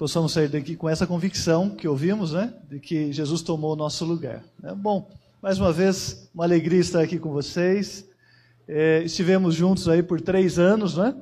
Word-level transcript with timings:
possamos 0.00 0.32
sair 0.32 0.48
daqui 0.48 0.76
com 0.76 0.88
essa 0.88 1.06
convicção 1.06 1.68
que 1.68 1.86
ouvimos, 1.86 2.32
né? 2.32 2.54
De 2.70 2.80
que 2.80 3.12
Jesus 3.12 3.42
tomou 3.42 3.74
o 3.74 3.76
nosso 3.76 4.02
lugar. 4.02 4.42
Né? 4.58 4.72
Bom, 4.74 5.06
mais 5.42 5.60
uma 5.60 5.70
vez, 5.74 6.30
uma 6.34 6.44
alegria 6.44 6.80
estar 6.80 7.02
aqui 7.02 7.18
com 7.18 7.30
vocês. 7.30 8.08
É, 8.66 9.02
estivemos 9.02 9.54
juntos 9.54 9.90
aí 9.90 10.02
por 10.02 10.18
três 10.18 10.58
anos, 10.58 10.96
né? 10.96 11.14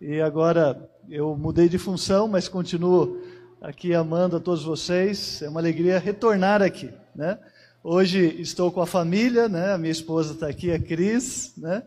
E 0.00 0.18
agora 0.22 0.88
eu 1.10 1.36
mudei 1.36 1.68
de 1.68 1.76
função, 1.76 2.26
mas 2.26 2.48
continuo 2.48 3.20
aqui 3.60 3.92
amando 3.92 4.38
a 4.38 4.40
todos 4.40 4.64
vocês. 4.64 5.42
É 5.42 5.50
uma 5.50 5.60
alegria 5.60 5.98
retornar 5.98 6.62
aqui, 6.62 6.90
né? 7.14 7.38
Hoje 7.84 8.34
estou 8.40 8.72
com 8.72 8.80
a 8.80 8.86
família, 8.86 9.46
né? 9.46 9.74
A 9.74 9.78
minha 9.78 9.92
esposa 9.92 10.32
está 10.32 10.48
aqui, 10.48 10.72
a 10.72 10.80
Cris, 10.80 11.52
né? 11.58 11.82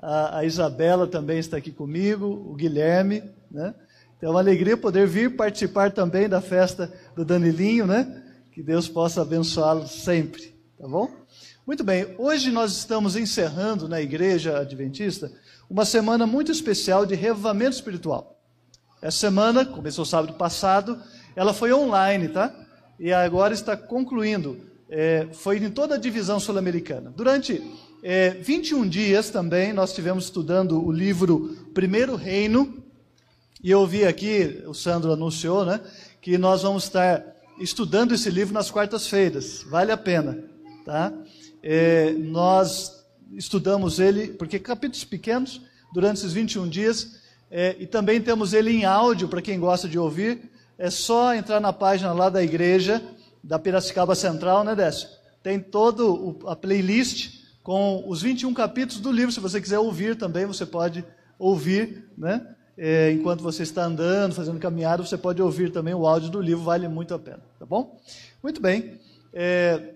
A, 0.00 0.38
a 0.38 0.44
Isabela 0.44 1.06
também 1.06 1.38
está 1.38 1.56
aqui 1.56 1.70
comigo, 1.70 2.26
o 2.26 2.56
Guilherme, 2.56 3.22
né? 3.48 3.76
Então 4.18 4.30
é 4.30 4.32
uma 4.32 4.40
alegria 4.40 4.76
poder 4.76 5.06
vir 5.06 5.36
participar 5.36 5.92
também 5.92 6.28
da 6.28 6.40
festa 6.40 6.92
do 7.14 7.24
Danilinho, 7.24 7.86
né? 7.86 8.20
Que 8.52 8.60
Deus 8.60 8.88
possa 8.88 9.22
abençoá-lo 9.22 9.86
sempre, 9.86 10.56
tá 10.76 10.88
bom? 10.88 11.08
Muito 11.64 11.84
bem, 11.84 12.16
hoje 12.18 12.50
nós 12.50 12.72
estamos 12.72 13.14
encerrando 13.14 13.88
na 13.88 14.00
Igreja 14.00 14.58
Adventista 14.58 15.30
uma 15.70 15.84
semana 15.84 16.26
muito 16.26 16.50
especial 16.50 17.06
de 17.06 17.14
revivamento 17.14 17.76
espiritual. 17.76 18.40
Essa 19.00 19.18
semana, 19.18 19.64
começou 19.64 20.04
sábado 20.04 20.32
passado, 20.32 21.00
ela 21.36 21.54
foi 21.54 21.72
online, 21.72 22.28
tá? 22.28 22.52
E 22.98 23.12
agora 23.12 23.54
está 23.54 23.76
concluindo. 23.76 24.58
É, 24.90 25.28
foi 25.32 25.58
em 25.58 25.70
toda 25.70 25.94
a 25.94 25.98
divisão 25.98 26.40
sul-americana. 26.40 27.12
Durante 27.14 27.62
é, 28.02 28.30
21 28.30 28.88
dias 28.88 29.30
também 29.30 29.72
nós 29.72 29.90
estivemos 29.90 30.24
estudando 30.24 30.84
o 30.84 30.90
livro 30.90 31.56
Primeiro 31.72 32.16
Reino, 32.16 32.82
e 33.62 33.70
eu 33.70 33.86
vi 33.86 34.04
aqui, 34.04 34.62
o 34.66 34.74
Sandro 34.74 35.12
anunciou, 35.12 35.64
né, 35.64 35.80
que 36.20 36.38
nós 36.38 36.62
vamos 36.62 36.84
estar 36.84 37.24
estudando 37.58 38.14
esse 38.14 38.30
livro 38.30 38.54
nas 38.54 38.70
quartas-feiras. 38.70 39.64
Vale 39.68 39.90
a 39.90 39.96
pena, 39.96 40.44
tá? 40.84 41.12
É, 41.62 42.12
nós 42.12 43.04
estudamos 43.32 43.98
ele, 43.98 44.28
porque 44.28 44.58
capítulos 44.58 45.04
pequenos, 45.04 45.60
durante 45.92 46.18
esses 46.18 46.32
21 46.32 46.68
dias, 46.68 47.18
é, 47.50 47.76
e 47.78 47.86
também 47.86 48.20
temos 48.20 48.52
ele 48.52 48.70
em 48.70 48.84
áudio, 48.84 49.28
para 49.28 49.42
quem 49.42 49.58
gosta 49.58 49.88
de 49.88 49.98
ouvir. 49.98 50.50
É 50.76 50.90
só 50.90 51.34
entrar 51.34 51.60
na 51.60 51.72
página 51.72 52.12
lá 52.12 52.28
da 52.28 52.42
igreja, 52.42 53.02
da 53.42 53.58
Piracicaba 53.58 54.14
Central, 54.14 54.62
né, 54.64 54.74
Décio? 54.74 55.08
Tem 55.42 55.58
todo 55.58 56.38
a 56.46 56.54
playlist 56.54 57.40
com 57.62 58.04
os 58.06 58.22
21 58.22 58.52
capítulos 58.54 59.00
do 59.00 59.10
livro. 59.10 59.32
Se 59.32 59.40
você 59.40 59.60
quiser 59.60 59.78
ouvir 59.78 60.16
também, 60.16 60.46
você 60.46 60.66
pode 60.66 61.04
ouvir, 61.38 62.08
né? 62.16 62.54
É, 62.80 63.10
enquanto 63.10 63.42
você 63.42 63.64
está 63.64 63.84
andando, 63.84 64.36
fazendo 64.36 64.60
caminhada, 64.60 65.04
você 65.04 65.18
pode 65.18 65.42
ouvir 65.42 65.72
também 65.72 65.94
o 65.94 66.06
áudio 66.06 66.30
do 66.30 66.40
livro, 66.40 66.62
vale 66.62 66.86
muito 66.86 67.12
a 67.12 67.18
pena, 67.18 67.40
tá 67.58 67.66
bom? 67.66 67.98
Muito 68.40 68.62
bem. 68.62 69.00
É, 69.34 69.94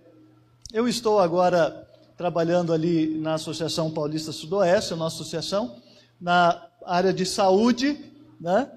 eu 0.72 0.88
estou 0.88 1.20
agora 1.20 1.88
trabalhando 2.16 2.72
ali 2.72 3.16
na 3.18 3.34
Associação 3.34 3.92
Paulista 3.92 4.32
Sudoeste, 4.32 4.92
a 4.92 4.96
nossa 4.96 5.14
associação, 5.14 5.76
na 6.20 6.60
área 6.84 7.12
de 7.12 7.24
saúde, 7.24 8.00
né? 8.40 8.68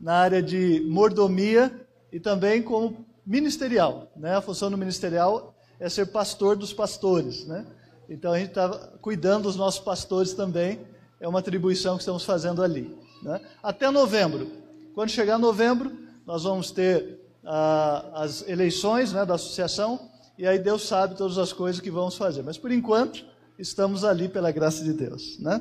na 0.00 0.14
área 0.14 0.42
de 0.42 0.84
mordomia 0.88 1.72
e 2.12 2.18
também 2.18 2.60
como 2.60 3.06
ministerial. 3.24 4.10
Né? 4.16 4.34
A 4.34 4.40
função 4.40 4.68
do 4.68 4.76
ministerial 4.76 5.54
é 5.78 5.88
ser 5.88 6.06
pastor 6.06 6.56
dos 6.56 6.72
pastores. 6.72 7.46
Né? 7.46 7.64
Então 8.08 8.32
a 8.32 8.38
gente 8.38 8.48
está 8.48 8.68
cuidando 9.00 9.44
dos 9.44 9.54
nossos 9.54 9.80
pastores 9.80 10.34
também, 10.34 10.80
é 11.20 11.28
uma 11.28 11.38
atribuição 11.38 11.96
que 11.96 12.02
estamos 12.02 12.24
fazendo 12.24 12.60
ali 12.60 13.03
né? 13.22 13.40
até 13.62 13.90
novembro. 13.90 14.50
Quando 14.94 15.10
chegar 15.10 15.38
novembro, 15.38 15.92
nós 16.26 16.44
vamos 16.44 16.70
ter 16.70 17.20
ah, 17.44 18.10
as 18.14 18.46
eleições 18.48 19.12
né, 19.12 19.24
da 19.24 19.34
associação, 19.34 20.08
e 20.38 20.46
aí 20.46 20.58
Deus 20.58 20.86
sabe 20.86 21.16
todas 21.16 21.38
as 21.38 21.52
coisas 21.52 21.80
que 21.80 21.90
vamos 21.90 22.16
fazer. 22.16 22.42
Mas 22.42 22.58
por 22.58 22.72
enquanto, 22.72 23.24
estamos 23.58 24.04
ali 24.04 24.28
pela 24.28 24.50
graça 24.50 24.82
de 24.82 24.92
Deus. 24.92 25.38
Né? 25.38 25.60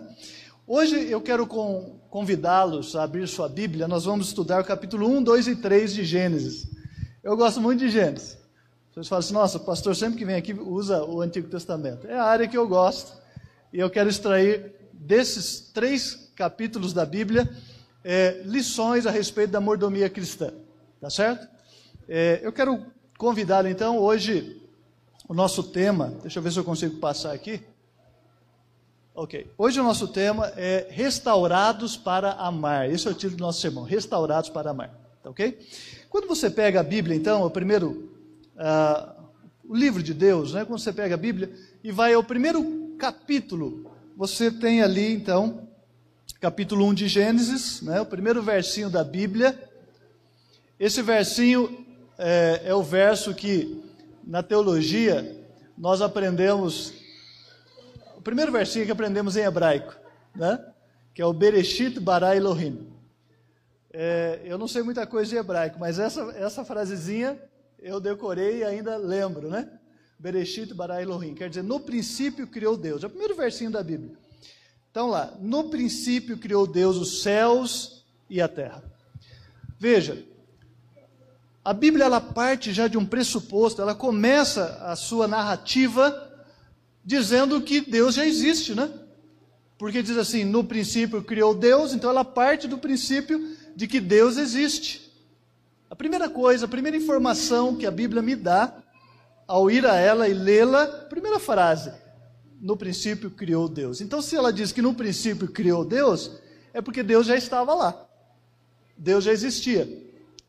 Hoje 0.66 1.10
eu 1.10 1.22
quero 1.22 1.46
convidá-los 2.10 2.96
a 2.96 3.04
abrir 3.04 3.28
sua 3.28 3.50
Bíblia, 3.50 3.88
nós 3.88 4.06
vamos 4.06 4.28
estudar 4.28 4.62
o 4.62 4.66
capítulo 4.66 5.08
1, 5.08 5.24
2 5.24 5.48
e 5.48 5.56
3 5.58 5.94
de 5.94 6.06
Gênesis. 6.06 6.68
Eu 7.24 7.36
gosto 7.36 7.60
muito 7.60 7.80
de 7.80 7.90
Gênesis. 7.90 8.38
Vocês 8.94 9.08
falam 9.08 9.20
assim, 9.20 9.34
nossa, 9.34 9.58
o 9.58 9.62
pastor 9.62 9.96
sempre 9.96 10.20
que 10.20 10.26
vem 10.26 10.36
aqui 10.36 10.54
usa 10.54 11.04
o 11.04 11.20
Antigo 11.22 11.50
Testamento. 11.50 12.06
É 12.08 12.14
a 12.14 12.24
área 12.24 12.48
que 12.48 12.58
eu 12.58 12.68
gosto. 12.68 13.12
E 13.72 13.80
eu 13.80 13.90
quero 13.90 14.08
extrair 14.08 14.72
desses 14.94 15.72
três 15.74 16.23
capítulos 16.44 16.92
da 16.92 17.06
Bíblia, 17.06 17.50
é, 18.04 18.42
lições 18.44 19.06
a 19.06 19.12
respeito 19.12 19.52
da 19.52 19.62
mordomia 19.62 20.10
cristã. 20.10 20.52
Tá 21.00 21.10
certo? 21.10 21.48
É, 22.06 22.42
eu 22.44 22.52
quero 22.52 22.86
convidá-lo 23.18 23.70
então, 23.70 23.98
hoje, 23.98 24.62
o 25.26 25.34
nosso 25.34 25.64
tema, 25.64 26.14
deixa 26.22 26.40
eu 26.40 26.44
ver 26.44 26.52
se 26.52 26.60
eu 26.60 26.66
consigo 26.66 26.98
passar 26.98 27.32
aqui. 27.32 27.64
Ok. 29.16 29.50
Hoje 29.58 29.80
o 29.80 29.84
nosso 29.86 30.10
tema 30.10 30.52
é 30.58 30.88
Restaurados 30.90 31.96
para 31.96 32.34
Amar. 32.34 32.92
Esse 32.92 33.08
é 33.08 33.12
o 33.12 33.14
título 33.14 33.38
do 33.38 33.42
nosso 33.44 33.62
sermão, 33.62 33.86
Restaurados 33.86 34.50
para 34.50 34.72
Amar. 34.72 34.90
Tá 35.24 35.30
ok? 35.30 35.58
Quando 36.10 36.28
você 36.28 36.50
pega 36.50 36.82
a 36.82 36.84
Bíblia, 36.84 37.16
então, 37.16 37.46
o 37.46 37.50
primeiro, 37.50 38.12
uh, 38.58 39.24
o 39.64 39.74
livro 39.74 40.04
de 40.04 40.14
Deus, 40.14 40.54
né? 40.54 40.66
Quando 40.66 40.80
você 40.80 40.92
pega 40.92 41.16
a 41.16 41.18
Bíblia 41.18 41.54
e 41.82 41.90
vai 41.90 42.14
ao 42.14 42.24
primeiro 42.24 42.96
capítulo, 43.00 43.90
você 44.18 44.52
tem 44.52 44.82
ali, 44.82 45.14
então, 45.14 45.70
capítulo 46.40 46.86
1 46.88 46.94
de 46.94 47.08
Gênesis, 47.08 47.82
né, 47.82 48.02
o 48.02 48.06
primeiro 48.06 48.44
versinho 48.44 48.90
da 48.90 49.04
Bíblia. 49.04 49.58
Esse 50.80 51.02
versinho 51.02 51.86
é, 52.18 52.62
é 52.66 52.76
o 52.76 52.84
verso 52.84 53.34
que, 53.34 53.82
na 54.24 54.44
teologia, 54.44 55.46
nós 55.78 56.02
aprendemos. 56.02 56.94
O 58.18 58.22
primeiro 58.22 58.52
versinho 58.52 58.86
que 58.86 58.92
aprendemos 58.92 59.38
em 59.38 59.42
hebraico, 59.42 59.96
né, 60.36 60.60
que 61.14 61.22
é 61.22 61.26
o 61.26 61.34
Bereshit 61.34 62.00
bara 62.00 62.36
Elohim. 62.36 62.92
É, 63.92 64.42
eu 64.44 64.58
não 64.58 64.68
sei 64.68 64.82
muita 64.82 65.06
coisa 65.06 65.30
de 65.30 65.38
hebraico, 65.38 65.80
mas 65.80 66.00
essa, 66.00 66.22
essa 66.36 66.66
frasezinha 66.66 67.40
eu 67.80 68.00
decorei 68.00 68.60
e 68.60 68.64
ainda 68.64 68.98
lembro, 68.98 69.50
né? 69.50 69.70
Bereshit 70.18 70.74
bara 70.74 71.02
Elohim, 71.02 71.36
quer 71.36 71.50
dizer, 71.50 71.64
no 71.64 71.80
princípio 71.80 72.48
criou 72.48 72.76
Deus. 72.76 73.04
É 73.04 73.08
o 73.08 73.10
primeiro 73.10 73.36
versinho 73.36 73.70
da 73.70 73.84
Bíblia. 73.84 74.18
Então 74.94 75.08
lá, 75.08 75.34
no 75.40 75.72
princípio 75.72 76.38
criou 76.38 76.68
Deus 76.68 76.98
os 76.98 77.24
céus 77.24 78.04
e 78.30 78.40
a 78.40 78.48
terra. 78.48 78.84
Veja, 79.80 80.24
a 81.66 81.74
Bíblia 81.74 82.06
ela 82.06 82.22
parte 82.22 82.72
já 82.72 82.88
de 82.88 82.96
um 82.96 83.04
pressuposto, 83.04 83.82
ela 83.82 83.96
começa 83.96 84.78
a 84.84 84.96
sua 84.96 85.28
narrativa 85.28 86.32
dizendo 87.04 87.60
que 87.60 87.82
Deus 87.82 88.14
já 88.14 88.24
existe, 88.24 88.76
né? 88.76 88.88
Porque 89.80 90.04
diz 90.04 90.16
assim, 90.16 90.44
no 90.44 90.64
princípio 90.64 91.24
criou 91.24 91.56
Deus, 91.56 91.92
então 91.92 92.12
ela 92.12 92.24
parte 92.24 92.68
do 92.68 92.78
princípio 92.78 93.58
de 93.76 93.88
que 93.88 94.00
Deus 94.00 94.38
existe. 94.38 95.12
A 95.90 95.96
primeira 95.96 96.30
coisa, 96.30 96.66
a 96.66 96.70
primeira 96.70 96.96
informação 96.96 97.76
que 97.76 97.88
a 97.88 97.92
Bíblia 97.92 98.22
me 98.22 98.36
dá, 98.36 98.78
ao 99.48 99.72
ir 99.72 99.88
a 99.88 99.96
ela 99.96 100.28
e 100.28 100.36
lê-la, 100.36 100.86
primeira 100.86 101.40
frase, 101.40 101.92
no 102.64 102.78
princípio 102.78 103.30
criou 103.30 103.68
Deus. 103.68 104.00
Então, 104.00 104.22
se 104.22 104.38
ela 104.38 104.54
diz 104.54 104.72
que 104.72 104.82
no 104.82 104.94
princípio 104.94 105.50
criou 105.50 105.84
Deus, 105.84 106.32
é 106.74 106.82
porque 106.82 107.04
Deus 107.04 107.28
já 107.28 107.36
estava 107.36 107.74
lá. 107.74 108.08
Deus 108.98 109.26
já 109.26 109.34
existia. 109.34 109.86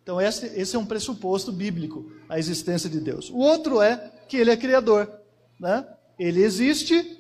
Então, 0.01 0.21
esse, 0.21 0.47
esse 0.55 0.77
é 0.77 0.79
um 0.79 0.87
pressuposto 0.87 1.51
bíblico, 1.51 2.09
a 2.29 2.39
existência 2.39 2.89
de 2.89 3.01
Deus. 3.01 3.31
O 3.31 3.39
outro 3.39 3.83
é 3.83 4.13
que 4.29 4.37
ele 4.37 4.53
é 4.53 4.57
criador. 4.57 5.11
Né? 5.59 5.85
Ele 6.17 6.41
existe 6.41 7.19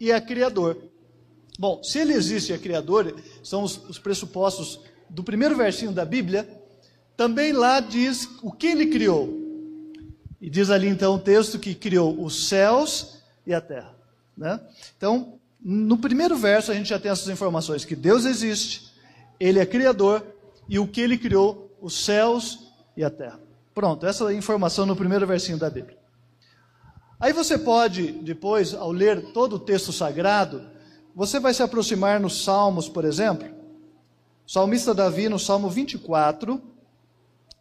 e 0.00 0.10
é 0.10 0.20
criador. 0.20 0.76
Bom, 1.56 1.80
se 1.80 2.00
ele 2.00 2.12
existe 2.12 2.50
e 2.50 2.54
é 2.56 2.58
criador, 2.58 3.14
são 3.44 3.62
os, 3.62 3.76
os 3.88 3.98
pressupostos 4.00 4.80
do 5.08 5.22
primeiro 5.22 5.56
versinho 5.56 5.92
da 5.92 6.04
Bíblia, 6.04 6.48
também 7.16 7.52
lá 7.52 7.78
diz 7.78 8.28
o 8.42 8.50
que 8.50 8.66
ele 8.66 8.86
criou. 8.86 9.40
E 10.40 10.50
diz 10.50 10.68
ali 10.68 10.88
então 10.88 11.14
o 11.14 11.20
texto 11.20 11.60
que 11.60 11.76
criou 11.76 12.20
os 12.20 12.48
céus 12.48 13.18
e 13.46 13.54
a 13.54 13.60
terra. 13.60 14.01
Né? 14.36 14.60
Então, 14.96 15.38
no 15.60 15.96
primeiro 15.96 16.36
verso 16.36 16.72
a 16.72 16.74
gente 16.74 16.88
já 16.88 16.98
tem 16.98 17.10
essas 17.10 17.28
informações: 17.28 17.84
que 17.84 17.96
Deus 17.96 18.24
existe, 18.24 18.92
Ele 19.38 19.58
é 19.58 19.66
Criador 19.66 20.24
e 20.68 20.78
o 20.78 20.86
que 20.86 21.00
Ele 21.00 21.18
criou, 21.18 21.70
os 21.80 22.04
céus 22.04 22.70
e 22.96 23.04
a 23.04 23.10
terra. 23.10 23.40
Pronto, 23.74 24.06
essa 24.06 24.24
é 24.24 24.28
a 24.28 24.34
informação 24.34 24.84
no 24.84 24.96
primeiro 24.96 25.26
versinho 25.26 25.58
da 25.58 25.70
Bíblia. 25.70 25.96
Aí 27.18 27.32
você 27.32 27.56
pode, 27.56 28.12
depois, 28.12 28.74
ao 28.74 28.90
ler 28.90 29.32
todo 29.32 29.56
o 29.56 29.58
texto 29.58 29.92
sagrado, 29.92 30.68
você 31.14 31.38
vai 31.38 31.54
se 31.54 31.62
aproximar 31.62 32.18
nos 32.18 32.44
Salmos, 32.44 32.88
por 32.88 33.04
exemplo. 33.04 33.48
O 34.46 34.50
salmista 34.50 34.92
Davi, 34.92 35.28
no 35.28 35.38
Salmo 35.38 35.70
24, 35.70 36.60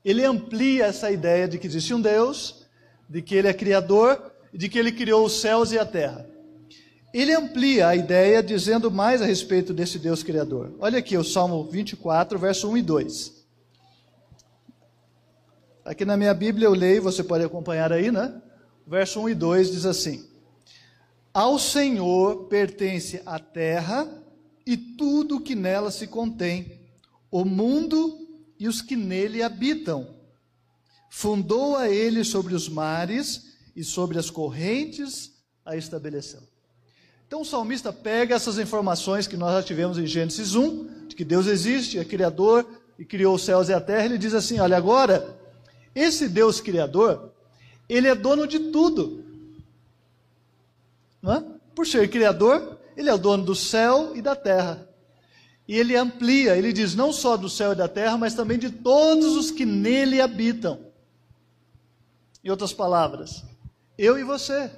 ele 0.03 0.25
amplia 0.25 0.85
essa 0.85 1.12
ideia 1.12 1.47
de 1.47 1.59
que 1.59 1.67
existe 1.67 1.94
um 1.94 2.01
Deus, 2.01 2.65
de 3.07 3.21
que 3.21 3.35
ele 3.35 3.47
é 3.47 3.53
criador 3.53 4.31
e 4.51 4.57
de 4.57 4.67
que 4.67 4.79
ele 4.79 4.91
criou 4.91 5.25
os 5.25 5.39
céus 5.39 5.71
e 5.71 5.77
a 5.77 5.85
terra. 5.85 6.27
Ele 7.13 7.34
amplia 7.34 7.90
a 7.90 7.96
ideia 7.96 8.42
dizendo 8.42 8.90
mais 8.90 9.22
a 9.22 9.25
respeito 9.25 9.74
desse 9.74 10.00
Deus 10.00 10.24
Criador. 10.24 10.74
Olha 10.80 11.00
aqui 11.00 11.18
o 11.18 11.24
Salmo 11.24 11.63
24, 11.66 12.40
verso 12.40 12.69
1 12.69 12.78
e 12.78 12.81
2. 12.81 13.42
Aqui 15.84 16.06
na 16.06 16.16
minha 16.16 16.34
Bíblia 16.34 16.68
eu 16.68 16.74
leio, 16.74 17.02
você 17.02 17.22
pode 17.22 17.44
acompanhar 17.44 17.92
aí, 17.92 18.12
né? 18.12 18.42
Verso 18.88 19.19
1 19.19 19.30
e 19.30 19.36
2 19.36 19.72
diz 19.72 19.86
assim: 19.86 20.25
Ao 21.34 21.60
Senhor 21.60 22.46
pertence 22.46 23.22
a 23.25 23.38
terra 23.40 24.08
e 24.66 24.78
tudo 24.78 25.42
que 25.42 25.54
nela 25.54 25.92
se 25.92 26.08
contém, 26.08 26.80
o 27.30 27.44
mundo 27.44 28.25
e 28.58 28.69
os 28.69 28.81
que 28.81 28.96
nele 28.96 29.44
habitam. 29.44 30.16
Fundou 31.10 31.75
a 31.75 31.90
ele 31.90 32.24
sobre 32.24 32.54
os 32.54 32.69
mares 32.69 33.58
e 33.75 33.84
sobre 33.84 34.18
as 34.18 34.30
correntes 34.30 35.31
a 35.66 35.75
estabeleceu. 35.75 36.50
Então 37.31 37.44
o 37.44 37.45
salmista 37.45 37.94
pega 37.94 38.36
essas 38.36 38.60
informações 38.60 39.25
que 39.25 39.38
nós 39.38 39.54
já 39.54 39.63
tivemos 39.63 39.98
em 39.98 40.06
Gênesis 40.06 40.54
1, 40.54 41.07
de 41.07 41.16
que 41.16 41.24
Deus 41.24 41.48
existe, 41.48 41.98
é 41.98 42.04
criador 42.04 42.68
e 43.00 43.06
criou 43.06 43.36
os 43.36 43.45
céus 43.45 43.69
e 43.69 43.74
a 43.74 43.80
terra, 43.80 44.04
ele 44.04 44.18
diz 44.18 44.33
assim: 44.33 44.60
olha, 44.60 44.75
agora, 44.75 45.39
esse 45.95 46.28
Deus 46.28 46.60
criador, 46.60 47.31
ele 47.88 48.10
é 48.10 48.13
dono 48.13 48.45
de 48.45 48.60
tudo. 48.69 49.24
É? 51.24 51.42
Por 51.74 51.88
ser 51.88 52.10
criador, 52.10 52.78
ele 52.98 53.10
é 53.10 53.13
o 53.13 53.18
dono 53.18 53.45
do 53.45 53.56
céu 53.56 54.13
e 54.13 54.22
da 54.22 54.36
terra. 54.36 54.86
E 55.66 55.80
ele 55.80 55.95
amplia, 55.95 56.57
ele 56.57 56.74
diz 56.74 56.95
não 56.95 57.13
só 57.13 57.38
do 57.38 57.48
céu 57.48 57.72
e 57.72 57.75
da 57.75 57.88
terra, 57.88 58.18
mas 58.18 58.34
também 58.34 58.60
de 58.60 58.69
todos 58.69 59.38
os 59.38 59.51
que 59.51 59.66
nele 59.66 60.19
habitam. 60.19 60.81
Em 62.44 62.50
outras 62.50 62.74
palavras, 62.74 63.42
eu 63.98 64.19
e 64.19 64.24
você. 64.25 64.69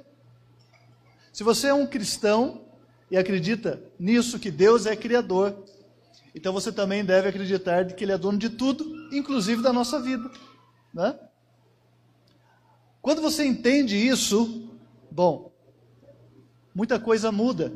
Se 1.34 1.42
você 1.42 1.66
é 1.66 1.74
um 1.74 1.84
cristão 1.84 2.64
e 3.10 3.16
acredita 3.16 3.82
nisso, 3.98 4.38
que 4.38 4.52
Deus 4.52 4.86
é 4.86 4.94
criador, 4.94 5.64
então 6.32 6.52
você 6.52 6.70
também 6.70 7.04
deve 7.04 7.28
acreditar 7.28 7.84
que 7.86 8.04
Ele 8.04 8.12
é 8.12 8.16
dono 8.16 8.38
de 8.38 8.50
tudo, 8.50 8.84
inclusive 9.12 9.60
da 9.60 9.72
nossa 9.72 10.00
vida. 10.00 10.30
Né? 10.94 11.18
Quando 13.02 13.20
você 13.20 13.44
entende 13.44 13.96
isso, 13.96 14.70
bom, 15.10 15.52
muita 16.72 17.00
coisa 17.00 17.32
muda. 17.32 17.72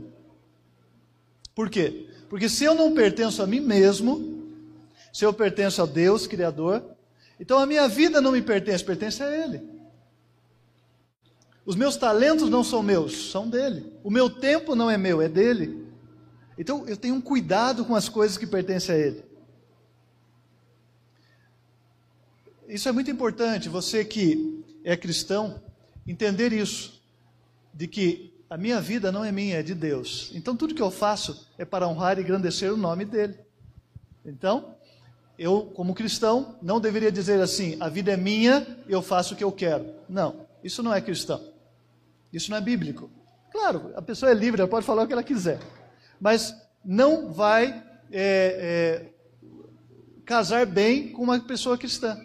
Por 1.52 1.68
quê? 1.68 2.08
Porque 2.30 2.48
se 2.48 2.62
eu 2.62 2.76
não 2.76 2.94
pertenço 2.94 3.42
a 3.42 3.46
mim 3.46 3.58
mesmo, 3.58 4.54
se 5.12 5.24
eu 5.24 5.34
pertenço 5.34 5.82
a 5.82 5.86
Deus, 5.86 6.28
Criador, 6.28 6.84
então 7.40 7.58
a 7.58 7.66
minha 7.66 7.88
vida 7.88 8.20
não 8.20 8.30
me 8.30 8.40
pertence, 8.40 8.84
pertence 8.84 9.20
a 9.20 9.36
Ele. 9.36 9.77
Os 11.68 11.76
meus 11.76 11.98
talentos 11.98 12.48
não 12.48 12.64
são 12.64 12.82
meus, 12.82 13.30
são 13.30 13.46
dele. 13.46 13.92
O 14.02 14.10
meu 14.10 14.30
tempo 14.30 14.74
não 14.74 14.90
é 14.90 14.96
meu, 14.96 15.20
é 15.20 15.28
dele. 15.28 15.86
Então 16.56 16.88
eu 16.88 16.96
tenho 16.96 17.14
um 17.14 17.20
cuidado 17.20 17.84
com 17.84 17.94
as 17.94 18.08
coisas 18.08 18.38
que 18.38 18.46
pertencem 18.46 18.94
a 18.94 18.98
ele. 18.98 19.22
Isso 22.66 22.88
é 22.88 22.92
muito 22.92 23.10
importante, 23.10 23.68
você 23.68 24.02
que 24.02 24.64
é 24.82 24.96
cristão, 24.96 25.60
entender 26.06 26.54
isso, 26.54 27.02
de 27.74 27.86
que 27.86 28.32
a 28.48 28.56
minha 28.56 28.80
vida 28.80 29.12
não 29.12 29.22
é 29.22 29.30
minha, 29.30 29.56
é 29.56 29.62
de 29.62 29.74
Deus. 29.74 30.30
Então 30.32 30.56
tudo 30.56 30.74
que 30.74 30.80
eu 30.80 30.90
faço 30.90 31.46
é 31.58 31.66
para 31.66 31.86
honrar 31.86 32.18
e 32.18 32.22
engrandecer 32.22 32.72
o 32.72 32.78
nome 32.78 33.04
dele. 33.04 33.34
Então, 34.24 34.74
eu, 35.38 35.70
como 35.74 35.94
cristão, 35.94 36.56
não 36.62 36.80
deveria 36.80 37.12
dizer 37.12 37.42
assim: 37.42 37.76
a 37.78 37.90
vida 37.90 38.10
é 38.10 38.16
minha, 38.16 38.66
eu 38.88 39.02
faço 39.02 39.34
o 39.34 39.36
que 39.36 39.44
eu 39.44 39.52
quero. 39.52 39.84
Não, 40.08 40.46
isso 40.64 40.82
não 40.82 40.94
é 40.94 41.02
cristão. 41.02 41.57
Isso 42.32 42.50
não 42.50 42.58
é 42.58 42.60
bíblico. 42.60 43.10
Claro, 43.50 43.92
a 43.96 44.02
pessoa 44.02 44.30
é 44.30 44.34
livre, 44.34 44.60
ela 44.60 44.70
pode 44.70 44.86
falar 44.86 45.02
o 45.02 45.06
que 45.06 45.12
ela 45.12 45.22
quiser. 45.22 45.58
Mas 46.20 46.54
não 46.84 47.32
vai 47.32 47.82
é, 48.10 49.10
é, 49.10 49.12
casar 50.24 50.66
bem 50.66 51.10
com 51.12 51.22
uma 51.22 51.40
pessoa 51.40 51.78
cristã. 51.78 52.18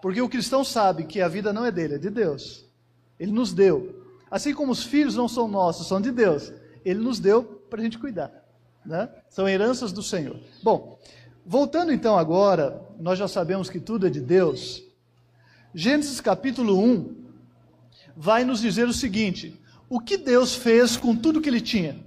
Porque 0.00 0.20
o 0.20 0.28
cristão 0.28 0.64
sabe 0.64 1.04
que 1.04 1.20
a 1.20 1.28
vida 1.28 1.52
não 1.52 1.64
é 1.64 1.70
dele, 1.70 1.94
é 1.94 1.98
de 1.98 2.10
Deus. 2.10 2.66
Ele 3.18 3.30
nos 3.30 3.52
deu. 3.52 4.04
Assim 4.30 4.54
como 4.54 4.72
os 4.72 4.82
filhos 4.82 5.14
não 5.14 5.28
são 5.28 5.46
nossos, 5.46 5.86
são 5.86 6.00
de 6.00 6.10
Deus. 6.10 6.52
Ele 6.84 6.98
nos 6.98 7.20
deu 7.20 7.44
para 7.44 7.80
a 7.80 7.84
gente 7.84 7.98
cuidar. 7.98 8.32
Né? 8.84 9.08
São 9.28 9.48
heranças 9.48 9.92
do 9.92 10.02
Senhor. 10.02 10.40
Bom, 10.62 10.98
voltando 11.46 11.92
então 11.92 12.18
agora, 12.18 12.82
nós 12.98 13.18
já 13.18 13.28
sabemos 13.28 13.70
que 13.70 13.78
tudo 13.78 14.06
é 14.06 14.10
de 14.10 14.20
Deus. 14.20 14.82
Gênesis 15.74 16.20
capítulo 16.20 16.78
1 16.78 17.21
vai 18.16 18.44
nos 18.44 18.60
dizer 18.60 18.86
o 18.88 18.92
seguinte: 18.92 19.60
o 19.88 20.00
que 20.00 20.16
Deus 20.16 20.54
fez 20.54 20.96
com 20.96 21.14
tudo 21.14 21.40
que 21.40 21.48
ele 21.48 21.60
tinha? 21.60 21.98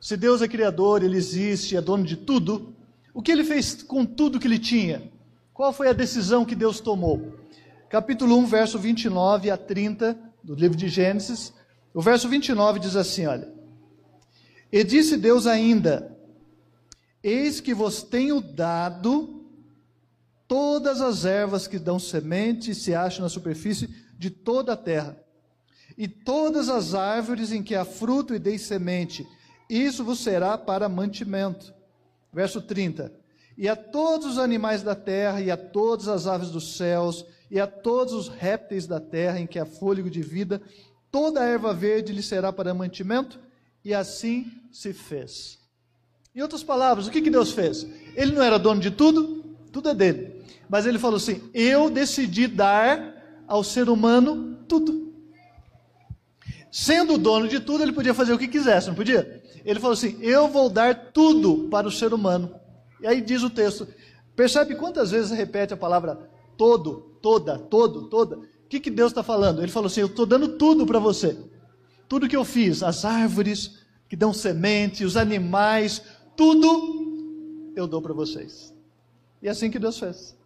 Se 0.00 0.16
Deus 0.16 0.42
é 0.42 0.48
criador, 0.48 1.02
ele 1.02 1.16
existe, 1.16 1.76
é 1.76 1.80
dono 1.80 2.04
de 2.04 2.16
tudo, 2.16 2.74
o 3.12 3.22
que 3.22 3.32
ele 3.32 3.44
fez 3.44 3.82
com 3.82 4.04
tudo 4.04 4.38
que 4.38 4.46
ele 4.46 4.58
tinha? 4.58 5.10
Qual 5.52 5.72
foi 5.72 5.88
a 5.88 5.92
decisão 5.92 6.44
que 6.44 6.54
Deus 6.54 6.80
tomou? 6.80 7.38
Capítulo 7.88 8.36
1, 8.38 8.46
verso 8.46 8.78
29 8.78 9.50
a 9.50 9.56
30 9.56 10.18
do 10.42 10.54
livro 10.54 10.76
de 10.76 10.88
Gênesis. 10.88 11.52
O 11.94 12.02
verso 12.02 12.28
29 12.28 12.80
diz 12.80 12.96
assim: 12.96 13.26
olha. 13.26 13.52
E 14.70 14.82
disse 14.82 15.16
Deus 15.16 15.46
ainda: 15.46 16.14
Eis 17.22 17.60
que 17.60 17.72
vos 17.72 18.02
tenho 18.02 18.40
dado 18.40 19.46
todas 20.48 21.00
as 21.00 21.24
ervas 21.24 21.66
que 21.66 21.78
dão 21.78 21.98
semente 21.98 22.72
e 22.72 22.74
se 22.74 22.94
acham 22.94 23.22
na 23.22 23.28
superfície 23.28 24.03
de 24.18 24.30
toda 24.30 24.72
a 24.72 24.76
terra, 24.76 25.16
e 25.96 26.08
todas 26.08 26.68
as 26.68 26.94
árvores 26.94 27.52
em 27.52 27.62
que 27.62 27.74
há 27.74 27.84
fruto 27.84 28.34
e 28.34 28.38
dei 28.38 28.58
semente, 28.58 29.26
isso 29.68 30.04
vos 30.04 30.20
será 30.20 30.58
para 30.58 30.88
mantimento. 30.88 31.72
Verso 32.32 32.60
30. 32.60 33.12
E 33.56 33.68
a 33.68 33.76
todos 33.76 34.26
os 34.26 34.38
animais 34.38 34.82
da 34.82 34.94
terra, 34.94 35.40
e 35.40 35.50
a 35.50 35.56
todas 35.56 36.08
as 36.08 36.26
aves 36.26 36.50
dos 36.50 36.76
céus, 36.76 37.24
e 37.50 37.60
a 37.60 37.66
todos 37.66 38.12
os 38.12 38.28
répteis 38.28 38.86
da 38.86 39.00
terra 39.00 39.38
em 39.38 39.46
que 39.46 39.58
há 39.58 39.64
fôlego 39.64 40.10
de 40.10 40.22
vida, 40.22 40.60
toda 41.10 41.40
a 41.40 41.44
erva 41.44 41.72
verde 41.72 42.12
lhe 42.12 42.22
será 42.22 42.52
para 42.52 42.74
mantimento, 42.74 43.38
e 43.84 43.94
assim 43.94 44.50
se 44.72 44.92
fez. 44.92 45.58
Em 46.34 46.42
outras 46.42 46.64
palavras, 46.64 47.06
o 47.06 47.10
que, 47.10 47.22
que 47.22 47.30
Deus 47.30 47.52
fez? 47.52 47.86
Ele 48.16 48.32
não 48.32 48.42
era 48.42 48.58
dono 48.58 48.80
de 48.80 48.90
tudo, 48.90 49.44
tudo 49.70 49.88
é 49.88 49.94
dele. 49.94 50.42
Mas 50.68 50.84
ele 50.86 50.98
falou 50.98 51.18
assim: 51.18 51.48
Eu 51.54 51.88
decidi 51.88 52.48
dar 52.48 53.13
ao 53.46 53.62
ser 53.62 53.88
humano 53.88 54.58
tudo. 54.68 55.12
Sendo 56.70 57.14
o 57.14 57.18
dono 57.18 57.46
de 57.46 57.60
tudo, 57.60 57.82
ele 57.82 57.92
podia 57.92 58.12
fazer 58.12 58.32
o 58.32 58.38
que 58.38 58.48
quisesse, 58.48 58.88
não 58.88 58.94
podia? 58.94 59.42
Ele 59.64 59.78
falou 59.78 59.94
assim: 59.94 60.18
Eu 60.20 60.48
vou 60.48 60.68
dar 60.68 61.12
tudo 61.12 61.68
para 61.68 61.86
o 61.86 61.92
ser 61.92 62.12
humano. 62.12 62.54
E 63.00 63.06
aí 63.06 63.20
diz 63.20 63.42
o 63.42 63.50
texto: 63.50 63.86
percebe 64.34 64.74
quantas 64.74 65.10
vezes 65.10 65.30
repete 65.30 65.72
a 65.72 65.76
palavra 65.76 66.28
todo, 66.56 67.16
toda, 67.22 67.58
todo, 67.58 68.08
toda? 68.08 68.38
O 68.38 68.68
que, 68.68 68.80
que 68.80 68.90
Deus 68.90 69.12
está 69.12 69.22
falando? 69.22 69.62
Ele 69.62 69.70
falou 69.70 69.86
assim: 69.86 70.00
Eu 70.00 70.08
estou 70.08 70.26
dando 70.26 70.56
tudo 70.58 70.84
para 70.84 70.98
você. 70.98 71.38
Tudo 72.08 72.28
que 72.28 72.36
eu 72.36 72.44
fiz, 72.44 72.82
as 72.82 73.04
árvores 73.04 73.78
que 74.08 74.16
dão 74.16 74.32
semente, 74.32 75.04
os 75.04 75.16
animais, 75.16 76.02
tudo 76.36 77.72
eu 77.76 77.86
dou 77.86 78.02
para 78.02 78.12
vocês. 78.12 78.74
E 79.42 79.48
é 79.48 79.50
assim 79.50 79.70
que 79.70 79.78
Deus 79.78 79.98
fez. 79.98 80.36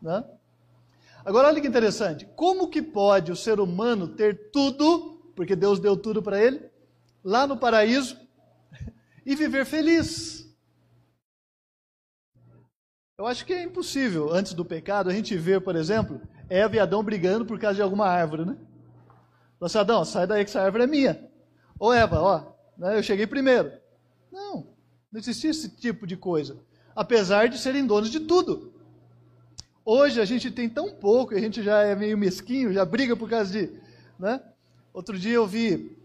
Né? 0.00 0.24
Agora 1.28 1.48
olha 1.48 1.60
que 1.60 1.68
interessante. 1.68 2.26
Como 2.34 2.70
que 2.70 2.80
pode 2.80 3.30
o 3.30 3.36
ser 3.36 3.60
humano 3.60 4.08
ter 4.08 4.50
tudo, 4.50 5.30
porque 5.36 5.54
Deus 5.54 5.78
deu 5.78 5.94
tudo 5.94 6.22
para 6.22 6.42
ele, 6.42 6.70
lá 7.22 7.46
no 7.46 7.58
paraíso, 7.58 8.18
e 9.26 9.36
viver 9.36 9.66
feliz? 9.66 10.50
Eu 13.18 13.26
acho 13.26 13.44
que 13.44 13.52
é 13.52 13.62
impossível, 13.62 14.32
antes 14.32 14.54
do 14.54 14.64
pecado, 14.64 15.10
a 15.10 15.12
gente 15.12 15.36
ver, 15.36 15.60
por 15.60 15.76
exemplo, 15.76 16.18
Eva 16.48 16.76
e 16.76 16.78
Adão 16.78 17.04
brigando 17.04 17.44
por 17.44 17.58
causa 17.58 17.76
de 17.76 17.82
alguma 17.82 18.06
árvore, 18.06 18.46
né? 18.46 18.56
Nossa, 19.60 19.80
assim, 19.80 19.84
Adão, 19.84 20.04
sai 20.06 20.26
daí 20.26 20.42
que 20.42 20.48
essa 20.48 20.62
árvore 20.62 20.84
é 20.84 20.86
minha. 20.86 21.30
Ô 21.78 21.92
Eva, 21.92 22.22
ó, 22.22 22.52
né, 22.78 22.96
eu 22.96 23.02
cheguei 23.02 23.26
primeiro. 23.26 23.70
Não, 24.32 24.74
não 25.12 25.20
existia 25.20 25.50
esse 25.50 25.76
tipo 25.76 26.06
de 26.06 26.16
coisa. 26.16 26.56
Apesar 26.96 27.50
de 27.50 27.58
serem 27.58 27.86
donos 27.86 28.10
de 28.10 28.20
tudo. 28.20 28.77
Hoje 29.90 30.20
a 30.20 30.26
gente 30.26 30.50
tem 30.50 30.68
tão 30.68 30.90
pouco, 30.90 31.34
a 31.34 31.40
gente 31.40 31.62
já 31.62 31.80
é 31.80 31.96
meio 31.96 32.18
mesquinho, 32.18 32.74
já 32.74 32.84
briga 32.84 33.16
por 33.16 33.26
causa 33.26 33.50
de. 33.50 33.72
Né? 34.18 34.38
Outro 34.92 35.18
dia 35.18 35.32
eu 35.32 35.46
vi 35.46 35.96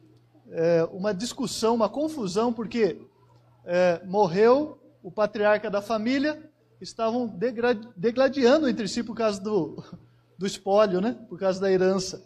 é, 0.51 0.87
uma 0.93 1.13
discussão, 1.13 1.75
uma 1.75 1.89
confusão, 1.89 2.53
porque 2.53 3.01
é, 3.65 4.01
morreu 4.05 4.79
o 5.03 5.11
patriarca 5.11 5.69
da 5.69 5.81
família, 5.81 6.49
estavam 6.79 7.27
degladiando 7.97 8.69
entre 8.69 8.87
si 8.87 9.03
por 9.03 9.17
causa 9.17 9.41
do, 9.41 9.83
do 10.39 10.47
espólio, 10.47 11.01
né? 11.01 11.17
por 11.27 11.37
causa 11.37 11.59
da 11.59 11.69
herança. 11.69 12.25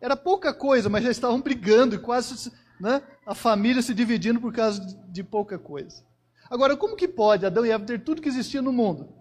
Era 0.00 0.16
pouca 0.16 0.54
coisa, 0.54 0.88
mas 0.88 1.04
já 1.04 1.10
estavam 1.10 1.42
brigando 1.42 1.94
e 1.94 1.98
quase 1.98 2.50
né, 2.80 3.02
a 3.26 3.34
família 3.34 3.82
se 3.82 3.92
dividindo 3.92 4.40
por 4.40 4.50
causa 4.50 4.80
de, 4.80 5.22
pouca 5.22 5.58
coisa. 5.58 6.02
Agora, 6.48 6.74
como 6.74 6.96
que 6.96 7.06
pode 7.06 7.44
Adão 7.44 7.66
e 7.66 7.70
Eva 7.70 7.84
ter 7.84 8.02
tudo 8.02 8.22
que 8.22 8.30
existia 8.30 8.62
no 8.62 8.72
mundo? 8.72 9.19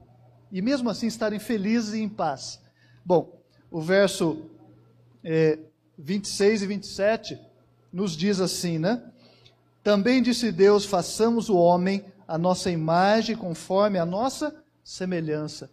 E 0.51 0.61
mesmo 0.61 0.89
assim 0.89 1.07
estarem 1.07 1.39
felizes 1.39 1.93
e 1.93 1.99
em 1.99 2.09
paz. 2.09 2.59
Bom, 3.05 3.41
o 3.69 3.81
verso 3.81 4.49
é, 5.23 5.59
26 5.97 6.63
e 6.63 6.67
27 6.67 7.39
nos 7.91 8.15
diz 8.15 8.39
assim, 8.39 8.77
né? 8.77 9.03
Também 9.83 10.21
disse 10.21 10.51
Deus: 10.51 10.85
façamos 10.85 11.49
o 11.49 11.57
homem 11.57 12.05
a 12.27 12.37
nossa 12.37 12.69
imagem, 12.69 13.35
conforme 13.35 13.97
a 13.97 14.05
nossa 14.05 14.55
semelhança. 14.83 15.71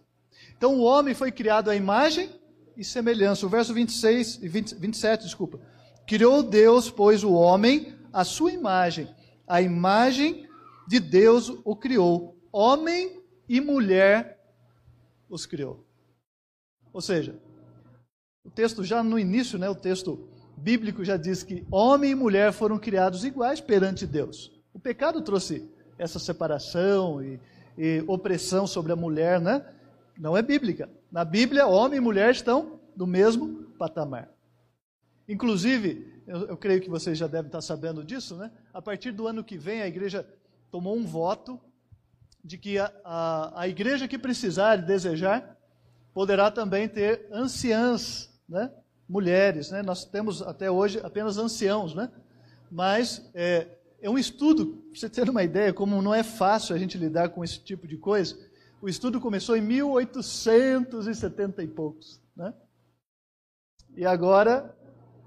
Então 0.56 0.74
o 0.76 0.82
homem 0.82 1.14
foi 1.14 1.30
criado 1.30 1.70
à 1.70 1.76
imagem 1.76 2.30
e 2.76 2.84
semelhança. 2.84 3.44
O 3.44 3.48
verso 3.48 3.74
26 3.74 4.42
e 4.42 4.48
20, 4.48 4.74
27, 4.76 5.24
desculpa. 5.24 5.60
Criou 6.06 6.42
Deus, 6.42 6.90
pois, 6.90 7.24
o 7.24 7.32
homem 7.32 7.94
à 8.12 8.24
sua 8.24 8.52
imagem. 8.52 9.08
A 9.46 9.60
imagem 9.60 10.48
de 10.86 10.98
Deus 10.98 11.52
o 11.64 11.76
criou. 11.76 12.38
Homem 12.52 13.20
e 13.48 13.60
mulher 13.60 14.35
os 15.28 15.46
criou. 15.46 15.84
Ou 16.92 17.00
seja, 17.00 17.38
o 18.44 18.50
texto 18.50 18.84
já 18.84 19.02
no 19.02 19.18
início, 19.18 19.58
né, 19.58 19.68
o 19.68 19.74
texto 19.74 20.28
bíblico 20.56 21.04
já 21.04 21.16
diz 21.16 21.42
que 21.42 21.66
homem 21.70 22.12
e 22.12 22.14
mulher 22.14 22.52
foram 22.52 22.78
criados 22.78 23.24
iguais 23.24 23.60
perante 23.60 24.06
Deus. 24.06 24.50
O 24.72 24.78
pecado 24.78 25.20
trouxe 25.20 25.70
essa 25.98 26.18
separação 26.18 27.22
e, 27.22 27.40
e 27.76 28.04
opressão 28.06 28.66
sobre 28.66 28.92
a 28.92 28.96
mulher, 28.96 29.40
né? 29.40 29.64
Não 30.18 30.36
é 30.36 30.42
bíblica. 30.42 30.88
Na 31.10 31.24
Bíblia, 31.24 31.66
homem 31.66 31.98
e 31.98 32.00
mulher 32.00 32.30
estão 32.30 32.80
no 32.96 33.06
mesmo 33.06 33.64
patamar. 33.78 34.30
Inclusive, 35.28 36.22
eu, 36.26 36.48
eu, 36.48 36.56
creio 36.56 36.80
que 36.80 36.88
vocês 36.88 37.18
já 37.18 37.26
devem 37.26 37.46
estar 37.46 37.60
sabendo 37.60 38.02
disso, 38.02 38.36
né? 38.36 38.50
A 38.72 38.80
partir 38.80 39.12
do 39.12 39.26
ano 39.26 39.44
que 39.44 39.58
vem, 39.58 39.82
a 39.82 39.88
igreja 39.88 40.26
tomou 40.70 40.96
um 40.96 41.04
voto 41.04 41.60
de 42.46 42.56
que 42.56 42.78
a, 42.78 42.92
a, 43.04 43.62
a 43.62 43.68
igreja 43.68 44.06
que 44.06 44.16
precisar 44.16 44.78
e 44.78 44.82
desejar 44.82 45.56
poderá 46.14 46.50
também 46.50 46.88
ter 46.88 47.26
anciãs, 47.32 48.30
né? 48.48 48.70
Mulheres, 49.08 49.70
né? 49.70 49.82
Nós 49.82 50.04
temos 50.04 50.42
até 50.42 50.70
hoje 50.70 51.00
apenas 51.02 51.38
anciãos, 51.38 51.94
né? 51.94 52.10
Mas 52.70 53.28
é, 53.34 53.66
é 54.00 54.08
um 54.08 54.16
estudo, 54.16 54.84
para 54.90 55.00
você 55.00 55.10
ter 55.10 55.28
uma 55.28 55.42
ideia, 55.42 55.72
como 55.72 56.00
não 56.00 56.14
é 56.14 56.22
fácil 56.22 56.74
a 56.74 56.78
gente 56.78 56.96
lidar 56.96 57.30
com 57.30 57.42
esse 57.42 57.58
tipo 57.58 57.86
de 57.86 57.96
coisa. 57.96 58.36
O 58.80 58.88
estudo 58.88 59.20
começou 59.20 59.56
em 59.56 59.60
1870 59.60 61.64
e 61.64 61.66
poucos, 61.66 62.20
né? 62.36 62.54
E 63.96 64.06
agora, 64.06 64.72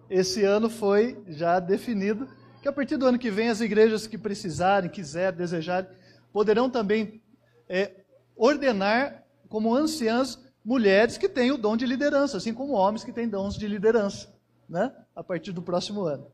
esse 0.10 0.46
ano 0.46 0.70
foi 0.70 1.22
já 1.28 1.60
definido 1.60 2.30
que 2.62 2.68
a 2.68 2.74
partir 2.74 2.98
do 2.98 3.06
ano 3.06 3.20
que 3.20 3.32
vem 3.32 3.50
as 3.50 3.62
igrejas 3.62 4.08
que 4.08 4.18
precisarem, 4.18 4.90
quiserem, 4.90 5.38
desejarem, 5.38 5.90
poderão 6.32 6.70
também 6.70 7.22
é, 7.68 8.04
ordenar 8.36 9.24
como 9.48 9.76
anciãs 9.76 10.40
mulheres 10.64 11.18
que 11.18 11.28
têm 11.28 11.52
o 11.52 11.58
dom 11.58 11.76
de 11.76 11.86
liderança, 11.86 12.38
assim 12.38 12.54
como 12.54 12.74
homens 12.74 13.04
que 13.04 13.12
têm 13.12 13.28
dons 13.28 13.56
de 13.56 13.68
liderança, 13.68 14.34
né? 14.68 14.94
A 15.16 15.24
partir 15.24 15.52
do 15.52 15.62
próximo 15.62 16.04
ano. 16.04 16.28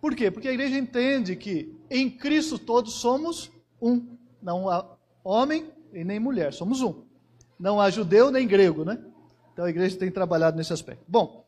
Por 0.00 0.14
quê? 0.14 0.30
Porque 0.30 0.48
a 0.48 0.52
igreja 0.52 0.78
entende 0.78 1.36
que 1.36 1.76
em 1.90 2.10
Cristo 2.10 2.58
todos 2.58 2.94
somos 2.94 3.50
um. 3.80 4.16
Não 4.40 4.68
há 4.70 4.96
homem 5.22 5.70
e 5.92 6.04
nem 6.04 6.18
mulher, 6.18 6.52
somos 6.54 6.80
um. 6.80 7.04
Não 7.58 7.80
há 7.80 7.90
judeu 7.90 8.30
nem 8.30 8.46
grego, 8.46 8.84
né? 8.84 8.98
Então 9.52 9.64
a 9.64 9.70
igreja 9.70 9.98
tem 9.98 10.10
trabalhado 10.10 10.56
nesse 10.56 10.72
aspecto. 10.72 11.04
Bom, 11.06 11.44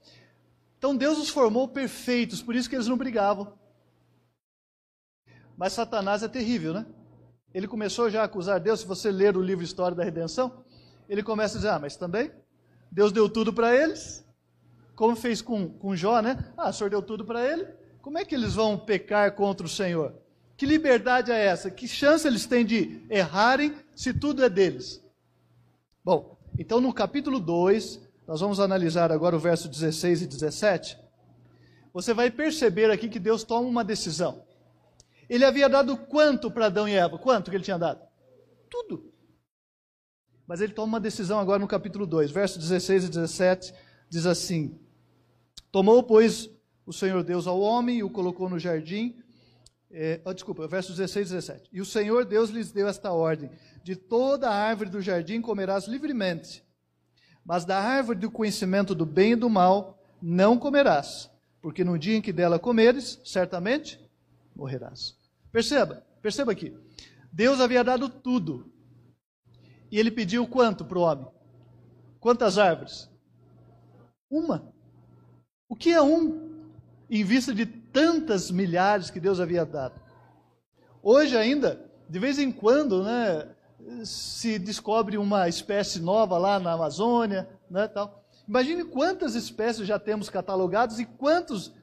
então 0.76 0.94
Deus 0.94 1.18
os 1.18 1.30
formou 1.30 1.68
perfeitos, 1.68 2.42
por 2.42 2.54
isso 2.54 2.68
que 2.68 2.76
eles 2.76 2.88
não 2.88 2.98
brigavam. 2.98 3.54
Mas 5.56 5.72
Satanás 5.72 6.22
é 6.22 6.28
terrível, 6.28 6.74
né? 6.74 6.86
Ele 7.54 7.68
começou 7.68 8.08
já 8.08 8.22
a 8.22 8.24
acusar 8.24 8.58
Deus, 8.60 8.80
se 8.80 8.86
você 8.86 9.10
ler 9.10 9.36
o 9.36 9.42
livro 9.42 9.64
História 9.64 9.96
da 9.96 10.04
Redenção, 10.04 10.64
ele 11.08 11.22
começa 11.22 11.54
a 11.54 11.58
dizer: 11.58 11.68
Ah, 11.68 11.78
mas 11.78 11.96
também 11.96 12.30
Deus 12.90 13.12
deu 13.12 13.28
tudo 13.28 13.52
para 13.52 13.74
eles, 13.74 14.24
como 14.94 15.16
fez 15.16 15.42
com, 15.42 15.68
com 15.68 15.94
Jó, 15.96 16.20
né? 16.20 16.52
Ah, 16.56 16.70
o 16.70 16.72
Senhor 16.72 16.90
deu 16.90 17.02
tudo 17.02 17.24
para 17.24 17.44
ele, 17.46 17.66
como 18.00 18.18
é 18.18 18.24
que 18.24 18.34
eles 18.34 18.54
vão 18.54 18.78
pecar 18.78 19.34
contra 19.34 19.66
o 19.66 19.70
Senhor? 19.70 20.14
Que 20.56 20.66
liberdade 20.66 21.30
é 21.30 21.44
essa? 21.44 21.70
Que 21.70 21.88
chance 21.88 22.26
eles 22.26 22.46
têm 22.46 22.64
de 22.64 23.04
errarem 23.10 23.74
se 23.94 24.12
tudo 24.12 24.44
é 24.44 24.48
deles? 24.48 25.02
Bom, 26.04 26.38
então 26.58 26.80
no 26.80 26.92
capítulo 26.92 27.40
2, 27.40 28.00
nós 28.26 28.40
vamos 28.40 28.60
analisar 28.60 29.10
agora 29.10 29.36
o 29.36 29.40
verso 29.40 29.68
16 29.68 30.22
e 30.22 30.26
17. 30.26 30.98
Você 31.92 32.14
vai 32.14 32.30
perceber 32.30 32.90
aqui 32.90 33.08
que 33.08 33.18
Deus 33.18 33.44
toma 33.44 33.68
uma 33.68 33.84
decisão. 33.84 34.44
Ele 35.28 35.44
havia 35.44 35.68
dado 35.68 35.96
quanto 35.96 36.50
para 36.50 36.66
Adão 36.66 36.88
e 36.88 36.94
Eva? 36.94 37.18
Quanto 37.18 37.50
que 37.50 37.56
ele 37.56 37.64
tinha 37.64 37.78
dado? 37.78 38.00
Tudo. 38.68 39.12
Mas 40.46 40.60
ele 40.60 40.72
toma 40.72 40.94
uma 40.94 41.00
decisão 41.00 41.38
agora 41.38 41.58
no 41.58 41.68
capítulo 41.68 42.06
2, 42.06 42.30
versos 42.30 42.58
16 42.58 43.04
e 43.04 43.08
17, 43.08 43.74
diz 44.08 44.26
assim: 44.26 44.78
Tomou, 45.70 46.02
pois, 46.02 46.50
o 46.84 46.92
Senhor 46.92 47.22
Deus 47.22 47.46
ao 47.46 47.60
homem 47.60 47.98
e 47.98 48.02
o 48.02 48.10
colocou 48.10 48.48
no 48.48 48.58
jardim. 48.58 49.16
É, 49.90 50.20
oh, 50.24 50.32
desculpa, 50.32 50.66
versos 50.66 50.96
16 50.96 51.30
e 51.30 51.34
17. 51.34 51.70
E 51.72 51.80
o 51.80 51.84
Senhor 51.84 52.24
Deus 52.24 52.50
lhes 52.50 52.72
deu 52.72 52.88
esta 52.88 53.12
ordem: 53.12 53.50
De 53.82 53.94
toda 53.94 54.50
a 54.50 54.54
árvore 54.54 54.90
do 54.90 55.00
jardim 55.00 55.40
comerás 55.40 55.86
livremente, 55.86 56.64
mas 57.44 57.64
da 57.64 57.78
árvore 57.78 58.18
do 58.18 58.30
conhecimento 58.30 58.94
do 58.94 59.06
bem 59.06 59.32
e 59.32 59.36
do 59.36 59.48
mal 59.48 59.98
não 60.20 60.58
comerás, 60.58 61.30
porque 61.60 61.84
no 61.84 61.98
dia 61.98 62.16
em 62.16 62.22
que 62.22 62.32
dela 62.32 62.58
comeres, 62.58 63.20
certamente 63.24 64.01
morrerás. 64.54 65.16
Perceba, 65.50 66.04
perceba 66.20 66.52
aqui. 66.52 66.76
Deus 67.32 67.60
havia 67.60 67.82
dado 67.82 68.08
tudo. 68.08 68.72
E 69.90 69.98
ele 69.98 70.10
pediu 70.10 70.46
quanto 70.46 70.84
para 70.84 70.98
o 70.98 71.02
homem? 71.02 71.26
Quantas 72.18 72.58
árvores? 72.58 73.10
Uma. 74.30 74.72
O 75.68 75.76
que 75.76 75.90
é 75.90 76.00
um? 76.00 76.52
em 77.12 77.24
vista 77.24 77.52
de 77.54 77.66
tantas 77.66 78.50
milhares 78.50 79.10
que 79.10 79.20
Deus 79.20 79.38
havia 79.38 79.66
dado. 79.66 80.00
Hoje 81.02 81.36
ainda, 81.36 81.78
de 82.08 82.18
vez 82.18 82.38
em 82.38 82.50
quando, 82.50 83.04
né, 83.04 83.48
se 84.02 84.58
descobre 84.58 85.18
uma 85.18 85.46
espécie 85.46 86.00
nova 86.00 86.38
lá 86.38 86.58
na 86.58 86.72
Amazônia, 86.72 87.46
né, 87.70 87.86
tal. 87.86 88.24
Imagine 88.48 88.84
quantas 88.84 89.34
espécies 89.34 89.86
já 89.86 89.98
temos 89.98 90.30
catalogadas 90.30 90.98
e 90.98 91.04
quantos 91.04 91.74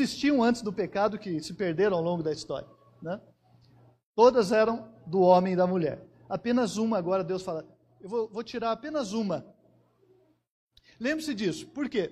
existiam 0.00 0.42
antes 0.42 0.62
do 0.62 0.72
pecado 0.72 1.18
que 1.18 1.40
se 1.40 1.54
perderam 1.54 1.96
ao 1.96 2.02
longo 2.02 2.22
da 2.22 2.32
história, 2.32 2.68
né? 3.02 3.20
Todas 4.14 4.52
eram 4.52 4.92
do 5.06 5.20
homem 5.20 5.54
e 5.54 5.56
da 5.56 5.66
mulher. 5.66 6.06
Apenas 6.28 6.76
uma 6.76 6.98
agora 6.98 7.24
Deus 7.24 7.42
fala, 7.42 7.66
eu 8.00 8.08
vou, 8.08 8.28
vou 8.28 8.42
tirar 8.42 8.72
apenas 8.72 9.12
uma. 9.12 9.46
Lembre-se 10.98 11.34
disso. 11.34 11.66
Por 11.68 11.88
quê? 11.88 12.10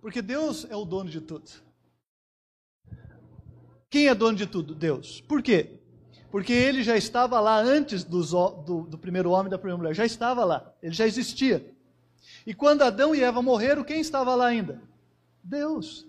Porque 0.00 0.22
Deus 0.22 0.66
é 0.70 0.76
o 0.76 0.84
dono 0.84 1.10
de 1.10 1.20
tudo. 1.20 1.50
Quem 3.88 4.08
é 4.08 4.14
dono 4.14 4.36
de 4.36 4.46
tudo? 4.46 4.74
Deus. 4.74 5.20
Por 5.20 5.42
quê? 5.42 5.80
Porque 6.30 6.52
ele 6.52 6.82
já 6.82 6.96
estava 6.96 7.40
lá 7.40 7.58
antes 7.58 8.04
do, 8.04 8.22
do, 8.22 8.82
do 8.82 8.98
primeiro 8.98 9.30
homem 9.30 9.48
e 9.48 9.50
da 9.50 9.58
primeira 9.58 9.78
mulher. 9.78 9.94
Já 9.94 10.04
estava 10.04 10.44
lá. 10.44 10.72
Ele 10.80 10.94
já 10.94 11.06
existia. 11.06 11.74
E 12.46 12.54
quando 12.54 12.82
Adão 12.82 13.14
e 13.14 13.22
Eva 13.22 13.42
morreram, 13.42 13.82
quem 13.82 14.00
estava 14.00 14.34
lá 14.34 14.46
ainda? 14.46 14.80
Deus. 15.42 16.06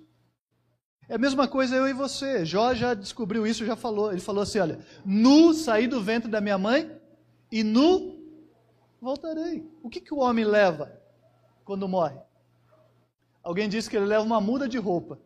É 1.12 1.16
a 1.16 1.18
mesma 1.18 1.46
coisa 1.46 1.76
eu 1.76 1.90
e 1.90 1.94
você. 1.94 2.46
Jó 2.46 2.74
já 2.74 2.94
descobriu 2.94 3.46
isso, 3.46 3.66
já 3.66 3.76
falou. 3.76 4.14
Ele 4.14 4.22
falou 4.22 4.44
assim: 4.44 4.60
olha, 4.60 4.80
nu 5.04 5.54
saí 5.54 5.86
do 5.86 6.02
ventre 6.02 6.32
da 6.32 6.40
minha 6.40 6.58
mãe 6.58 6.90
e 7.52 7.66
nu 7.66 8.18
voltarei. 9.02 9.70
O 9.84 9.90
que, 9.90 10.00
que 10.00 10.14
o 10.14 10.20
homem 10.20 10.46
leva 10.46 10.90
quando 11.66 11.86
morre? 11.86 12.18
Alguém 13.44 13.68
disse 13.68 13.90
que 13.90 13.98
ele 13.98 14.06
leva 14.06 14.24
uma 14.24 14.40
muda 14.40 14.70
de 14.70 14.78
roupa, 14.78 15.20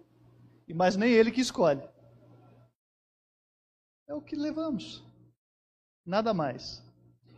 mas 0.73 0.95
nem 0.95 1.11
ele 1.11 1.29
que 1.29 1.39
escolhe. 1.39 1.87
É 4.07 4.15
o 4.15 4.21
que 4.21 4.35
levamos. 4.35 5.05
Nada 6.03 6.33
mais. 6.33 6.83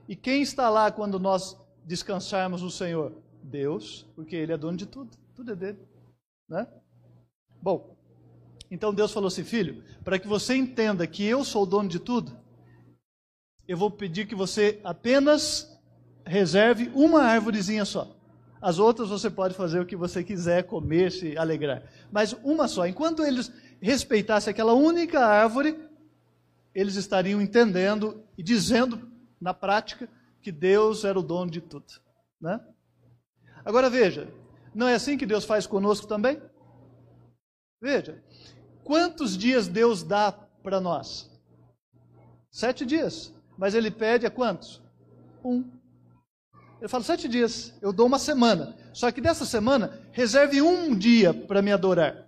E 0.08 0.16
quem 0.16 0.42
está 0.42 0.70
lá 0.70 0.90
quando 0.90 1.20
nós 1.20 1.58
descansarmos 1.84 2.62
no 2.62 2.72
Senhor? 2.72 3.12
Deus, 3.44 4.08
porque 4.16 4.38
Ele 4.38 4.54
é 4.54 4.58
dono 4.58 4.78
de 4.78 4.86
tudo. 4.86 5.18
Tudo 5.36 5.52
é 5.52 5.56
dele. 5.56 5.86
Né? 6.48 6.66
Bom, 7.62 7.97
então 8.70 8.94
Deus 8.94 9.12
falou 9.12 9.28
assim: 9.28 9.44
filho, 9.44 9.84
para 10.04 10.20
que 10.20 10.28
você 10.28 10.56
entenda 10.56 11.08
que 11.08 11.24
eu 11.24 11.44
sou 11.44 11.64
o 11.64 11.66
dono 11.66 11.90
de 11.90 12.00
tudo, 12.00 12.38
eu 13.68 13.78
vou 13.78 13.92
pedir 13.92 14.28
que 14.28 14.36
você 14.36 14.80
apenas 14.84 15.78
reserve 16.26 16.92
uma 16.94 17.24
árvorezinha 17.24 17.86
só. 17.86 18.16
As 18.62 18.80
outras 18.80 19.10
você 19.10 19.30
pode 19.30 19.54
fazer 19.54 19.80
o 19.80 19.86
que 19.86 19.96
você 19.96 20.24
quiser, 20.24 20.64
comer, 20.64 21.12
se 21.12 21.38
alegrar. 21.38 21.84
Mas 22.12 22.34
uma 22.44 22.68
só. 22.68 22.88
Enquanto 22.88 23.24
eles 23.24 23.52
respeitassem 23.80 24.52
aquela 24.52 24.74
única 24.74 25.20
árvore, 25.26 25.80
eles 26.74 26.96
estariam 26.96 27.42
entendendo 27.42 28.24
e 28.38 28.44
dizendo 28.44 29.12
na 29.40 29.54
prática 29.54 30.10
que 30.42 30.52
Deus 30.52 31.04
era 31.04 31.20
o 31.20 31.24
dono 31.24 31.52
de 31.52 31.62
tudo. 31.62 31.86
Né? 32.42 32.60
Agora 33.64 33.90
veja, 33.90 34.28
não 34.74 34.88
é 34.88 34.96
assim 34.96 35.18
que 35.18 35.26
Deus 35.26 35.46
faz 35.46 35.68
conosco 35.68 36.08
também? 36.08 36.42
Veja, 37.82 38.24
quantos 38.88 39.38
dias 39.38 39.68
Deus 39.68 40.02
dá 40.02 40.32
para 40.64 40.80
nós? 40.80 41.30
Sete 42.50 42.86
dias. 42.86 43.34
Mas 43.58 43.76
Ele 43.76 43.92
pede 43.92 44.26
a 44.26 44.32
quantos? 44.32 44.82
Um. 45.44 45.66
Ele 46.80 46.88
fala, 46.88 47.04
sete 47.04 47.28
dias, 47.28 47.74
eu 47.82 47.92
dou 47.92 48.06
uma 48.06 48.18
semana. 48.18 48.78
Só 48.94 49.12
que 49.12 49.20
dessa 49.20 49.46
semana, 49.46 50.00
reserve 50.14 50.62
um 50.62 50.96
dia 50.96 51.34
para 51.34 51.62
me 51.62 51.72
adorar. 51.72 52.26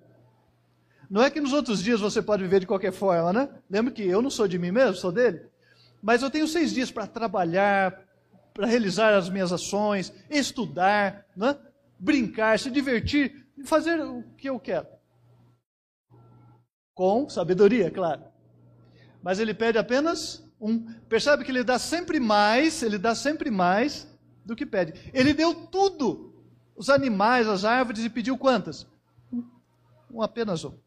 Não 1.09 1.23
é 1.23 1.29
que 1.29 1.39
nos 1.39 1.53
outros 1.53 1.81
dias 1.81 2.01
você 2.01 2.21
pode 2.21 2.43
viver 2.43 2.59
de 2.59 2.67
qualquer 2.67 2.91
forma, 2.91 3.31
né? 3.31 3.49
Lembra 3.69 3.93
que 3.93 4.03
eu 4.03 4.21
não 4.21 4.29
sou 4.29 4.45
de 4.45 4.59
mim 4.59 4.71
mesmo, 4.71 4.95
sou 4.95 5.13
dele. 5.13 5.41
Mas 6.01 6.21
eu 6.21 6.29
tenho 6.29 6.47
seis 6.47 6.73
dias 6.73 6.91
para 6.91 7.07
trabalhar, 7.07 8.03
para 8.53 8.67
realizar 8.67 9.13
as 9.13 9.29
minhas 9.29 9.53
ações, 9.53 10.11
estudar, 10.29 11.25
né? 11.37 11.57
brincar, 11.97 12.59
se 12.59 12.69
divertir, 12.69 13.47
fazer 13.63 14.01
o 14.01 14.23
que 14.37 14.49
eu 14.49 14.59
quero. 14.59 14.98
Com 16.99 17.29
sabedoria, 17.29 17.89
claro. 17.89 18.23
Mas 19.23 19.39
ele 19.39 19.53
pede 19.53 19.77
apenas 19.77 20.45
um. 20.59 20.83
Percebe 21.07 21.45
que 21.45 21.51
ele 21.51 21.63
dá 21.63 21.79
sempre 21.79 22.19
mais, 22.19 22.83
ele 22.83 22.97
dá 22.97 23.15
sempre 23.15 23.49
mais 23.49 24.05
do 24.43 24.53
que 24.53 24.65
pede. 24.65 25.09
Ele 25.13 25.33
deu 25.33 25.55
tudo, 25.67 26.43
os 26.75 26.89
animais, 26.89 27.47
as 27.47 27.63
árvores, 27.63 28.03
e 28.03 28.09
pediu 28.09 28.37
quantas? 28.37 28.85
Um, 30.11 30.21
apenas 30.21 30.65
um. 30.65 30.77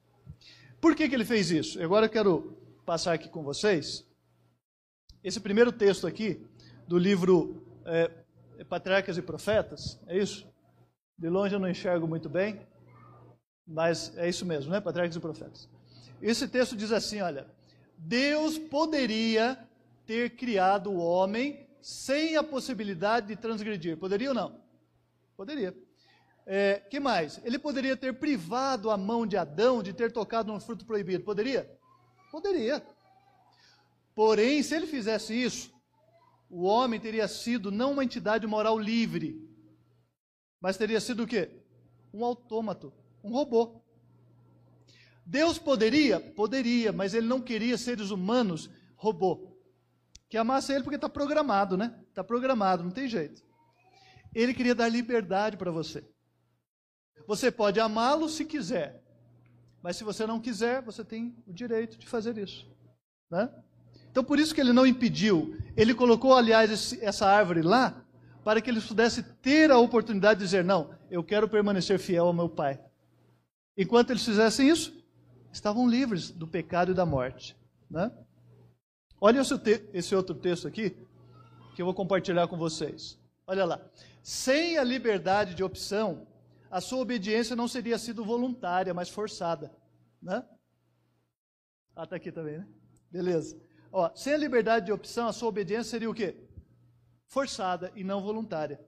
Por 0.82 0.94
que, 0.94 1.08
que 1.08 1.14
ele 1.14 1.24
fez 1.24 1.50
isso? 1.50 1.82
Agora 1.82 2.04
eu 2.04 2.10
quero 2.10 2.58
passar 2.84 3.14
aqui 3.14 3.30
com 3.30 3.42
vocês 3.42 4.06
esse 5.24 5.40
primeiro 5.40 5.72
texto 5.72 6.06
aqui 6.06 6.46
do 6.86 6.98
livro 6.98 7.64
é, 7.86 8.10
Patriarcas 8.68 9.16
e 9.16 9.22
Profetas, 9.22 9.98
é 10.06 10.18
isso? 10.18 10.46
De 11.16 11.30
longe 11.30 11.54
eu 11.54 11.58
não 11.58 11.70
enxergo 11.70 12.06
muito 12.06 12.28
bem, 12.28 12.60
mas 13.66 14.14
é 14.18 14.28
isso 14.28 14.44
mesmo, 14.44 14.70
né? 14.70 14.78
Patriarcas 14.78 15.16
e 15.16 15.20
Profetas. 15.20 15.71
Esse 16.22 16.46
texto 16.46 16.76
diz 16.76 16.92
assim: 16.92 17.20
olha, 17.20 17.46
Deus 17.98 18.56
poderia 18.56 19.58
ter 20.06 20.36
criado 20.36 20.90
o 20.90 20.98
homem 20.98 21.66
sem 21.80 22.36
a 22.36 22.42
possibilidade 22.42 23.26
de 23.26 23.36
transgredir. 23.36 23.96
Poderia 23.96 24.28
ou 24.28 24.34
não? 24.34 24.60
Poderia. 25.36 25.76
É, 26.46 26.80
que 26.90 27.00
mais? 27.00 27.40
Ele 27.44 27.58
poderia 27.58 27.96
ter 27.96 28.14
privado 28.14 28.90
a 28.90 28.96
mão 28.96 29.26
de 29.26 29.36
Adão 29.36 29.82
de 29.82 29.92
ter 29.92 30.12
tocado 30.12 30.52
no 30.52 30.60
fruto 30.60 30.84
proibido. 30.86 31.24
Poderia? 31.24 31.68
Poderia. 32.30 32.84
Porém, 34.14 34.62
se 34.62 34.74
ele 34.74 34.86
fizesse 34.86 35.34
isso, 35.34 35.72
o 36.48 36.62
homem 36.64 37.00
teria 37.00 37.26
sido 37.26 37.70
não 37.70 37.92
uma 37.92 38.04
entidade 38.04 38.46
moral 38.46 38.78
livre, 38.78 39.48
mas 40.60 40.76
teria 40.76 41.00
sido 41.00 41.24
o 41.24 41.26
quê? 41.26 41.50
Um 42.12 42.24
autômato, 42.24 42.92
um 43.24 43.32
robô. 43.32 43.81
Deus 45.24 45.58
poderia? 45.58 46.20
Poderia, 46.20 46.92
mas 46.92 47.14
ele 47.14 47.26
não 47.26 47.40
queria 47.40 47.78
seres 47.78 48.10
humanos 48.10 48.68
robô. 48.96 49.56
Que 50.28 50.36
amasse 50.36 50.72
ele 50.72 50.82
porque 50.82 50.96
está 50.96 51.08
programado, 51.08 51.76
né? 51.76 51.94
Está 52.08 52.24
programado, 52.24 52.82
não 52.82 52.90
tem 52.90 53.08
jeito. 53.08 53.42
Ele 54.34 54.54
queria 54.54 54.74
dar 54.74 54.88
liberdade 54.88 55.56
para 55.56 55.70
você. 55.70 56.04
Você 57.26 57.50
pode 57.50 57.78
amá-lo 57.78 58.28
se 58.28 58.44
quiser, 58.44 59.02
mas 59.82 59.96
se 59.96 60.04
você 60.04 60.26
não 60.26 60.40
quiser, 60.40 60.82
você 60.82 61.04
tem 61.04 61.36
o 61.46 61.52
direito 61.52 61.98
de 61.98 62.06
fazer 62.06 62.38
isso. 62.38 62.66
Né? 63.30 63.48
Então, 64.10 64.22
por 64.22 64.38
isso 64.38 64.54
que 64.54 64.60
ele 64.60 64.72
não 64.72 64.86
impediu. 64.86 65.56
Ele 65.76 65.94
colocou, 65.94 66.34
aliás, 66.34 66.70
esse, 66.70 67.04
essa 67.04 67.26
árvore 67.26 67.62
lá, 67.62 68.04
para 68.44 68.60
que 68.60 68.70
eles 68.70 68.84
pudessem 68.84 69.24
ter 69.40 69.70
a 69.70 69.78
oportunidade 69.78 70.40
de 70.40 70.44
dizer: 70.44 70.64
Não, 70.64 70.94
eu 71.10 71.22
quero 71.22 71.48
permanecer 71.48 71.98
fiel 71.98 72.26
ao 72.26 72.32
meu 72.32 72.48
pai. 72.48 72.80
Enquanto 73.76 74.10
eles 74.10 74.24
fizessem 74.24 74.68
isso, 74.68 75.01
estavam 75.52 75.88
livres 75.88 76.30
do 76.30 76.46
pecado 76.46 76.92
e 76.92 76.94
da 76.94 77.04
morte. 77.04 77.56
Né? 77.90 78.10
Olha 79.20 79.40
esse, 79.40 79.54
esse 79.92 80.14
outro 80.14 80.34
texto 80.34 80.66
aqui, 80.66 80.96
que 81.74 81.82
eu 81.82 81.86
vou 81.86 81.94
compartilhar 81.94 82.48
com 82.48 82.56
vocês. 82.56 83.18
Olha 83.46 83.64
lá. 83.64 83.80
Sem 84.22 84.78
a 84.78 84.84
liberdade 84.84 85.54
de 85.54 85.62
opção, 85.62 86.26
a 86.70 86.80
sua 86.80 87.00
obediência 87.00 87.54
não 87.54 87.68
seria 87.68 87.98
sido 87.98 88.24
voluntária, 88.24 88.94
mas 88.94 89.08
forçada. 89.08 89.70
Né? 90.20 90.44
Ah, 91.94 92.04
está 92.04 92.16
aqui 92.16 92.32
também, 92.32 92.58
né? 92.58 92.66
Beleza. 93.10 93.60
Ó, 93.92 94.10
sem 94.14 94.32
a 94.32 94.38
liberdade 94.38 94.86
de 94.86 94.92
opção, 94.92 95.28
a 95.28 95.32
sua 95.32 95.48
obediência 95.48 95.90
seria 95.90 96.08
o 96.08 96.14
quê? 96.14 96.36
Forçada 97.26 97.92
e 97.94 98.02
não 98.02 98.22
voluntária. 98.22 98.80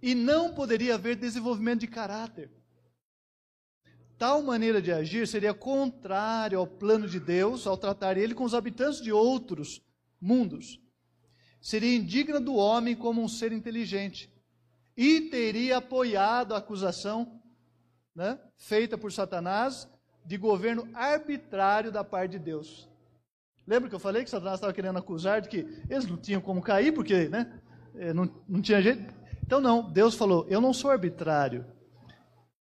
E 0.00 0.14
não 0.14 0.54
poderia 0.54 0.94
haver 0.94 1.16
desenvolvimento 1.16 1.80
de 1.80 1.88
caráter. 1.88 2.50
Tal 4.18 4.42
maneira 4.42 4.80
de 4.80 4.92
agir 4.92 5.26
seria 5.26 5.52
contrário 5.52 6.58
ao 6.58 6.66
plano 6.66 7.08
de 7.08 7.18
Deus 7.18 7.66
ao 7.66 7.76
tratar 7.76 8.16
ele 8.16 8.34
com 8.34 8.44
os 8.44 8.54
habitantes 8.54 9.00
de 9.00 9.12
outros 9.12 9.82
mundos. 10.20 10.80
Seria 11.60 11.96
indigna 11.96 12.40
do 12.40 12.54
homem 12.54 12.94
como 12.94 13.22
um 13.22 13.28
ser 13.28 13.52
inteligente 13.52 14.32
e 14.96 15.22
teria 15.22 15.78
apoiado 15.78 16.54
a 16.54 16.58
acusação 16.58 17.40
né, 18.14 18.38
feita 18.56 18.96
por 18.96 19.12
Satanás 19.12 19.88
de 20.24 20.36
governo 20.36 20.88
arbitrário 20.94 21.90
da 21.90 22.04
parte 22.04 22.32
de 22.32 22.38
Deus. 22.38 22.88
Lembra 23.66 23.88
que 23.88 23.94
eu 23.94 24.00
falei 24.00 24.22
que 24.22 24.30
Satanás 24.30 24.56
estava 24.56 24.72
querendo 24.72 24.98
acusar 24.98 25.40
de 25.40 25.48
que 25.48 25.66
eles 25.88 26.06
não 26.06 26.16
tinham 26.16 26.40
como 26.40 26.62
cair, 26.62 26.92
porque 26.92 27.28
né, 27.28 27.60
eh, 27.96 28.12
não, 28.12 28.30
não 28.46 28.60
tinha 28.60 28.80
jeito? 28.80 29.12
Então, 29.42 29.60
não, 29.60 29.90
Deus 29.90 30.14
falou: 30.14 30.46
Eu 30.48 30.60
não 30.60 30.72
sou 30.72 30.90
arbitrário, 30.90 31.66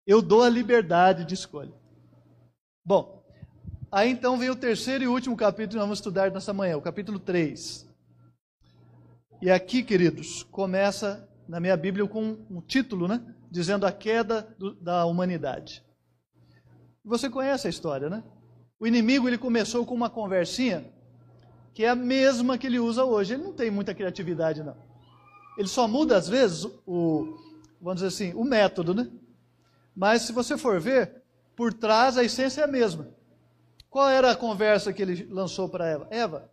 eu 0.06 0.22
dou 0.22 0.44
a 0.44 0.50
liberdade 0.50 1.26
de 1.26 1.34
escolha. 1.34 1.74
Bom, 2.84 3.24
aí 3.92 4.10
então 4.10 4.38
vem 4.38 4.50
o 4.50 4.56
terceiro 4.56 5.04
e 5.04 5.08
último 5.08 5.36
capítulo 5.36 5.80
que 5.80 5.80
vamos 5.80 6.00
estudar 6.00 6.32
nessa 6.32 6.54
manhã, 6.54 6.78
o 6.78 6.82
capítulo 6.82 7.20
3. 7.20 7.88
E 9.42 9.50
aqui, 9.50 9.84
queridos, 9.84 10.44
começa 10.44 11.28
na 11.48 11.60
minha 11.60 11.76
Bíblia 11.76 12.08
com 12.08 12.38
um 12.50 12.62
título, 12.62 13.08
né? 13.08 13.22
Dizendo 13.50 13.86
a 13.86 13.92
queda 13.92 14.56
do, 14.58 14.76
da 14.76 15.06
humanidade. 15.06 15.84
Você 17.04 17.30
conhece 17.30 17.68
a 17.68 17.70
história, 17.70 18.10
né? 18.10 18.24
O 18.80 18.88
inimigo 18.88 19.28
ele 19.28 19.38
começou 19.38 19.86
com 19.86 19.94
uma 19.94 20.10
conversinha 20.10 20.86
que 21.74 21.84
é 21.84 21.90
a 21.90 21.96
mesma 21.96 22.58
que 22.58 22.66
ele 22.66 22.80
usa 22.80 23.04
hoje. 23.04 23.34
Ele 23.34 23.44
não 23.44 23.54
tem 23.54 23.70
muita 23.70 23.94
criatividade, 23.94 24.64
não. 24.64 24.78
Ele 25.58 25.68
só 25.68 25.88
muda, 25.88 26.16
às 26.18 26.28
vezes, 26.28 26.66
o, 26.86 27.38
vamos 27.82 28.02
dizer 28.02 28.08
assim, 28.08 28.34
o 28.34 28.44
método, 28.44 28.94
né? 28.94 29.10
Mas 29.96 30.24
se 30.24 30.34
você 30.34 30.58
for 30.58 30.80
ver, 30.80 31.24
por 31.56 31.74
trás 31.74 32.18
a 32.18 32.24
essência 32.24 32.62
é 32.62 32.64
a 32.66 32.68
mesma. 32.68 33.08
Qual 33.90 34.10
era 34.10 34.32
a 34.32 34.36
conversa 34.36 34.92
que 34.92 35.02
ele 35.02 35.26
lançou 35.32 35.70
para 35.70 35.88
Eva? 35.88 36.08
Eva, 36.12 36.52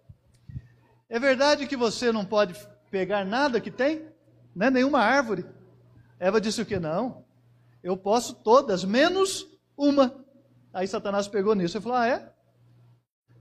é 1.09 1.19
verdade 1.19 1.67
que 1.67 1.77
você 1.77 2.13
não 2.13 2.25
pode 2.25 2.55
pegar 2.91 3.25
nada 3.25 3.61
que 3.61 3.71
tem? 3.71 4.07
Né? 4.55 4.71
Nenhuma 4.71 5.01
árvore. 5.01 5.45
Eva 6.21 6.41
disse 6.41 6.63
o 6.63 6.67
que? 6.67 6.79
Não. 6.79 7.25
Eu 7.83 7.97
posso 7.97 8.35
todas, 8.35 8.85
menos 8.85 9.49
uma. 9.77 10.25
Aí 10.73 10.87
Satanás 10.87 11.27
pegou 11.27 11.55
nisso 11.55 11.77
e 11.77 11.81
falou: 11.81 11.99
Ah, 11.99 12.07
é? 12.07 12.33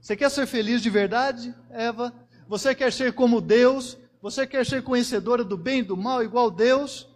Você 0.00 0.16
quer 0.16 0.30
ser 0.30 0.46
feliz 0.46 0.82
de 0.82 0.90
verdade, 0.90 1.54
Eva? 1.70 2.12
Você 2.48 2.74
quer 2.74 2.92
ser 2.92 3.12
como 3.12 3.40
Deus? 3.40 3.96
Você 4.20 4.46
quer 4.46 4.66
ser 4.66 4.82
conhecedora 4.82 5.44
do 5.44 5.56
bem 5.56 5.78
e 5.78 5.84
do 5.84 5.96
mal, 5.96 6.24
igual 6.24 6.50
Deus? 6.50 7.08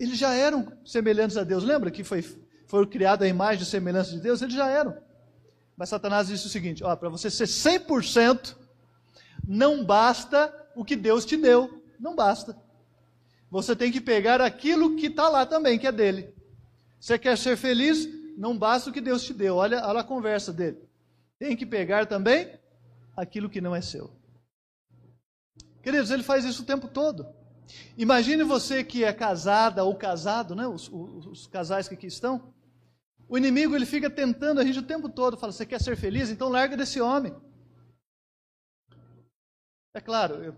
Eles 0.00 0.16
já 0.16 0.32
eram 0.32 0.72
semelhantes 0.82 1.36
a 1.36 1.44
Deus. 1.44 1.62
Lembra 1.62 1.90
que 1.90 2.02
foi, 2.02 2.22
foi 2.66 2.86
criada 2.86 3.26
a 3.26 3.28
imagem 3.28 3.58
de 3.58 3.66
semelhança 3.66 4.12
de 4.12 4.20
Deus? 4.20 4.40
Eles 4.40 4.54
já 4.54 4.66
eram. 4.66 4.96
Mas 5.76 5.90
Satanás 5.90 6.28
disse 6.28 6.46
o 6.46 6.50
seguinte: 6.50 6.82
ó, 6.82 6.96
para 6.96 7.10
você 7.10 7.30
ser 7.30 7.44
100%, 7.44 8.56
não 9.46 9.84
basta 9.84 10.52
o 10.74 10.86
que 10.86 10.96
Deus 10.96 11.26
te 11.26 11.36
deu. 11.36 11.84
Não 12.00 12.16
basta. 12.16 12.56
Você 13.50 13.76
tem 13.76 13.92
que 13.92 14.00
pegar 14.00 14.40
aquilo 14.40 14.96
que 14.96 15.06
está 15.06 15.28
lá 15.28 15.44
também, 15.44 15.78
que 15.78 15.86
é 15.86 15.92
dele. 15.92 16.34
Você 16.98 17.18
quer 17.18 17.36
ser 17.36 17.58
feliz? 17.58 18.08
Não 18.38 18.56
basta 18.56 18.88
o 18.88 18.92
que 18.92 19.02
Deus 19.02 19.22
te 19.22 19.34
deu. 19.34 19.56
Olha, 19.56 19.86
olha 19.86 20.00
a 20.00 20.04
conversa 20.04 20.50
dele. 20.50 20.78
Tem 21.38 21.54
que 21.54 21.66
pegar 21.66 22.06
também 22.06 22.58
aquilo 23.14 23.50
que 23.50 23.60
não 23.60 23.76
é 23.76 23.82
seu. 23.82 24.10
Queridos, 25.82 26.10
ele 26.10 26.22
faz 26.22 26.46
isso 26.46 26.62
o 26.62 26.66
tempo 26.66 26.88
todo. 26.88 27.39
Imagine 27.96 28.42
você 28.44 28.82
que 28.82 29.04
é 29.04 29.12
casada 29.12 29.84
ou 29.84 29.94
casado, 29.94 30.54
né? 30.54 30.66
Os, 30.66 30.88
os, 30.88 31.26
os, 31.26 31.46
casais 31.46 31.88
que 31.88 31.94
aqui 31.94 32.06
estão. 32.06 32.52
O 33.28 33.36
inimigo 33.36 33.74
ele 33.74 33.86
fica 33.86 34.08
tentando 34.08 34.60
a 34.60 34.64
gente 34.64 34.78
o 34.78 34.86
tempo 34.86 35.08
todo. 35.08 35.36
Fala: 35.36 35.52
você 35.52 35.66
quer 35.66 35.80
ser 35.80 35.96
feliz? 35.96 36.30
Então 36.30 36.48
larga 36.48 36.76
desse 36.76 37.00
homem. 37.00 37.34
É 39.92 40.00
claro, 40.00 40.54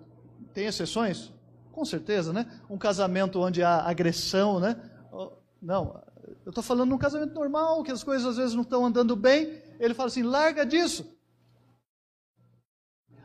tem 0.52 0.66
exceções, 0.66 1.32
com 1.72 1.84
certeza, 1.84 2.32
né? 2.32 2.60
Um 2.68 2.76
casamento 2.76 3.40
onde 3.40 3.62
há 3.62 3.88
agressão, 3.88 4.60
né? 4.60 4.76
Não, 5.60 6.02
eu 6.44 6.50
estou 6.50 6.62
falando 6.62 6.90
num 6.90 6.98
casamento 6.98 7.34
normal, 7.34 7.82
que 7.82 7.90
as 7.90 8.04
coisas 8.04 8.26
às 8.26 8.36
vezes 8.36 8.54
não 8.54 8.62
estão 8.62 8.84
andando 8.84 9.16
bem. 9.16 9.62
Ele 9.78 9.94
fala 9.94 10.08
assim: 10.08 10.22
larga 10.22 10.66
disso. 10.66 11.16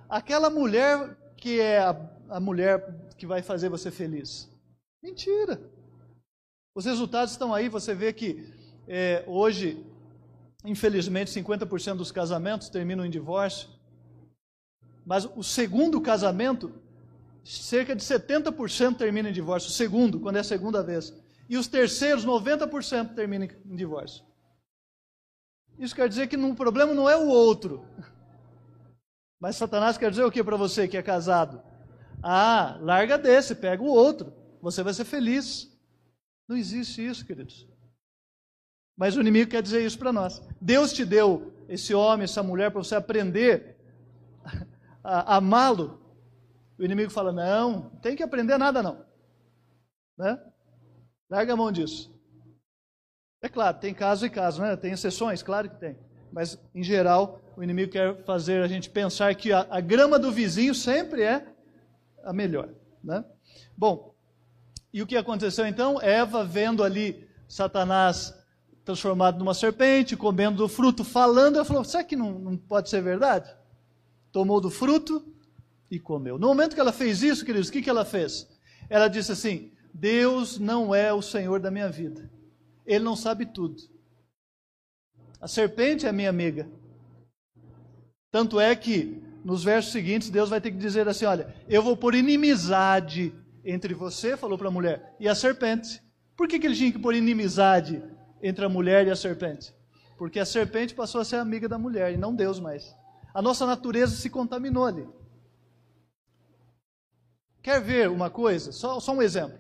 Aquela 0.09 0.49
mulher 0.49 1.17
que 1.35 1.59
é 1.59 1.93
a, 2.29 2.39
mulher 2.39 3.11
que 3.17 3.25
vai 3.25 3.41
fazer 3.41 3.69
você 3.69 3.91
feliz. 3.91 4.49
Mentira. 5.01 5.61
Os 6.75 6.85
resultados 6.85 7.31
estão 7.31 7.53
aí. 7.53 7.69
Você 7.69 7.93
vê 7.93 8.13
que 8.13 8.53
é, 8.87 9.23
hoje, 9.27 9.85
infelizmente, 10.63 11.31
50% 11.31 11.95
dos 11.95 12.11
casamentos 12.11 12.69
terminam 12.69 13.05
em 13.05 13.09
divórcio. 13.09 13.69
Mas 15.05 15.25
o 15.25 15.43
segundo 15.43 16.01
casamento, 16.01 16.73
cerca 17.43 17.95
de 17.95 18.03
70% 18.03 18.97
termina 18.97 19.29
em 19.29 19.33
divórcio. 19.33 19.69
O 19.69 19.73
segundo, 19.73 20.19
quando 20.19 20.35
é 20.35 20.39
a 20.39 20.43
segunda 20.43 20.83
vez. 20.83 21.13
E 21.49 21.57
os 21.57 21.67
terceiros, 21.67 22.25
90% 22.25 23.15
terminam 23.15 23.47
em 23.65 23.75
divórcio. 23.75 24.25
Isso 25.79 25.95
quer 25.95 26.09
dizer 26.09 26.27
que 26.27 26.35
o 26.35 26.55
problema 26.55 26.93
não 26.93 27.09
é 27.09 27.15
o 27.15 27.27
outro. 27.27 27.85
Mas 29.39 29.55
Satanás 29.55 29.97
quer 29.97 30.09
dizer 30.09 30.23
o 30.23 30.31
que 30.31 30.43
para 30.43 30.57
você 30.57 30.87
que 30.87 30.97
é 30.97 31.03
casado? 31.03 31.61
Ah, 32.29 32.77
larga 32.81 33.17
desse, 33.17 33.55
pega 33.55 33.81
o 33.81 33.85
outro, 33.85 34.33
você 34.61 34.83
vai 34.83 34.93
ser 34.93 35.05
feliz. 35.05 35.73
Não 36.45 36.57
existe 36.57 37.07
isso, 37.07 37.25
queridos. 37.25 37.65
Mas 38.97 39.15
o 39.15 39.21
inimigo 39.21 39.49
quer 39.49 39.63
dizer 39.63 39.85
isso 39.85 39.97
para 39.97 40.11
nós. 40.11 40.41
Deus 40.59 40.91
te 40.91 41.05
deu 41.05 41.53
esse 41.69 41.93
homem, 41.93 42.25
essa 42.25 42.43
mulher, 42.43 42.69
para 42.69 42.83
você 42.83 42.95
aprender 42.95 43.77
a, 45.01 45.37
amá-lo. 45.37 46.01
O 46.77 46.83
inimigo 46.83 47.09
fala: 47.09 47.31
não, 47.31 47.91
tem 48.01 48.13
que 48.13 48.23
aprender 48.23 48.57
nada, 48.57 48.83
não. 48.83 49.05
Né? 50.17 50.37
Larga 51.29 51.53
a 51.53 51.55
mão 51.55 51.71
disso. 51.71 52.13
É 53.41 53.47
claro, 53.47 53.79
tem 53.79 53.93
caso 53.93 54.25
e 54.25 54.29
caso, 54.29 54.61
né? 54.61 54.75
Tem 54.75 54.91
exceções, 54.91 55.41
claro 55.41 55.69
que 55.69 55.79
tem. 55.79 55.97
Mas, 56.33 56.59
em 56.75 56.83
geral, 56.83 57.39
o 57.55 57.63
inimigo 57.63 57.93
quer 57.93 58.21
fazer 58.25 58.61
a 58.61 58.67
gente 58.67 58.89
pensar 58.89 59.33
que 59.33 59.53
a, 59.53 59.65
a 59.69 59.79
grama 59.79 60.19
do 60.19 60.29
vizinho 60.29 60.75
sempre 60.75 61.21
é 61.21 61.55
a 62.23 62.33
melhor. 62.33 62.69
Né? 63.03 63.23
Bom, 63.75 64.15
e 64.93 65.01
o 65.01 65.07
que 65.07 65.15
aconteceu 65.15 65.65
então? 65.65 66.01
Eva, 66.01 66.43
vendo 66.43 66.83
ali 66.83 67.27
Satanás 67.47 68.33
transformado 68.83 69.37
numa 69.37 69.53
serpente, 69.53 70.15
comendo 70.15 70.57
do 70.57 70.67
fruto, 70.69 71.03
falando, 71.03 71.55
ela 71.55 71.65
falou: 71.65 71.83
será 71.83 72.03
que 72.03 72.15
não, 72.15 72.39
não 72.39 72.57
pode 72.57 72.89
ser 72.89 73.01
verdade? 73.01 73.53
Tomou 74.31 74.61
do 74.61 74.69
fruto 74.69 75.25
e 75.91 75.99
comeu. 75.99 76.37
No 76.37 76.47
momento 76.47 76.73
que 76.73 76.79
ela 76.79 76.93
fez 76.93 77.21
isso, 77.21 77.45
queridos, 77.45 77.69
o 77.69 77.71
que, 77.71 77.81
que 77.81 77.89
ela 77.89 78.05
fez? 78.05 78.47
Ela 78.89 79.07
disse 79.07 79.31
assim: 79.31 79.71
Deus 79.93 80.57
não 80.57 80.95
é 80.95 81.11
o 81.13 81.21
Senhor 81.21 81.59
da 81.59 81.69
minha 81.69 81.89
vida. 81.89 82.31
Ele 82.85 83.03
não 83.03 83.15
sabe 83.15 83.45
tudo. 83.45 83.75
A 85.41 85.47
serpente 85.47 86.05
é 86.05 86.11
minha 86.11 86.29
amiga. 86.29 86.69
Tanto 88.31 88.59
é 88.59 88.75
que 88.75 89.21
nos 89.47 89.63
versos 89.63 89.93
seguintes 89.93 90.29
Deus 90.29 90.49
vai 90.49 90.59
ter 90.59 90.71
que 90.71 90.77
dizer 90.77 91.07
assim: 91.07 91.23
Olha, 91.23 91.55
eu 91.69 91.81
vou 91.81 91.95
pôr 91.95 92.13
inimizade 92.13 93.33
entre 93.63 93.93
você, 93.93 94.35
falou 94.35 94.57
para 94.57 94.67
a 94.67 94.71
mulher, 94.71 95.15
e 95.21 95.27
a 95.29 95.33
serpente. 95.33 96.03
Por 96.35 96.49
que, 96.49 96.59
que 96.59 96.67
ele 96.67 96.75
tinha 96.75 96.91
que 96.91 96.99
pôr 96.99 97.15
inimizade 97.15 98.03
entre 98.43 98.65
a 98.65 98.69
mulher 98.69 99.07
e 99.07 99.09
a 99.09 99.15
serpente? 99.15 99.73
Porque 100.17 100.37
a 100.37 100.45
serpente 100.45 100.93
passou 100.93 101.21
a 101.21 101.25
ser 101.25 101.37
amiga 101.37 101.69
da 101.69 101.77
mulher 101.77 102.13
e 102.13 102.17
não 102.17 102.35
Deus 102.35 102.59
mais. 102.59 102.93
A 103.33 103.41
nossa 103.41 103.65
natureza 103.65 104.17
se 104.17 104.29
contaminou 104.29 104.85
ali. 104.85 105.07
Quer 107.63 107.79
ver 107.81 108.09
uma 108.09 108.29
coisa? 108.29 108.73
Só, 108.73 108.99
só 108.99 109.13
um 109.13 109.21
exemplo. 109.21 109.57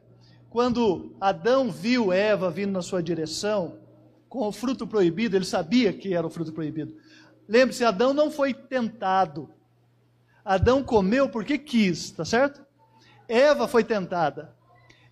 Quando 0.49 1.15
Adão 1.21 1.71
viu 1.71 2.11
Eva 2.11 2.51
vindo 2.51 2.73
na 2.73 2.81
sua 2.81 3.01
direção 3.01 3.79
com 4.27 4.45
o 4.47 4.51
fruto 4.51 4.85
proibido, 4.85 5.37
ele 5.37 5.45
sabia 5.45 5.93
que 5.93 6.13
era 6.13 6.27
o 6.27 6.29
fruto 6.29 6.51
proibido. 6.51 6.93
Lembre-se, 7.47 7.85
Adão 7.85 8.13
não 8.13 8.29
foi 8.29 8.53
tentado. 8.53 9.55
Adão 10.47 10.81
comeu 10.81 11.27
porque 11.27 11.57
quis, 11.57 12.09
tá 12.11 12.23
certo? 12.23 12.65
Eva 13.27 13.67
foi 13.67 13.83
tentada. 13.83 14.55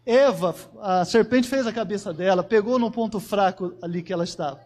Eva, 0.06 0.56
a 0.80 1.04
serpente 1.04 1.50
fez 1.50 1.68
a 1.68 1.74
cabeça 1.74 2.14
dela, 2.14 2.42
pegou 2.42 2.80
no 2.80 2.90
ponto 2.90 3.20
fraco 3.20 3.76
ali 3.82 4.02
que 4.02 4.14
ela 4.14 4.24
estava. 4.24 4.66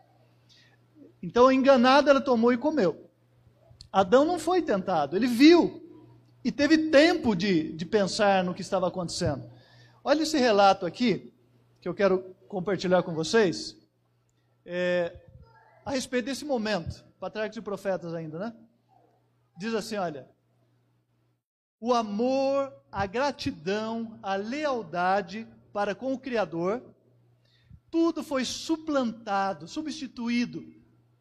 Então, 1.24 1.52
enganada, 1.52 2.12
ela 2.12 2.22
tomou 2.22 2.54
e 2.54 2.58
comeu. 2.58 3.10
Adão 3.92 4.24
não 4.24 4.38
foi 4.38 4.62
tentado, 4.62 5.16
ele 5.16 5.26
viu 5.26 5.84
e 6.46 6.52
teve 6.52 6.90
tempo 6.90 7.36
de, 7.36 7.74
de 7.74 7.84
pensar 7.84 8.44
no 8.44 8.54
que 8.54 8.62
estava 8.62 8.88
acontecendo. 8.88 9.50
Olha 10.04 10.22
esse 10.22 10.38
relato 10.38 10.86
aqui, 10.86 11.34
que 11.82 11.90
eu 11.90 11.96
quero 11.96 12.36
compartilhar 12.48 13.02
com 13.02 13.16
vocês, 13.16 13.76
é, 14.64 15.20
a 15.84 15.90
respeito 15.90 16.26
desse 16.26 16.46
momento, 16.46 17.04
Patriarcas 17.20 17.58
e 17.58 17.62
Profetas 17.62 18.14
ainda, 18.14 18.38
né? 18.38 18.54
Diz 19.58 19.74
assim: 19.74 19.96
olha, 19.96 20.30
o 21.80 21.94
amor, 21.94 22.74
a 22.92 23.06
gratidão, 23.06 24.20
a 24.22 24.36
lealdade 24.36 25.48
para 25.72 25.96
com 25.96 26.14
o 26.14 26.20
Criador, 26.20 26.84
tudo 27.90 28.24
foi 28.24 28.44
suplantado, 28.46 29.68
substituído 29.68 30.64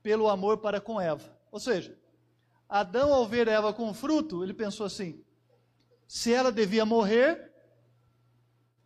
pelo 0.02 0.28
amor 0.28 0.58
para 0.58 0.80
com 0.80 1.00
Eva. 1.00 1.36
Ou 1.50 1.60
seja, 1.60 1.98
Adão, 2.68 3.12
ao 3.12 3.26
ver 3.26 3.48
Eva 3.48 3.72
com 3.72 3.94
fruto, 3.94 4.42
ele 4.42 4.52
pensou 4.52 4.84
assim: 4.84 5.24
se 6.06 6.32
ela 6.32 6.52
devia 6.52 6.84
morrer, 6.84 7.52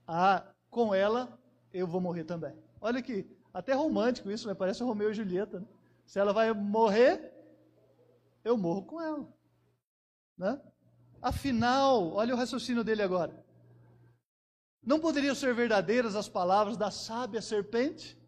ah, 0.07 0.45
com 0.71 0.95
ela 0.95 1.39
eu 1.73 1.87
vou 1.87 2.01
morrer 2.01 2.25
também. 2.25 2.55
Olha 2.81 3.03
que 3.03 3.27
até 3.53 3.73
romântico 3.73 4.31
isso, 4.31 4.47
né? 4.47 4.55
Parece 4.55 4.83
Romeu 4.83 5.11
e 5.11 5.15
Julieta. 5.15 5.61
Né? 5.61 5.67
Se 6.05 6.19
ela 6.19 6.33
vai 6.33 6.53
morrer, 6.53 7.33
eu 8.45 8.57
morro 8.57 8.83
com 8.83 9.01
ela. 9.01 9.27
Né? 10.37 10.61
Afinal, 11.23 12.13
olha 12.15 12.35
o 12.35 12.37
raciocínio 12.37 12.83
dele 12.83 13.01
agora. 13.01 13.33
Não 14.85 14.99
poderiam 14.99 15.35
ser 15.37 15.55
verdadeiras 15.55 16.17
as 16.17 16.29
palavras 16.29 16.77
da 16.77 16.91
sábia 16.91 17.41
serpente? 17.41 18.19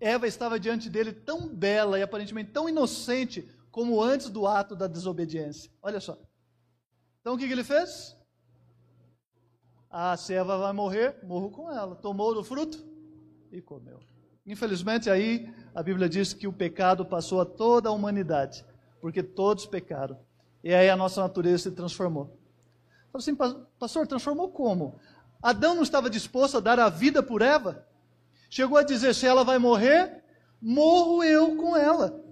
Eva 0.00 0.26
estava 0.26 0.58
diante 0.58 0.90
dele 0.90 1.12
tão 1.12 1.48
bela 1.48 1.96
e 1.96 2.02
aparentemente 2.02 2.50
tão 2.50 2.68
inocente 2.68 3.48
como 3.70 4.02
antes 4.02 4.28
do 4.28 4.48
ato 4.48 4.74
da 4.74 4.88
desobediência. 4.88 5.70
Olha 5.80 6.00
só. 6.00 6.18
Então 7.20 7.34
o 7.34 7.38
que, 7.38 7.46
que 7.46 7.52
ele 7.52 7.62
fez? 7.62 8.16
Ah, 9.88 10.16
se 10.16 10.34
Eva 10.34 10.58
vai 10.58 10.72
morrer, 10.72 11.16
morro 11.22 11.50
com 11.50 11.70
ela. 11.70 11.94
Tomou 11.94 12.34
do 12.34 12.42
fruto 12.42 12.84
e 13.52 13.62
comeu. 13.62 14.00
Infelizmente, 14.44 15.08
aí 15.08 15.54
a 15.72 15.82
Bíblia 15.84 16.08
diz 16.08 16.32
que 16.32 16.48
o 16.48 16.52
pecado 16.52 17.06
passou 17.06 17.40
a 17.40 17.46
toda 17.46 17.88
a 17.88 17.92
humanidade, 17.92 18.66
porque 19.00 19.22
todos 19.22 19.66
pecaram. 19.66 20.18
E 20.62 20.72
aí 20.72 20.88
a 20.88 20.96
nossa 20.96 21.20
natureza 21.20 21.64
se 21.64 21.70
transformou. 21.72 22.38
Falei 23.12 23.22
assim, 23.22 23.34
pastor, 23.78 24.06
transformou 24.06 24.50
como? 24.50 24.98
Adão 25.42 25.74
não 25.74 25.82
estava 25.82 26.08
disposto 26.08 26.56
a 26.56 26.60
dar 26.60 26.78
a 26.78 26.88
vida 26.88 27.22
por 27.22 27.42
Eva? 27.42 27.86
Chegou 28.48 28.78
a 28.78 28.82
dizer: 28.82 29.14
se 29.14 29.26
ela 29.26 29.42
vai 29.42 29.58
morrer, 29.58 30.22
morro 30.60 31.24
eu 31.24 31.56
com 31.56 31.76
ela. 31.76 32.22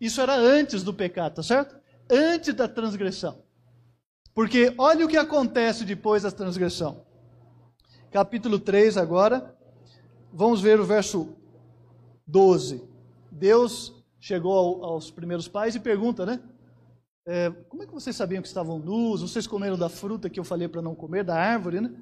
Isso 0.00 0.20
era 0.20 0.34
antes 0.34 0.82
do 0.82 0.92
pecado, 0.92 1.36
tá 1.36 1.42
certo? 1.42 1.78
Antes 2.10 2.54
da 2.54 2.66
transgressão. 2.66 3.44
Porque 4.34 4.74
olha 4.78 5.04
o 5.04 5.08
que 5.08 5.16
acontece 5.16 5.84
depois 5.84 6.22
da 6.22 6.30
transgressão. 6.30 7.04
Capítulo 8.10 8.58
3 8.58 8.96
agora. 8.96 9.54
Vamos 10.32 10.60
ver 10.60 10.80
o 10.80 10.84
verso 10.84 11.36
12. 12.26 12.82
Deus 13.30 13.94
chegou 14.18 14.84
aos 14.84 15.10
primeiros 15.10 15.46
pais 15.46 15.74
e 15.74 15.80
pergunta, 15.80 16.24
né? 16.24 16.40
É, 17.32 17.48
como 17.68 17.80
é 17.80 17.86
que 17.86 17.92
vocês 17.92 18.16
sabiam 18.16 18.42
que 18.42 18.48
estavam 18.48 18.80
nus? 18.80 19.22
Vocês 19.22 19.46
comeram 19.46 19.78
da 19.78 19.88
fruta 19.88 20.28
que 20.28 20.40
eu 20.40 20.42
falei 20.42 20.66
para 20.66 20.82
não 20.82 20.96
comer, 20.96 21.22
da 21.22 21.36
árvore, 21.36 21.80
né? 21.80 21.94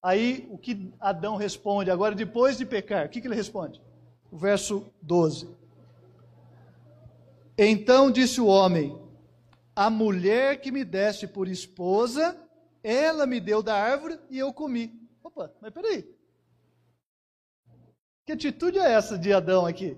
Aí 0.00 0.46
o 0.48 0.56
que 0.56 0.94
Adão 1.00 1.34
responde 1.34 1.90
agora, 1.90 2.14
depois 2.14 2.56
de 2.56 2.64
pecar, 2.64 3.06
o 3.06 3.08
que, 3.08 3.20
que 3.20 3.26
ele 3.26 3.34
responde? 3.34 3.82
O 4.30 4.38
verso 4.38 4.86
12. 5.02 5.48
Então 7.58 8.12
disse 8.12 8.40
o 8.40 8.46
homem: 8.46 8.96
A 9.74 9.90
mulher 9.90 10.60
que 10.60 10.70
me 10.70 10.84
deste 10.84 11.26
por 11.26 11.48
esposa, 11.48 12.40
ela 12.80 13.26
me 13.26 13.40
deu 13.40 13.60
da 13.60 13.74
árvore 13.74 14.20
e 14.30 14.38
eu 14.38 14.52
comi. 14.52 15.02
Opa, 15.20 15.52
mas 15.60 15.72
peraí. 15.72 16.08
Que 18.24 18.34
atitude 18.34 18.78
é 18.78 18.92
essa 18.92 19.18
de 19.18 19.32
Adão 19.32 19.66
aqui? 19.66 19.96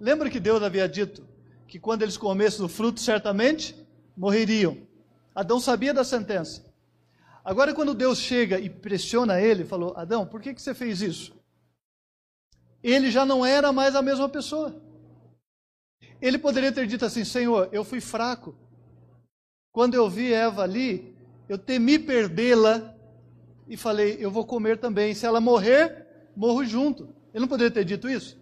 Lembra 0.00 0.30
que 0.30 0.40
Deus 0.40 0.62
havia 0.62 0.88
dito: 0.88 1.35
que 1.66 1.78
quando 1.78 2.02
eles 2.02 2.16
comessem 2.16 2.60
do 2.60 2.68
fruto, 2.68 3.00
certamente 3.00 3.74
morreriam. 4.16 4.78
Adão 5.34 5.60
sabia 5.60 5.92
da 5.92 6.04
sentença. 6.04 6.64
Agora, 7.44 7.74
quando 7.74 7.94
Deus 7.94 8.18
chega 8.18 8.58
e 8.58 8.68
pressiona 8.68 9.40
ele, 9.40 9.64
falou: 9.64 9.94
Adão, 9.96 10.26
por 10.26 10.40
que, 10.40 10.54
que 10.54 10.62
você 10.62 10.74
fez 10.74 11.00
isso? 11.00 11.36
Ele 12.82 13.10
já 13.10 13.24
não 13.24 13.44
era 13.44 13.72
mais 13.72 13.94
a 13.94 14.02
mesma 14.02 14.28
pessoa. 14.28 14.80
Ele 16.20 16.38
poderia 16.38 16.72
ter 16.72 16.86
dito 16.86 17.04
assim: 17.04 17.24
Senhor, 17.24 17.68
eu 17.72 17.84
fui 17.84 18.00
fraco. 18.00 18.54
Quando 19.72 19.94
eu 19.94 20.08
vi 20.08 20.32
Eva 20.32 20.62
ali, 20.62 21.14
eu 21.48 21.58
temi 21.58 21.98
perdê-la 21.98 22.94
e 23.68 23.76
falei: 23.76 24.16
Eu 24.18 24.30
vou 24.30 24.44
comer 24.44 24.78
também. 24.78 25.14
Se 25.14 25.26
ela 25.26 25.40
morrer, 25.40 26.06
morro 26.34 26.64
junto. 26.64 27.14
Ele 27.34 27.42
não 27.42 27.48
poderia 27.48 27.70
ter 27.70 27.84
dito 27.84 28.08
isso? 28.08 28.38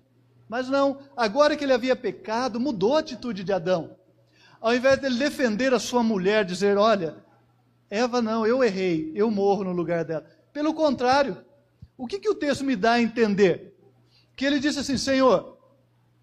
Mas 0.48 0.68
não, 0.68 0.98
agora 1.16 1.56
que 1.56 1.64
ele 1.64 1.72
havia 1.72 1.96
pecado, 1.96 2.60
mudou 2.60 2.96
a 2.96 3.00
atitude 3.00 3.42
de 3.42 3.52
Adão. 3.52 3.96
Ao 4.60 4.74
invés 4.74 4.98
dele 4.98 5.18
defender 5.18 5.74
a 5.74 5.78
sua 5.78 6.02
mulher, 6.02 6.44
dizer: 6.44 6.76
Olha, 6.76 7.16
Eva, 7.90 8.22
não, 8.22 8.46
eu 8.46 8.62
errei, 8.62 9.12
eu 9.14 9.30
morro 9.30 9.64
no 9.64 9.72
lugar 9.72 10.04
dela. 10.04 10.26
Pelo 10.52 10.74
contrário, 10.74 11.44
o 11.96 12.06
que, 12.06 12.18
que 12.18 12.28
o 12.28 12.34
texto 12.34 12.64
me 12.64 12.76
dá 12.76 12.92
a 12.92 13.02
entender? 13.02 13.76
Que 14.36 14.44
ele 14.44 14.58
disse 14.58 14.78
assim: 14.78 14.96
Senhor, 14.96 15.58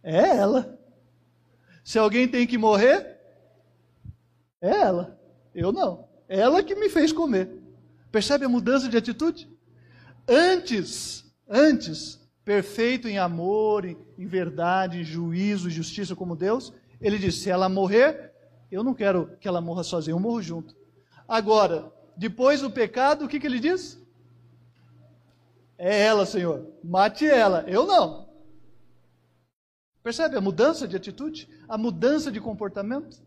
é 0.04 0.38
ela. 0.38 0.80
Se 1.84 1.98
alguém 1.98 2.28
tem 2.28 2.46
que 2.46 2.58
morrer, 2.58 3.20
é 4.62 4.70
ela. 4.70 5.20
Eu 5.54 5.72
não. 5.72 6.08
Ela 6.28 6.64
que 6.64 6.76
me 6.76 6.90
fez 6.90 7.12
comer. 7.12 7.50
Percebe 8.12 8.46
a 8.46 8.50
mudança 8.50 8.88
de 8.88 8.98
atitude? 8.98 9.50
Antes, 10.28 11.26
antes, 11.50 12.21
perfeito 12.44 13.08
em 13.08 13.18
amor, 13.18 13.86
em, 13.86 14.28
verdade, 14.28 15.00
em 15.00 15.04
juízo 15.04 15.70
justiça 15.70 16.16
como 16.16 16.36
Deus, 16.36 16.74
ele 17.00 17.18
disse: 17.18 17.40
se 17.40 17.50
ela 17.50 17.70
morrer, 17.70 18.32
Eu 18.72 18.84
não 18.84 18.94
quero 18.94 19.36
que 19.38 19.50
ela 19.50 19.60
morra 19.60 19.84
sozinha, 19.84 20.14
eu 20.14 20.20
morro 20.20 20.42
junto. 20.42 20.74
Agora, 21.28 21.92
depois 22.16 22.62
do 22.62 22.72
pecado, 22.72 23.26
o 23.26 23.28
que, 23.28 23.38
que 23.38 23.46
ele 23.46 23.60
diz? 23.60 24.02
É 25.78 26.04
ela, 26.04 26.26
Senhor. 26.26 26.72
Mate 26.82 27.26
ela. 27.26 27.66
Eu 27.68 27.86
não. 27.86 28.30
Percebe 30.02 30.38
a 30.38 30.42
mudança 30.42 30.88
de 30.88 30.96
atitude? 30.96 31.50
A 31.68 31.78
mudança 31.78 32.32
de 32.32 32.40
comportamento? 32.40 33.22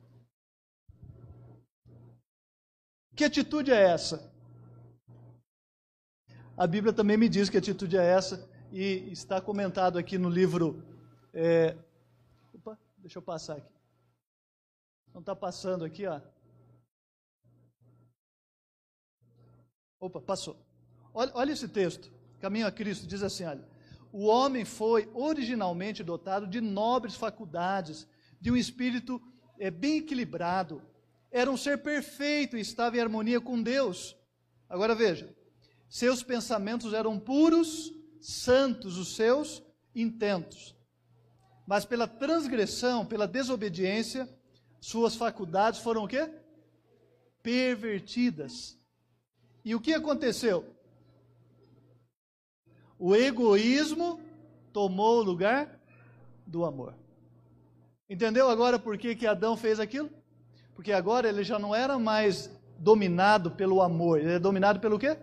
Que 3.14 3.24
atitude 3.24 3.70
é 3.70 3.82
essa? 3.82 4.32
A 6.56 6.66
Bíblia 6.66 6.92
também 6.92 7.16
me 7.16 7.28
diz 7.28 7.48
que 7.48 7.58
atitude 7.58 7.96
é 7.96 8.04
essa, 8.04 8.48
e 8.74 9.12
está 9.12 9.40
comentado 9.40 9.96
aqui 9.96 10.18
no 10.18 10.28
livro. 10.28 10.82
É... 11.32 11.76
Opa, 12.52 12.76
deixa 12.98 13.18
eu 13.18 13.22
passar 13.22 13.58
aqui. 13.58 13.72
Não 15.12 15.20
está 15.20 15.36
passando 15.36 15.84
aqui, 15.84 16.04
ó. 16.08 16.20
Opa, 20.00 20.20
passou. 20.20 20.56
Olha, 21.14 21.30
olha 21.34 21.52
esse 21.52 21.68
texto. 21.68 22.12
Caminho 22.40 22.66
a 22.66 22.72
Cristo 22.72 23.06
diz 23.06 23.22
assim: 23.22 23.44
olha, 23.44 23.64
o 24.12 24.26
homem 24.26 24.64
foi 24.64 25.08
originalmente 25.14 26.02
dotado 26.02 26.44
de 26.44 26.60
nobres 26.60 27.14
faculdades, 27.14 28.08
de 28.40 28.50
um 28.50 28.56
espírito 28.56 29.22
é, 29.56 29.70
bem 29.70 29.98
equilibrado. 29.98 30.82
Era 31.30 31.48
um 31.48 31.56
ser 31.56 31.80
perfeito 31.80 32.56
e 32.56 32.60
estava 32.60 32.96
em 32.96 33.00
harmonia 33.00 33.40
com 33.40 33.62
Deus. 33.62 34.16
Agora 34.68 34.96
veja, 34.96 35.32
seus 35.88 36.24
pensamentos 36.24 36.92
eram 36.92 37.20
puros, 37.20 37.94
santos 38.24 38.96
os 38.96 39.14
seus 39.14 39.62
intentos. 39.94 40.74
Mas 41.66 41.84
pela 41.84 42.06
transgressão, 42.06 43.04
pela 43.04 43.28
desobediência, 43.28 44.28
suas 44.80 45.14
faculdades 45.14 45.80
foram 45.80 46.04
o 46.04 46.08
quê? 46.08 46.30
Pervertidas. 47.42 48.78
E 49.62 49.74
o 49.74 49.80
que 49.80 49.92
aconteceu? 49.92 50.64
O 52.98 53.14
egoísmo 53.14 54.20
tomou 54.72 55.18
o 55.18 55.22
lugar 55.22 55.78
do 56.46 56.64
amor. 56.64 56.94
Entendeu 58.08 58.48
agora 58.48 58.78
por 58.78 58.96
que, 58.96 59.14
que 59.14 59.26
Adão 59.26 59.56
fez 59.56 59.78
aquilo? 59.78 60.10
Porque 60.74 60.92
agora 60.92 61.28
ele 61.28 61.44
já 61.44 61.58
não 61.58 61.74
era 61.74 61.98
mais 61.98 62.50
dominado 62.78 63.50
pelo 63.50 63.82
amor, 63.82 64.18
ele 64.18 64.32
é 64.32 64.38
dominado 64.38 64.80
pelo 64.80 64.98
quê? 64.98 65.16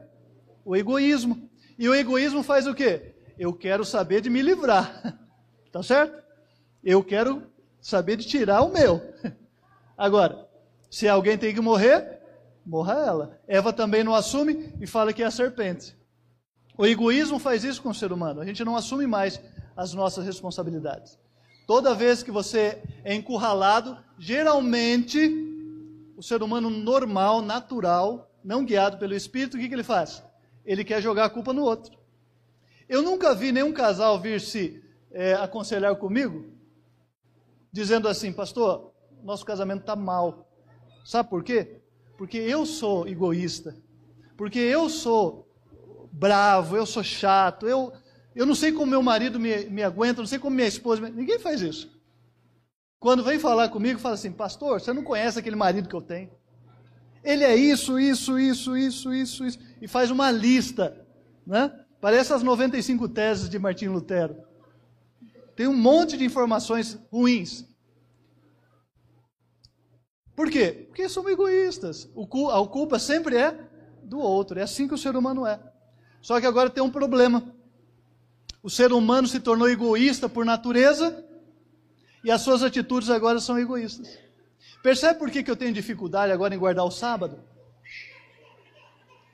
O 0.63 0.75
egoísmo. 0.75 1.50
E 1.81 1.89
o 1.89 1.95
egoísmo 1.95 2.43
faz 2.43 2.67
o 2.67 2.75
quê? 2.75 3.15
Eu 3.39 3.51
quero 3.51 3.83
saber 3.83 4.21
de 4.21 4.29
me 4.29 4.43
livrar. 4.43 5.17
Tá 5.71 5.81
certo? 5.81 6.21
Eu 6.83 7.01
quero 7.01 7.43
saber 7.79 8.17
de 8.17 8.27
tirar 8.27 8.61
o 8.61 8.73
meu. 8.73 9.01
Agora, 9.97 10.45
se 10.89 11.07
alguém 11.07 11.37
tem 11.37 11.53
que 11.55 11.61
morrer, 11.61 12.19
morra 12.65 12.93
ela. 12.93 13.41
Eva 13.47 13.71
também 13.71 14.03
não 14.03 14.13
assume 14.13 14.73
e 14.81 14.85
fala 14.85 15.13
que 15.13 15.23
é 15.23 15.25
a 15.25 15.31
serpente. 15.31 15.95
O 16.77 16.85
egoísmo 16.85 17.39
faz 17.39 17.63
isso 17.63 17.81
com 17.81 17.89
o 17.89 17.95
ser 17.95 18.11
humano. 18.11 18.41
A 18.41 18.45
gente 18.45 18.65
não 18.65 18.75
assume 18.75 19.07
mais 19.07 19.39
as 19.77 19.93
nossas 19.93 20.25
responsabilidades. 20.25 21.17
Toda 21.65 21.95
vez 21.95 22.21
que 22.21 22.31
você 22.31 22.83
é 23.05 23.15
encurralado, 23.15 23.97
geralmente 24.19 25.17
o 26.17 26.21
ser 26.21 26.43
humano 26.43 26.69
normal, 26.69 27.41
natural, 27.41 28.29
não 28.43 28.65
guiado 28.65 28.97
pelo 28.97 29.15
Espírito, 29.15 29.55
o 29.55 29.59
que, 29.59 29.69
que 29.69 29.73
ele 29.73 29.83
faz? 29.83 30.21
Ele 30.65 30.83
quer 30.83 31.01
jogar 31.01 31.25
a 31.25 31.29
culpa 31.29 31.53
no 31.53 31.63
outro. 31.63 31.97
Eu 32.87 33.01
nunca 33.01 33.33
vi 33.33 33.51
nenhum 33.51 33.71
casal 33.71 34.19
vir 34.19 34.41
se 34.41 34.83
é, 35.11 35.33
aconselhar 35.33 35.95
comigo, 35.95 36.45
dizendo 37.71 38.07
assim, 38.07 38.33
pastor, 38.33 38.91
nosso 39.23 39.45
casamento 39.45 39.81
está 39.81 39.95
mal. 39.95 40.47
Sabe 41.03 41.29
por 41.29 41.43
quê? 41.43 41.81
Porque 42.17 42.37
eu 42.37 42.65
sou 42.65 43.07
egoísta. 43.07 43.75
Porque 44.37 44.59
eu 44.59 44.89
sou 44.89 45.47
bravo, 46.11 46.75
eu 46.75 46.85
sou 46.85 47.03
chato, 47.03 47.67
eu, 47.67 47.93
eu 48.35 48.45
não 48.45 48.55
sei 48.55 48.71
como 48.71 48.87
meu 48.87 49.01
marido 49.01 49.39
me, 49.39 49.65
me 49.65 49.83
aguenta, 49.83 50.21
não 50.21 50.27
sei 50.27 50.39
como 50.39 50.55
minha 50.55 50.67
esposa. 50.67 51.01
Me... 51.01 51.09
Ninguém 51.09 51.39
faz 51.39 51.61
isso. 51.61 51.99
Quando 52.99 53.23
vem 53.23 53.39
falar 53.39 53.69
comigo, 53.69 53.99
fala 53.99 54.15
assim, 54.15 54.31
pastor, 54.31 54.79
você 54.79 54.93
não 54.93 55.03
conhece 55.03 55.39
aquele 55.39 55.55
marido 55.55 55.89
que 55.89 55.95
eu 55.95 56.01
tenho. 56.01 56.29
Ele 57.23 57.43
é 57.43 57.55
isso, 57.55 57.99
isso, 57.99 58.39
isso, 58.39 58.77
isso, 58.77 59.13
isso, 59.13 59.45
isso. 59.45 59.59
E 59.81 59.87
faz 59.87 60.11
uma 60.11 60.29
lista, 60.29 61.05
né? 61.45 61.71
Parece 61.99 62.33
as 62.33 62.43
95 62.43 63.09
teses 63.09 63.49
de 63.49 63.59
Martim 63.59 63.87
Lutero. 63.87 64.37
Tem 65.55 65.67
um 65.67 65.75
monte 65.75 66.17
de 66.17 66.23
informações 66.23 66.97
ruins. 67.11 67.65
Por 70.35 70.49
quê? 70.49 70.85
Porque 70.87 71.09
somos 71.09 71.31
egoístas. 71.31 72.09
A 72.53 72.67
culpa 72.67 72.97
sempre 72.97 73.35
é 73.35 73.59
do 74.03 74.19
outro. 74.19 74.59
É 74.59 74.63
assim 74.63 74.87
que 74.87 74.93
o 74.93 74.97
ser 74.97 75.15
humano 75.15 75.45
é. 75.45 75.59
Só 76.21 76.39
que 76.39 76.47
agora 76.47 76.69
tem 76.69 76.83
um 76.83 76.89
problema. 76.89 77.53
O 78.63 78.69
ser 78.69 78.93
humano 78.93 79.27
se 79.27 79.39
tornou 79.39 79.69
egoísta 79.69 80.29
por 80.29 80.45
natureza 80.45 81.25
e 82.23 82.31
as 82.31 82.41
suas 82.41 82.63
atitudes 82.63 83.09
agora 83.09 83.39
são 83.39 83.59
egoístas. 83.59 84.17
Percebe 84.83 85.19
por 85.19 85.29
que, 85.29 85.43
que 85.43 85.51
eu 85.51 85.55
tenho 85.55 85.73
dificuldade 85.73 86.31
agora 86.31 86.55
em 86.55 86.59
guardar 86.59 86.85
o 86.85 86.91
sábado? 86.91 87.39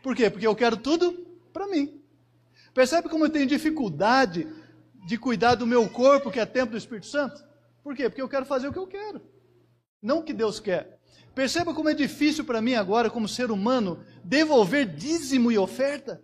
Por 0.08 0.15
quê? 0.15 0.30
Porque 0.30 0.48
eu 0.48 0.56
quero 0.56 0.78
tudo 0.78 1.12
para 1.52 1.67
mim. 1.67 2.02
Percebe 2.74 3.10
como 3.10 3.26
eu 3.26 3.30
tenho 3.30 3.46
dificuldade 3.46 4.48
de 5.06 5.17
cuidar 5.17 5.56
do 5.56 5.67
meu 5.67 5.89
corpo, 5.89 6.32
que 6.32 6.39
é 6.39 6.46
templo 6.46 6.72
do 6.72 6.78
Espírito 6.78 7.08
Santo? 7.08 7.43
Por 7.84 7.93
quê? 7.93 8.08
Porque 8.08 8.22
eu 8.22 8.30
quero 8.30 8.46
fazer 8.46 8.70
o 8.70 8.72
que 8.72 8.80
eu 8.80 8.88
quero, 8.88 9.22
não 10.02 10.20
o 10.20 10.24
que 10.24 10.32
Deus 10.32 10.62
quer. 10.62 10.98
Perceba 11.36 11.74
como 11.74 11.89
é 11.89 11.93
difícil 11.93 12.46
para 12.46 12.62
mim 12.62 12.76
agora, 12.76 13.10
como 13.10 13.28
ser 13.28 13.52
humano, 13.52 14.02
devolver 14.24 14.88
dízimo 14.96 15.52
e 15.52 15.58
oferta. 15.58 16.24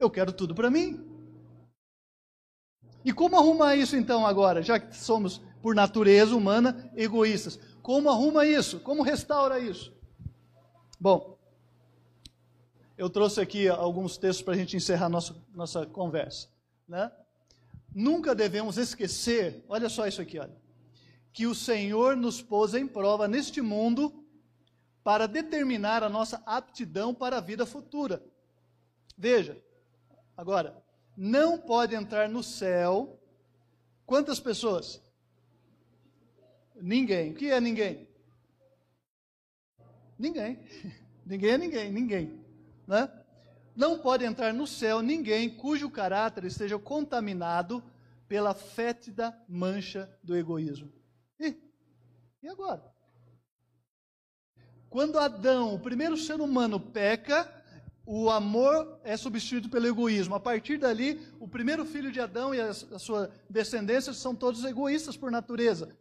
Eu 0.00 0.10
quero 0.10 0.32
tudo 0.32 0.52
para 0.52 0.68
mim. 0.68 1.08
E 3.04 3.12
como 3.12 3.36
arrumar 3.36 3.76
isso 3.76 3.96
então 3.96 4.26
agora, 4.26 4.64
já 4.64 4.80
que 4.80 4.96
somos, 4.96 5.40
por 5.62 5.76
natureza 5.76 6.34
humana, 6.34 6.90
egoístas? 6.96 7.56
Como 7.82 8.10
arruma 8.10 8.44
isso? 8.44 8.80
Como 8.80 9.04
restaura 9.04 9.60
isso? 9.60 9.94
Bom, 10.98 11.35
eu 12.96 13.10
trouxe 13.10 13.40
aqui 13.40 13.68
alguns 13.68 14.16
textos 14.16 14.42
para 14.42 14.54
a 14.54 14.56
gente 14.56 14.76
encerrar 14.76 15.08
nossa, 15.08 15.36
nossa 15.54 15.86
conversa. 15.86 16.48
Né? 16.88 17.10
Nunca 17.94 18.34
devemos 18.34 18.76
esquecer, 18.78 19.64
olha 19.68 19.88
só 19.88 20.06
isso 20.06 20.20
aqui, 20.20 20.38
olha, 20.38 20.56
que 21.32 21.46
o 21.46 21.54
Senhor 21.54 22.16
nos 22.16 22.40
pôs 22.40 22.74
em 22.74 22.86
prova 22.86 23.28
neste 23.28 23.60
mundo 23.60 24.24
para 25.04 25.26
determinar 25.26 26.02
a 26.02 26.08
nossa 26.08 26.42
aptidão 26.46 27.14
para 27.14 27.38
a 27.38 27.40
vida 27.40 27.64
futura. 27.64 28.22
Veja, 29.16 29.62
Agora, 30.36 30.76
não 31.16 31.56
pode 31.56 31.94
entrar 31.94 32.28
no 32.28 32.42
céu. 32.42 33.18
Quantas 34.04 34.38
pessoas? 34.38 35.02
Ninguém. 36.74 37.32
O 37.32 37.34
que 37.34 37.50
é 37.50 37.60
ninguém? 37.60 38.06
Ninguém. 40.18 40.58
Ninguém 41.26 41.50
é 41.50 41.58
ninguém, 41.58 41.90
ninguém. 41.90 42.45
Né? 42.86 43.10
Não 43.74 43.98
pode 43.98 44.24
entrar 44.24 44.54
no 44.54 44.66
céu 44.66 45.02
ninguém 45.02 45.50
cujo 45.50 45.90
caráter 45.90 46.44
esteja 46.44 46.78
contaminado 46.78 47.82
pela 48.28 48.54
fétida 48.54 49.36
mancha 49.48 50.10
do 50.22 50.36
egoísmo. 50.36 50.92
E, 51.38 51.54
e 52.42 52.48
agora? 52.48 52.82
Quando 54.88 55.18
Adão, 55.18 55.74
o 55.74 55.78
primeiro 55.78 56.16
ser 56.16 56.40
humano, 56.40 56.80
peca, 56.80 57.52
o 58.06 58.30
amor 58.30 59.00
é 59.02 59.16
substituído 59.16 59.68
pelo 59.68 59.86
egoísmo. 59.86 60.34
A 60.34 60.40
partir 60.40 60.78
dali, 60.78 61.20
o 61.40 61.48
primeiro 61.48 61.84
filho 61.84 62.12
de 62.12 62.20
Adão 62.20 62.54
e 62.54 62.60
a, 62.60 62.72
sua 62.72 63.30
descendência 63.50 64.12
são 64.12 64.34
todos 64.34 64.64
egoístas 64.64 65.16
por 65.16 65.30
natureza. 65.30 65.96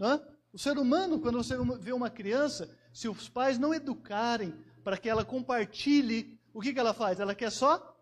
É? 0.00 0.20
O 0.52 0.58
ser 0.58 0.78
humano, 0.78 1.20
quando 1.20 1.38
você 1.38 1.54
vê 1.78 1.92
uma 1.92 2.10
criança, 2.10 2.76
se 2.92 3.08
os 3.08 3.28
pais 3.28 3.58
não 3.58 3.72
educarem 3.72 4.54
para 4.82 4.96
que 4.96 5.08
ela 5.08 5.24
compartilhe, 5.24 6.38
o 6.52 6.60
que, 6.60 6.72
que 6.72 6.80
ela 6.80 6.94
faz? 6.94 7.20
Ela 7.20 7.34
quer 7.34 7.50
só 7.50 7.96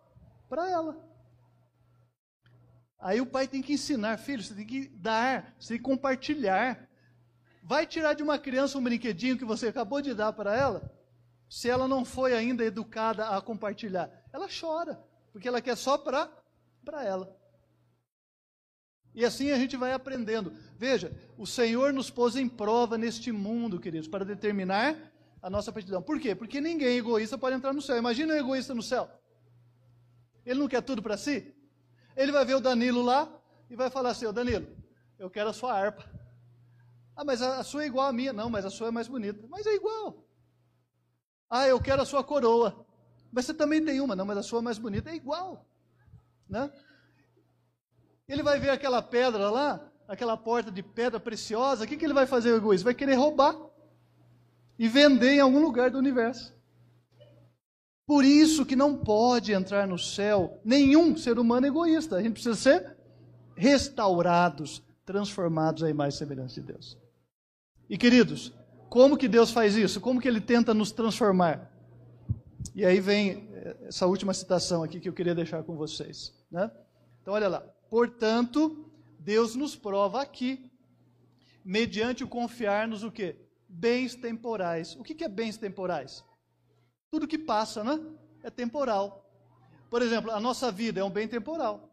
para 0.49 0.69
ela. 0.69 0.97
Aí 2.99 3.21
o 3.21 3.27
pai 3.27 3.49
tem 3.49 3.63
que 3.63 3.75
ensinar, 3.75 4.19
filho, 4.19 4.43
você 4.43 4.55
tem 4.55 4.67
que 4.67 4.89
dar, 4.89 5.55
você 5.59 5.69
tem 5.69 5.79
que 5.79 5.85
compartilhar. 5.85 6.89
Vai 7.63 7.87
tirar 7.87 8.15
de 8.15 8.23
uma 8.23 8.39
criança 8.39 8.79
um 8.79 8.83
brinquedinho 8.83 9.39
que 9.39 9.45
você 9.45 9.69
acabou 9.69 10.03
de 10.03 10.15
dar 10.15 10.33
para 10.33 10.55
ela? 10.57 11.01
se 11.51 11.69
ela 11.69 11.89
não 11.89 12.05
foi 12.05 12.33
ainda 12.33 12.65
educada 12.65 13.29
a 13.29 13.43
compartilhar? 13.43 14.09
Ela 14.33 14.47
chora, 14.49 15.03
porque 15.33 15.49
ela 15.49 15.61
quer 15.61 15.77
só 15.77 15.99
para 15.99 16.31
ela. 17.05 17.37
E 19.13 19.25
assim 19.25 19.51
a 19.51 19.59
gente 19.59 19.77
vai 19.77 19.93
aprendendo. 19.93 20.53
Veja, 20.79 21.13
o 21.37 21.45
Senhor 21.45 21.93
nos 21.93 22.09
pôs 22.09 22.37
em 22.37 22.49
prova 22.49 22.97
neste 22.97 23.33
mundo, 23.33 23.81
queridos, 23.81 24.07
para 24.07 24.25
determinar 24.25 25.10
a 25.43 25.49
nossa 25.49 25.71
aptidão. 25.71 26.03
Por 26.03 26.21
quê? 26.21 26.35
Porque 26.35 26.61
ninguém 26.61 26.99
egoísta 26.99 27.39
pode 27.39 27.57
entrar 27.57 27.73
no 27.73 27.83
céu. 27.83 27.97
Imagina 27.97 28.35
um 28.35 28.37
egoísta 28.37 28.75
no 28.75 28.83
céu. 28.83 29.09
Ele 30.45 30.61
não 30.61 30.69
quer 30.69 30.83
tudo 30.83 31.03
para 31.03 31.17
si? 31.17 31.55
Ele 32.17 32.33
vai 32.33 32.45
ver 32.45 32.55
o 32.55 32.61
Danilo 32.61 33.03
lá 33.03 33.31
e 33.69 33.77
vai 33.77 33.91
falar 33.91 34.11
assim: 34.11 34.27
Ô 34.27 34.33
Danilo, 34.33 34.67
eu 35.19 35.31
quero 35.31 35.51
a 35.51 35.53
sua 35.53 35.73
harpa. 35.73 36.09
Ah, 37.17 37.25
mas 37.25 37.43
a, 37.43 37.59
a 37.59 37.65
sua 37.65 37.85
é 37.85 37.87
igual 37.87 38.07
à 38.07 38.13
minha. 38.13 38.33
Não, 38.33 38.51
mas 38.51 38.65
a 38.65 38.71
sua 38.71 38.89
é 38.89 38.91
mais 38.91 39.09
bonita. 39.09 39.47
Mas 39.49 39.67
é 39.67 39.75
igual. 39.75 40.27
Ah, 41.49 41.67
eu 41.67 41.81
quero 41.81 42.03
a 42.03 42.07
sua 42.07 42.23
coroa. 42.23 42.87
Mas 43.33 43.47
você 43.47 43.55
também 43.55 43.85
tem 43.85 44.01
uma, 44.01 44.17
não, 44.17 44.25
mas 44.25 44.39
a 44.39 44.43
sua 44.43 44.59
é 44.59 44.63
mais 44.63 44.79
bonita. 44.79 45.11
É 45.11 45.15
igual. 45.15 45.67
Né? 46.49 46.71
Ele 48.29 48.43
vai 48.43 48.59
ver 48.59 48.71
aquela 48.71 49.03
pedra 49.03 49.51
lá, 49.51 49.91
aquela 50.09 50.37
porta 50.37 50.71
de 50.71 50.83
pedra 50.83 51.21
preciosa, 51.21 51.85
o 51.85 51.87
que, 51.87 51.97
que 51.97 52.05
ele 52.05 52.15
vai 52.15 52.27
fazer 52.27 52.53
o 52.53 52.57
egoísta? 52.57 52.85
Vai 52.85 52.95
querer 52.95 53.15
roubar 53.15 53.55
e 54.81 54.89
vender 54.89 55.33
em 55.33 55.41
algum 55.41 55.61
lugar 55.61 55.91
do 55.91 55.99
universo. 55.99 56.55
Por 58.07 58.25
isso 58.25 58.65
que 58.65 58.75
não 58.75 58.97
pode 58.97 59.53
entrar 59.53 59.87
no 59.87 59.99
céu 59.99 60.59
nenhum 60.65 61.15
ser 61.19 61.39
humano 61.39 61.67
egoísta. 61.67 62.17
A 62.17 62.23
gente 62.23 62.33
precisa 62.33 62.57
ser 62.57 62.97
restaurados, 63.55 64.83
transformados 65.05 65.83
à 65.83 65.91
imagem 65.91 66.17
e 66.17 66.19
semelhança 66.19 66.63
de 66.63 66.69
Deus. 66.69 66.99
E 67.91 67.99
queridos, 67.99 68.55
como 68.89 69.19
que 69.19 69.29
Deus 69.29 69.51
faz 69.51 69.77
isso? 69.77 70.01
Como 70.01 70.19
que 70.19 70.27
ele 70.27 70.41
tenta 70.41 70.73
nos 70.73 70.91
transformar? 70.91 71.71
E 72.75 72.83
aí 72.83 73.01
vem 73.01 73.51
eh, 73.53 73.77
essa 73.83 74.07
última 74.07 74.33
citação 74.33 74.83
aqui 74.83 74.99
que 74.99 75.11
eu 75.11 75.13
queria 75.13 75.35
deixar 75.35 75.63
com 75.63 75.77
vocês, 75.77 76.33
né? 76.51 76.71
Então 77.21 77.35
olha 77.35 77.49
lá. 77.49 77.61
Portanto, 77.91 78.91
Deus 79.19 79.55
nos 79.55 79.77
prova 79.77 80.23
aqui 80.23 80.71
mediante 81.63 82.25
o 82.25 82.29
confiar-nos 82.29 83.05
o 83.05 83.13
quê? 83.13 83.50
Bens 83.73 84.17
temporais. 84.17 84.97
O 84.97 85.05
que 85.05 85.23
é 85.23 85.29
bens 85.29 85.57
temporais? 85.57 86.25
Tudo 87.11 87.27
que 87.27 87.39
passa, 87.39 87.85
né? 87.85 87.99
É 88.43 88.51
temporal. 88.51 89.25
Por 89.89 90.03
exemplo, 90.03 90.33
a 90.33 90.41
nossa 90.41 90.73
vida 90.73 91.01
é 91.01 91.05
um 91.05 91.11
bem 91.11 91.29
temporal. 91.29 91.89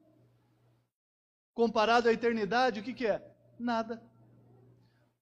Comparado 1.53 2.09
à 2.09 2.13
eternidade, 2.13 2.79
o 2.79 2.83
que, 2.83 2.93
que 2.93 3.05
é? 3.05 3.23
Nada. 3.59 4.01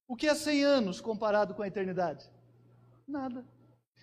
O 0.08 0.16
que 0.16 0.26
é 0.26 0.34
100 0.34 0.64
anos 0.64 1.00
comparado 1.00 1.54
com 1.54 1.62
a 1.62 1.68
eternidade? 1.68 2.30
Nada. 3.06 3.44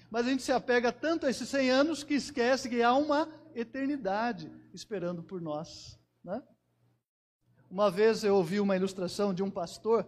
Mas 0.09 0.27
a 0.27 0.29
gente 0.29 0.43
se 0.43 0.51
apega 0.51 0.91
tanto 0.91 1.25
a 1.25 1.29
esses 1.29 1.49
100 1.49 1.71
anos 1.71 2.03
que 2.03 2.13
esquece 2.13 2.69
que 2.69 2.83
há 2.83 2.93
uma 2.93 3.27
eternidade 3.55 4.51
esperando 4.73 5.23
por 5.23 5.41
nós. 5.41 5.99
Né? 6.23 6.41
Uma 7.69 7.89
vez 7.89 8.23
eu 8.23 8.35
ouvi 8.35 8.59
uma 8.59 8.75
ilustração 8.75 9.33
de 9.33 9.41
um 9.41 9.49
pastor 9.49 10.07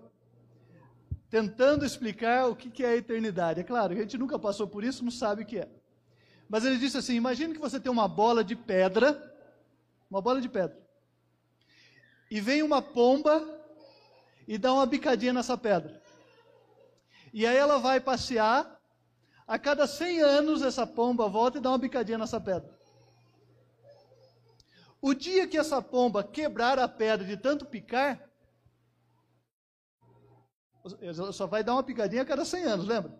tentando 1.29 1.85
explicar 1.85 2.47
o 2.47 2.55
que 2.55 2.83
é 2.83 2.89
a 2.89 2.95
eternidade. 2.95 3.59
É 3.59 3.63
claro, 3.63 3.93
a 3.93 3.97
gente 3.97 4.17
nunca 4.17 4.38
passou 4.38 4.67
por 4.67 4.83
isso, 4.83 5.03
não 5.03 5.11
sabe 5.11 5.43
o 5.43 5.45
que 5.45 5.59
é. 5.59 5.69
Mas 6.47 6.65
ele 6.65 6.77
disse 6.77 6.97
assim: 6.97 7.15
imagine 7.15 7.53
que 7.53 7.59
você 7.59 7.79
tem 7.79 7.91
uma 7.91 8.07
bola 8.07 8.43
de 8.43 8.55
pedra, 8.55 9.33
uma 10.09 10.21
bola 10.21 10.39
de 10.39 10.49
pedra, 10.49 10.77
e 12.29 12.39
vem 12.39 12.61
uma 12.61 12.81
pomba 12.81 13.43
e 14.47 14.57
dá 14.57 14.71
uma 14.73 14.85
bicadinha 14.85 15.33
nessa 15.33 15.57
pedra. 15.57 16.01
E 17.33 17.45
aí 17.45 17.57
ela 17.57 17.77
vai 17.79 17.99
passear. 17.99 18.73
A 19.47 19.59
cada 19.59 19.85
100 19.85 20.21
anos 20.21 20.63
essa 20.63 20.88
pomba 20.88 21.27
volta 21.27 21.59
e 21.59 21.61
dá 21.61 21.69
uma 21.69 21.77
bicadinha 21.77 22.17
nessa 22.17 22.41
pedra. 22.41 22.75
O 24.99 25.13
dia 25.13 25.47
que 25.47 25.55
essa 25.55 25.79
pomba 25.83 26.23
quebrar 26.23 26.79
a 26.79 26.88
pedra 26.88 27.23
de 27.23 27.38
tanto 27.38 27.63
picar, 27.63 28.24
ela 31.02 31.34
só 31.34 31.48
vai 31.48 31.63
dar 31.63 31.74
uma 31.74 31.84
picadinha 31.84 32.21
a 32.21 32.26
cada 32.26 32.45
100 32.45 32.63
anos, 32.63 32.88
lembra? 32.88 33.17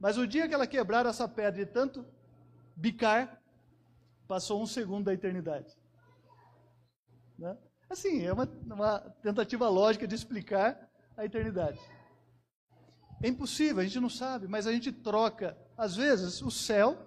Mas 0.00 0.16
o 0.18 0.26
dia 0.26 0.48
que 0.48 0.54
ela 0.54 0.66
quebrar 0.66 1.06
essa 1.06 1.28
pedra 1.28 1.64
de 1.64 1.70
tanto 1.70 2.04
bicar, 2.76 3.40
passou 4.26 4.62
um 4.62 4.66
segundo 4.66 5.04
da 5.04 5.14
eternidade. 5.14 5.76
Né? 7.38 7.56
Assim, 7.88 8.24
é 8.24 8.32
uma, 8.32 8.48
uma 8.66 8.98
tentativa 9.22 9.68
lógica 9.68 10.06
de 10.06 10.14
explicar 10.14 10.90
a 11.16 11.24
eternidade. 11.24 11.80
É 13.22 13.28
impossível, 13.28 13.80
a 13.80 13.84
gente 13.84 14.00
não 14.00 14.10
sabe, 14.10 14.48
mas 14.48 14.66
a 14.66 14.72
gente 14.72 14.90
troca, 14.90 15.56
às 15.76 15.96
vezes, 15.96 16.42
o 16.42 16.50
céu 16.50 16.98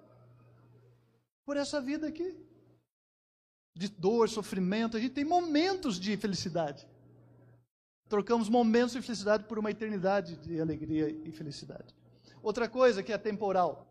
por 1.46 1.58
essa 1.58 1.82
vida 1.82 2.08
aqui. 2.08 2.36
De 3.76 3.88
dor, 3.88 4.28
sofrimento, 4.28 4.98
a 4.98 5.00
gente 5.00 5.14
tem 5.14 5.26
momentos 5.26 6.00
de 6.00 6.18
felicidade. 6.18 6.88
Trocamos 8.10 8.48
momentos 8.48 8.94
de 8.94 9.02
felicidade 9.02 9.44
por 9.44 9.60
uma 9.60 9.72
eternidade 9.72 10.38
de 10.38 10.62
alegria 10.62 11.10
e 11.26 11.32
felicidade. 11.32 11.94
Outra 12.42 12.70
coisa 12.70 13.04
que 13.04 13.12
é 13.12 13.18
temporal, 13.18 13.88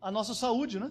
a 0.00 0.10
nossa 0.10 0.34
saúde, 0.34 0.80
né? 0.80 0.90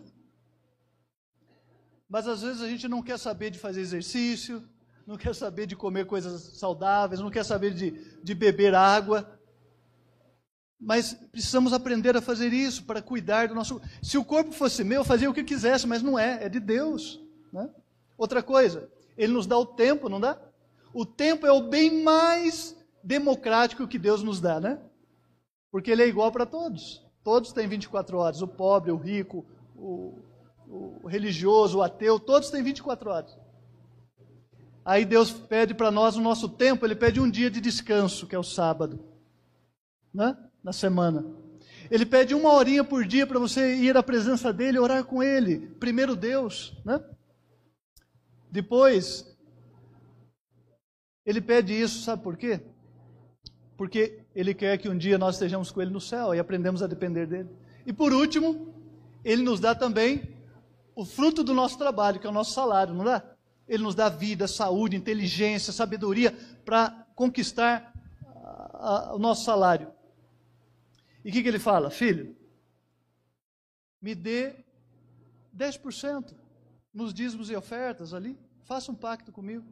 Mas 2.07 2.27
às 2.27 2.41
vezes 2.41 2.61
a 2.61 2.67
gente 2.67 2.87
não 2.87 3.01
quer 3.01 3.17
saber 3.17 3.49
de 3.49 3.57
fazer 3.57 3.81
exercício, 3.81 4.63
não 5.05 5.17
quer 5.17 5.33
saber 5.33 5.65
de 5.65 5.75
comer 5.75 6.05
coisas 6.05 6.41
saudáveis, 6.57 7.19
não 7.19 7.31
quer 7.31 7.43
saber 7.43 7.73
de, 7.73 7.91
de 8.23 8.35
beber 8.35 8.75
água. 8.75 9.39
Mas 10.79 11.13
precisamos 11.31 11.73
aprender 11.73 12.15
a 12.15 12.21
fazer 12.21 12.53
isso 12.53 12.83
para 12.83 13.01
cuidar 13.01 13.47
do 13.47 13.55
nosso. 13.55 13.81
Se 14.01 14.17
o 14.17 14.23
corpo 14.23 14.51
fosse 14.51 14.83
meu, 14.83 15.01
eu 15.01 15.05
fazia 15.05 15.29
o 15.29 15.33
que 15.33 15.43
quisesse, 15.43 15.87
mas 15.87 16.03
não 16.03 16.19
é, 16.19 16.43
é 16.43 16.49
de 16.49 16.59
Deus. 16.59 17.19
Né? 17.51 17.69
Outra 18.17 18.43
coisa, 18.43 18.89
Ele 19.17 19.33
nos 19.33 19.47
dá 19.47 19.57
o 19.57 19.65
tempo, 19.65 20.07
não 20.07 20.19
dá? 20.19 20.39
O 20.93 21.05
tempo 21.05 21.45
é 21.45 21.51
o 21.51 21.63
bem 21.63 22.03
mais 22.03 22.75
democrático 23.03 23.87
que 23.87 23.97
Deus 23.97 24.21
nos 24.21 24.39
dá, 24.39 24.59
né? 24.59 24.79
Porque 25.71 25.91
Ele 25.91 26.03
é 26.03 26.07
igual 26.07 26.31
para 26.31 26.45
todos. 26.45 27.03
Todos 27.23 27.51
têm 27.51 27.67
24 27.67 28.17
horas, 28.17 28.41
o 28.41 28.47
pobre, 28.47 28.91
o 28.91 28.97
rico, 28.97 29.45
o, 29.75 30.19
o 30.67 31.07
religioso, 31.07 31.79
o 31.79 31.81
ateu, 31.81 32.19
todos 32.19 32.49
têm 32.49 32.61
24 32.61 33.09
horas. 33.09 33.37
Aí 34.85 35.05
Deus 35.05 35.31
pede 35.31 35.73
para 35.73 35.89
nós 35.89 36.17
o 36.17 36.21
nosso 36.21 36.49
tempo, 36.49 36.85
Ele 36.85 36.95
pede 36.95 37.19
um 37.19 37.29
dia 37.29 37.49
de 37.49 37.61
descanso, 37.61 38.27
que 38.27 38.35
é 38.35 38.39
o 38.39 38.43
sábado, 38.43 38.99
né? 40.13 40.37
na 40.63 40.73
semana. 40.73 41.25
Ele 41.91 42.05
pede 42.05 42.33
uma 42.33 42.53
horinha 42.53 42.83
por 42.83 43.05
dia 43.05 43.27
para 43.27 43.39
você 43.39 43.75
ir 43.75 43.95
à 43.97 44.03
presença 44.03 44.51
dEle, 44.51 44.79
orar 44.79 45.03
com 45.03 45.21
Ele. 45.21 45.67
Primeiro 45.79 46.15
Deus, 46.15 46.75
né? 46.85 47.03
Depois, 48.49 49.32
Ele 51.25 51.41
pede 51.41 51.73
isso, 51.73 52.03
sabe 52.03 52.21
por 52.21 52.37
quê? 52.37 52.61
Porque 53.77 54.25
Ele 54.35 54.53
quer 54.53 54.77
que 54.77 54.89
um 54.89 54.97
dia 54.97 55.17
nós 55.17 55.35
estejamos 55.35 55.71
com 55.71 55.81
Ele 55.81 55.91
no 55.91 56.01
céu 56.01 56.33
e 56.33 56.39
aprendemos 56.39 56.83
a 56.83 56.87
depender 56.87 57.25
dEle. 57.25 57.49
E 57.85 57.93
por 57.93 58.13
último, 58.13 58.73
Ele 59.23 59.41
nos 59.41 59.59
dá 59.59 59.73
também 59.73 60.33
o 60.95 61.05
fruto 61.05 61.43
do 61.43 61.53
nosso 61.53 61.77
trabalho, 61.77 62.19
que 62.19 62.27
é 62.27 62.29
o 62.29 62.33
nosso 62.33 62.53
salário, 62.53 62.93
não 62.93 63.03
dá? 63.03 63.23
Ele 63.67 63.83
nos 63.83 63.95
dá 63.95 64.09
vida, 64.09 64.47
saúde, 64.47 64.95
inteligência, 64.95 65.71
sabedoria 65.71 66.31
para 66.65 67.07
conquistar 67.15 67.93
a, 68.25 69.09
a, 69.09 69.15
o 69.15 69.19
nosso 69.19 69.45
salário. 69.45 69.91
E 71.23 71.29
o 71.29 71.31
que, 71.31 71.41
que 71.41 71.47
ele 71.47 71.59
fala? 71.59 71.89
Filho, 71.89 72.35
me 74.01 74.13
dê 74.13 74.53
10% 75.55 76.35
nos 76.93 77.13
dízimos 77.13 77.49
e 77.49 77.55
ofertas 77.55 78.13
ali, 78.13 78.37
faça 78.63 78.91
um 78.91 78.95
pacto 78.95 79.31
comigo. 79.31 79.65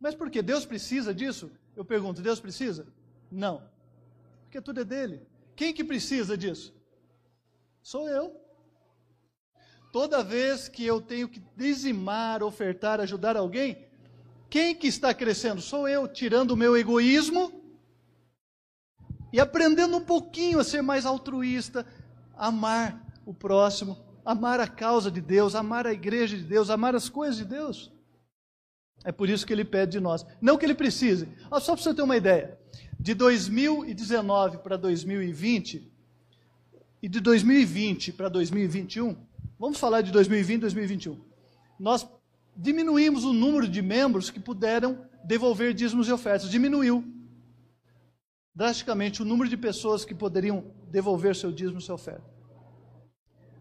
Mas 0.00 0.14
por 0.14 0.30
que? 0.30 0.40
Deus 0.42 0.64
precisa 0.64 1.14
disso? 1.14 1.50
Eu 1.76 1.84
pergunto, 1.84 2.22
Deus 2.22 2.40
precisa? 2.40 2.86
Não. 3.30 3.62
Porque 4.44 4.60
tudo 4.60 4.80
é 4.80 4.84
dele. 4.84 5.26
Quem 5.54 5.72
que 5.72 5.84
precisa 5.84 6.36
disso? 6.36 6.74
Sou 7.82 8.08
eu. 8.08 8.34
Toda 9.92 10.22
vez 10.22 10.68
que 10.68 10.84
eu 10.84 11.00
tenho 11.00 11.28
que 11.28 11.42
dizimar, 11.56 12.42
ofertar, 12.42 13.00
ajudar 13.00 13.36
alguém, 13.36 13.86
quem 14.50 14.74
que 14.74 14.86
está 14.86 15.12
crescendo? 15.12 15.60
Sou 15.60 15.88
eu, 15.88 16.06
tirando 16.06 16.52
o 16.52 16.56
meu 16.56 16.76
egoísmo 16.76 17.62
e 19.32 19.40
aprendendo 19.40 19.96
um 19.96 20.04
pouquinho 20.04 20.60
a 20.60 20.64
ser 20.64 20.82
mais 20.82 21.04
altruísta, 21.04 21.86
amar 22.36 23.04
o 23.26 23.34
próximo, 23.34 23.98
amar 24.24 24.60
a 24.60 24.66
causa 24.66 25.10
de 25.10 25.20
Deus, 25.20 25.54
amar 25.54 25.86
a 25.86 25.92
igreja 25.92 26.36
de 26.36 26.44
Deus, 26.44 26.70
amar 26.70 26.94
as 26.94 27.08
coisas 27.08 27.36
de 27.36 27.44
Deus. 27.44 27.92
É 29.08 29.12
por 29.12 29.28
isso 29.30 29.46
que 29.46 29.52
ele 29.52 29.64
pede 29.64 29.92
de 29.92 30.00
nós. 30.00 30.26
Não 30.38 30.58
que 30.58 30.66
ele 30.66 30.74
precise. 30.74 31.28
Só 31.60 31.74
para 31.74 31.82
você 31.82 31.94
ter 31.94 32.02
uma 32.02 32.16
ideia. 32.16 32.58
De 33.00 33.14
2019 33.14 34.58
para 34.58 34.76
2020, 34.76 35.90
e 37.00 37.08
de 37.08 37.20
2020 37.20 38.12
para 38.12 38.28
2021, 38.28 39.16
Vamos 39.58 39.80
falar 39.80 40.02
de 40.02 40.12
2020 40.12 40.58
e 40.58 40.60
2021. 40.60 41.20
Nós 41.80 42.06
diminuímos 42.56 43.24
o 43.24 43.32
número 43.32 43.66
de 43.66 43.82
membros 43.82 44.30
que 44.30 44.38
puderam 44.38 45.04
devolver 45.24 45.74
dízimos 45.74 46.06
e 46.06 46.12
ofertas. 46.12 46.48
Diminuiu 46.48 47.04
drasticamente 48.54 49.20
o 49.20 49.24
número 49.24 49.50
de 49.50 49.56
pessoas 49.56 50.04
que 50.04 50.14
poderiam 50.14 50.64
devolver 50.90 51.34
seu 51.34 51.50
dízimo 51.50 51.80
e 51.80 51.82
sua 51.82 51.96
oferta. 51.96 52.24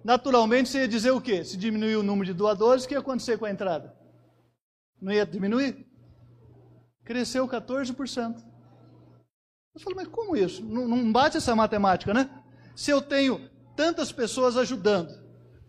Naturalmente, 0.04 0.70
você 0.70 0.80
ia 0.80 0.88
dizer 0.88 1.12
o 1.12 1.20
quê? 1.20 1.43
Se 1.43 1.58
diminuir 1.58 1.95
o 1.95 2.04
número 2.04 2.28
de 2.28 2.34
doadores, 2.34 2.86
o 2.86 2.88
que 2.88 2.93
ia 2.93 3.00
acontecer 3.00 3.38
com 3.38 3.45
a 3.45 3.52
entrada? 3.52 3.97
Não 5.02 5.12
ia 5.12 5.26
diminuir? 5.26 5.86
Cresceu 7.04 7.48
14%. 7.48 8.43
Eu 9.76 9.82
falo, 9.82 9.95
mas 9.95 10.08
como 10.08 10.36
isso? 10.36 10.64
Não, 10.64 11.12
bate 11.12 11.38
essa 11.38 11.56
matemática, 11.56 12.14
né? 12.14 12.30
Se 12.76 12.91
eu 12.91 13.02
tenho 13.02 13.50
tantas 13.76 14.12
pessoas 14.12 14.58
ajudando, 14.58 15.14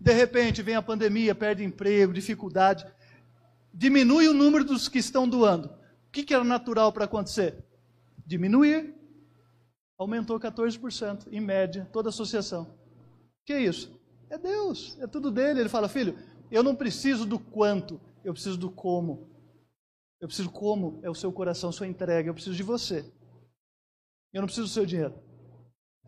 de 0.01 0.13
repente 0.13 0.63
vem 0.63 0.75
a 0.75 0.83
pandemia, 0.83 1.35
perde 1.35 1.63
emprego, 1.63 2.13
dificuldade, 2.13 2.87
diminui 3.73 4.29
o 4.29 4.35
número 4.35 4.65
dos 4.65 4.89
que 4.89 4.99
estão 4.99 5.29
doando. 5.29 5.69
O 5.69 6.11
que, 6.11 6.23
que 6.23 6.35
era 6.35 6.45
natural 6.45 6.93
para 6.93 7.05
acontecer? 7.05 7.65
diminuir, 8.29 8.95
aumentou 9.97 10.39
14%, 10.39 11.29
em 11.33 11.41
média, 11.41 11.89
toda 11.91 12.11
a 12.11 12.11
associação. 12.11 12.79
Que 13.47 13.55
é 13.55 13.63
isso? 13.63 13.99
É 14.29 14.37
Deus, 14.37 14.99
é 15.01 15.07
tudo 15.07 15.31
dele. 15.31 15.61
Ele 15.61 15.69
fala, 15.71 15.89
filho, 15.89 16.19
eu 16.51 16.63
não 16.63 16.77
preciso 16.77 17.25
do 17.25 17.39
quanto, 17.39 17.99
eu 18.25 18.33
preciso 18.33 18.57
do 18.57 18.71
como. 18.71 19.29
Eu 20.21 20.29
preciso 20.29 20.51
como 20.51 21.01
é 21.03 21.11
o 21.11 21.15
seu 21.15 21.33
coração, 21.33 21.71
sua 21.71 21.87
entrega. 21.87 22.29
Eu 22.29 22.35
preciso 22.35 22.57
de 22.57 22.63
você. 22.63 23.05
Eu 24.33 24.43
não 24.43 24.47
preciso 24.47 24.67
do 24.67 24.73
seu 24.73 24.85
dinheiro. 24.85 25.15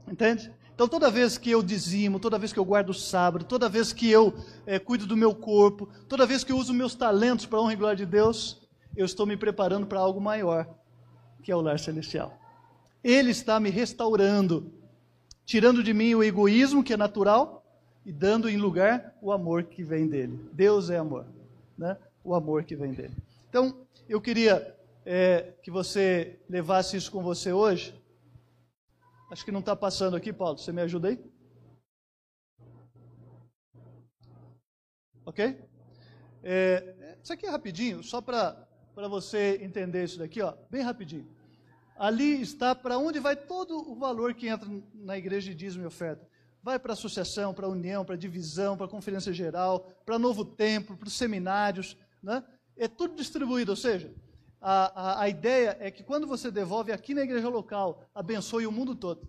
Entende? 0.09 0.53
Então, 0.75 0.89
toda 0.89 1.11
vez 1.11 1.37
que 1.37 1.51
eu 1.51 1.63
dizimo, 1.63 2.19
toda 2.19 2.39
vez 2.39 2.53
que 2.53 2.59
eu 2.59 2.65
guardo 2.65 2.89
o 2.89 2.95
sábado, 2.95 3.45
toda 3.45 3.69
vez 3.69 3.93
que 3.93 4.11
eu 4.11 4.35
é, 4.65 4.79
cuido 4.79 5.07
do 5.07 5.17
meu 5.17 5.35
corpo, 5.35 5.87
toda 6.09 6.25
vez 6.25 6.43
que 6.43 6.53
eu 6.53 6.57
uso 6.57 6.73
meus 6.73 6.95
talentos 6.95 7.45
para 7.45 7.59
a 7.59 7.63
honra 7.63 7.73
e 7.75 7.77
glória 7.77 7.97
de 7.97 8.07
Deus, 8.07 8.67
eu 8.97 9.05
estou 9.05 9.27
me 9.27 9.37
preparando 9.37 9.87
para 9.87 10.01
algo 10.01 10.21
maior, 10.21 10.67
que 11.43 11.53
é 11.53 11.57
o 11.57 11.61
lar 11.61 11.79
celestial. 11.79 12.33
Ele 13.05 13.31
está 13.31 13.61
me 13.61 13.71
restaurando, 13.71 14.73
tirando 15.45 15.83
de 15.83 15.93
mim 15.93 16.15
o 16.15 16.25
egoísmo 16.25 16.83
que 16.83 16.95
é 16.95 16.97
natural 16.97 17.63
e 18.05 18.11
dando 18.11 18.49
em 18.49 18.57
lugar 18.57 19.15
o 19.21 19.33
amor 19.33 19.65
que 19.65 19.85
vem 19.85 20.09
dele. 20.09 20.49
Deus 20.53 20.89
é 20.89 20.97
amor, 20.97 21.27
né? 21.81 21.97
O 22.23 22.35
amor 22.35 22.65
que 22.65 22.77
vem 22.77 22.93
dele. 22.93 23.17
Então, 23.49 23.87
eu 24.09 24.21
queria 24.21 24.77
é, 25.05 25.55
que 25.63 25.71
você 25.71 26.39
levasse 26.49 26.97
isso 26.97 27.11
com 27.11 27.23
você 27.23 27.53
hoje. 27.53 27.99
Acho 29.33 29.45
que 29.45 29.51
não 29.51 29.61
está 29.61 29.75
passando 29.75 30.15
aqui, 30.17 30.33
Paulo. 30.33 30.59
Você 30.59 30.73
me 30.73 30.83
ajuda 30.83 31.09
aí? 31.09 31.19
Ok? 35.25 35.59
É, 36.43 37.17
isso 37.23 37.33
aqui 37.33 37.47
é 37.47 37.51
rapidinho, 37.51 38.03
só 38.03 38.21
para 38.21 38.67
você 39.09 39.59
entender 39.63 40.05
isso 40.05 40.19
daqui, 40.19 40.41
ó, 40.43 40.55
bem 40.71 40.83
rapidinho. 40.83 41.29
Ali 41.97 42.41
está 42.41 42.75
para 42.75 42.99
onde 42.99 43.21
vai 43.21 43.37
todo 43.37 43.77
o 43.91 43.95
valor 43.95 44.35
que 44.35 44.49
entra 44.49 44.69
na 44.95 45.19
igreja 45.19 45.51
de 45.51 45.55
dízimo 45.55 45.85
e 45.85 45.87
oferta. 45.87 46.27
Vai 46.63 46.79
para 46.79 46.93
a 46.93 46.95
associação, 46.95 47.55
para 47.55 47.67
a 47.67 47.71
união, 47.71 48.05
para 48.05 48.15
a 48.15 48.19
divisão, 48.19 48.77
para 48.77 48.87
a 48.87 48.89
conferência 48.89 49.33
geral, 49.33 49.91
para 50.05 50.19
novo 50.19 50.45
templo, 50.45 50.97
para 50.97 51.09
os 51.09 51.15
seminários, 51.15 51.97
né? 52.23 52.45
é 52.77 52.89
tudo 52.89 53.15
distribuído, 53.15 53.73
ou 53.73 53.77
seja, 53.77 54.13
a, 54.61 55.21
a, 55.21 55.23
a 55.23 55.29
ideia 55.29 55.77
é 55.81 55.91
que 55.91 56.03
quando 56.03 56.27
você 56.27 56.51
devolve 56.51 56.93
aqui 56.93 57.15
na 57.15 57.23
igreja 57.23 57.49
local, 57.49 58.09
abençoe 58.15 58.67
o 58.67 58.73
mundo 58.73 58.95
todo. 58.95 59.27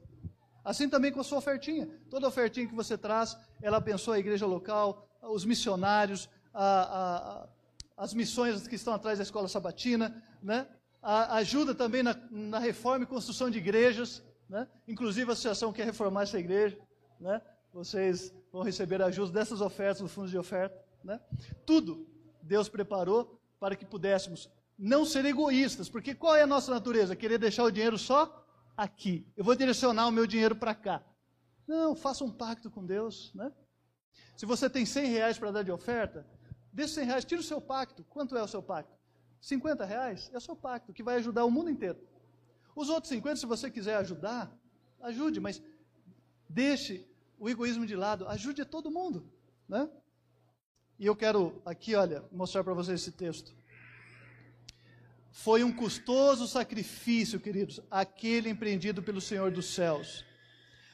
Assim 0.63 0.87
também 0.87 1.11
com 1.11 1.19
a 1.19 1.23
sua 1.23 1.39
ofertinha. 1.39 1.89
Toda 2.09 2.27
ofertinha 2.27 2.67
que 2.67 2.75
você 2.75 2.97
traz, 2.97 3.37
ela 3.61 3.77
abençoa 3.77 4.15
a 4.15 4.19
igreja 4.19 4.45
local, 4.45 5.07
os 5.21 5.45
missionários, 5.45 6.29
a, 6.53 7.47
as 7.97 8.13
missões 8.13 8.67
que 8.67 8.75
estão 8.75 8.93
atrás 8.93 9.17
da 9.19 9.23
escola 9.23 9.47
sabatina, 9.47 10.23
né? 10.41 10.67
ajuda 11.01 11.73
também 11.73 12.03
na, 12.03 12.15
na, 12.29 12.59
reforma 12.59 13.05
e 13.05 13.07
construção 13.07 13.49
de 13.49 13.57
igrejas, 13.57 14.23
né? 14.47 14.67
inclusive 14.87 15.29
a 15.29 15.33
associação 15.33 15.73
quer 15.73 15.85
reformar 15.85 16.23
essa 16.23 16.39
igreja. 16.39 16.77
Né? 17.21 17.41
Vocês 17.71 18.33
vão 18.51 18.63
receber 18.63 19.01
ajuda 19.01 19.31
dessas 19.31 19.61
ofertas, 19.61 20.01
do 20.01 20.09
fundo 20.09 20.27
de 20.27 20.37
oferta. 20.37 20.77
Né? 21.03 21.19
Tudo 21.65 22.07
Deus 22.41 22.67
preparou 22.67 23.39
para 23.59 23.75
que 23.75 23.85
pudéssemos 23.85 24.49
não 24.77 25.05
ser 25.05 25.23
egoístas, 25.25 25.87
porque 25.87 26.15
qual 26.15 26.35
é 26.35 26.41
a 26.41 26.47
nossa 26.47 26.71
natureza? 26.71 27.15
Querer 27.15 27.37
deixar 27.37 27.63
o 27.63 27.71
dinheiro 27.71 27.97
só 27.97 28.43
aqui. 28.75 29.31
Eu 29.37 29.43
vou 29.43 29.55
direcionar 29.55 30.07
o 30.07 30.11
meu 30.11 30.25
dinheiro 30.25 30.55
para 30.55 30.73
cá. 30.73 31.03
Não, 31.67 31.95
faça 31.95 32.23
um 32.23 32.31
pacto 32.31 32.71
com 32.71 32.83
Deus, 32.83 33.31
né? 33.35 33.51
Se 34.35 34.45
você 34.45 34.67
tem 34.67 34.85
100 34.85 35.05
reais 35.05 35.37
para 35.37 35.51
dar 35.51 35.63
de 35.63 35.71
oferta, 35.71 36.25
desses 36.73 36.95
100 36.95 37.05
reais, 37.05 37.25
tira 37.25 37.39
o 37.39 37.43
seu 37.43 37.61
pacto. 37.61 38.03
Quanto 38.05 38.35
é 38.35 38.41
o 38.41 38.47
seu 38.47 38.63
pacto? 38.63 38.91
50 39.39 39.85
reais 39.85 40.31
é 40.33 40.37
o 40.37 40.41
seu 40.41 40.55
pacto, 40.55 40.91
que 40.91 41.03
vai 41.03 41.17
ajudar 41.17 41.45
o 41.45 41.51
mundo 41.51 41.69
inteiro. 41.69 41.99
Os 42.75 42.89
outros 42.89 43.09
50, 43.09 43.35
se 43.35 43.45
você 43.45 43.69
quiser 43.69 43.97
ajudar, 43.97 44.51
ajude, 44.99 45.39
mas 45.39 45.61
deixe 46.49 47.07
o 47.41 47.49
egoísmo 47.49 47.87
de 47.87 47.95
lado, 47.95 48.27
ajude 48.27 48.61
a 48.61 48.65
todo 48.65 48.91
mundo, 48.91 49.27
né? 49.67 49.89
E 50.99 51.07
eu 51.07 51.15
quero 51.15 51.59
aqui, 51.65 51.95
olha, 51.95 52.23
mostrar 52.31 52.63
para 52.63 52.75
vocês 52.75 53.01
esse 53.01 53.11
texto. 53.11 53.51
Foi 55.31 55.63
um 55.63 55.73
custoso 55.75 56.47
sacrifício, 56.47 57.39
queridos, 57.39 57.81
aquele 57.89 58.47
empreendido 58.47 59.01
pelo 59.01 59.19
Senhor 59.19 59.49
dos 59.49 59.73
céus. 59.73 60.23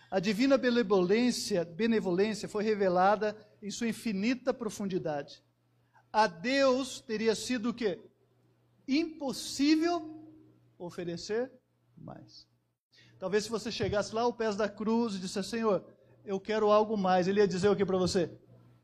A 0.09 0.21
divina 0.21 0.57
benevolência, 0.57 1.65
benevolência 1.65 2.47
foi 2.47 2.63
revelada 2.63 3.35
em 3.61 3.69
sua 3.69 3.89
infinita 3.89 4.53
profundidade. 4.53 5.43
A 6.13 6.27
Deus 6.27 7.01
teria 7.01 7.35
sido 7.35 7.71
o 7.71 7.73
quê? 7.73 7.99
Impossível 8.87 10.25
oferecer 10.77 11.51
mais. 11.97 12.47
Talvez 13.19 13.43
se 13.43 13.49
você 13.49 13.69
chegasse 13.69 14.15
lá 14.15 14.21
ao 14.21 14.31
pés 14.31 14.55
da 14.55 14.69
cruz 14.69 15.15
e 15.15 15.19
dissesse, 15.19 15.49
Senhor, 15.49 15.96
eu 16.27 16.41
quero 16.41 16.69
algo 16.69 16.97
mais, 16.97 17.25
ele 17.25 17.39
ia 17.39 17.47
dizer 17.47 17.69
o 17.69 17.75
que 17.75 17.85
para 17.85 17.97
você? 17.97 18.29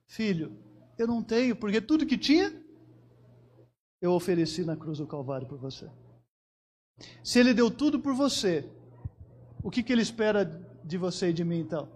Filho, 0.06 0.58
eu 0.98 1.06
não 1.06 1.22
tenho, 1.22 1.56
porque 1.58 1.82
tudo 1.82 2.06
que 2.06 2.18
tinha, 2.18 2.54
eu 4.02 4.14
ofereci 4.14 4.64
na 4.64 4.78
cruz 4.78 5.00
do 5.00 5.06
Calvário 5.06 5.46
por 5.46 5.58
você. 5.58 5.91
Se 7.22 7.39
ele 7.39 7.54
deu 7.54 7.70
tudo 7.70 8.00
por 8.00 8.14
você, 8.14 8.66
o 9.62 9.70
que, 9.70 9.84
que 9.84 9.91
ele 9.91 10.02
espera 10.02 10.46
de 10.86 10.98
você 10.98 11.32
e 11.32 11.34
de 11.34 11.44
mim 11.44 11.60
então? 11.60 11.89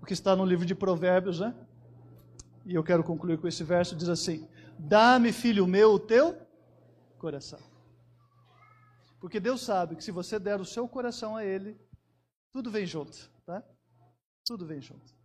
O 0.00 0.04
que 0.06 0.14
está 0.14 0.34
no 0.34 0.44
livro 0.44 0.66
de 0.66 0.74
Provérbios, 0.74 1.38
né? 1.38 1.54
E 2.66 2.74
eu 2.74 2.82
quero 2.82 3.04
concluir 3.04 3.38
com 3.38 3.46
esse 3.46 3.62
verso: 3.62 3.94
diz 3.94 4.08
assim: 4.08 4.48
Dá-me, 4.76 5.32
filho 5.32 5.64
meu, 5.66 5.92
o 5.92 5.98
teu 5.98 6.36
coração. 7.18 7.60
Porque 9.20 9.38
Deus 9.38 9.60
sabe 9.60 9.94
que 9.94 10.02
se 10.02 10.10
você 10.10 10.40
der 10.40 10.60
o 10.60 10.64
seu 10.64 10.88
coração 10.88 11.36
a 11.36 11.44
Ele, 11.44 11.78
tudo 12.50 12.68
vem 12.68 12.84
junto, 12.84 13.30
tá? 13.46 13.62
Tudo 14.44 14.66
vem 14.66 14.80
junto 14.80 15.22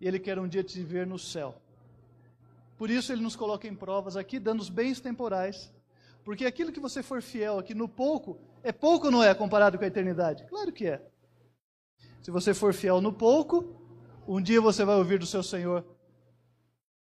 e 0.00 0.06
Ele 0.06 0.18
quer 0.18 0.38
um 0.38 0.48
dia 0.48 0.62
te 0.62 0.82
ver 0.82 1.06
no 1.06 1.18
céu. 1.18 1.54
Por 2.76 2.90
isso 2.90 3.12
Ele 3.12 3.22
nos 3.22 3.36
coloca 3.36 3.66
em 3.66 3.74
provas 3.74 4.16
aqui, 4.16 4.38
dando 4.38 4.60
os 4.60 4.68
bens 4.68 5.00
temporais. 5.00 5.72
Porque 6.24 6.44
aquilo 6.44 6.72
que 6.72 6.80
você 6.80 7.02
for 7.02 7.22
fiel 7.22 7.58
aqui 7.58 7.74
no 7.74 7.88
pouco, 7.88 8.38
é 8.62 8.72
pouco 8.72 9.06
ou 9.06 9.12
não 9.12 9.22
é 9.22 9.34
comparado 9.34 9.78
com 9.78 9.84
a 9.84 9.86
eternidade? 9.86 10.44
Claro 10.46 10.72
que 10.72 10.86
é. 10.86 11.02
Se 12.22 12.30
você 12.30 12.54
for 12.54 12.72
fiel 12.72 13.00
no 13.00 13.12
pouco, 13.12 13.64
um 14.26 14.40
dia 14.40 14.60
você 14.60 14.84
vai 14.84 14.96
ouvir 14.96 15.18
do 15.18 15.26
seu 15.26 15.42
Senhor: 15.42 15.84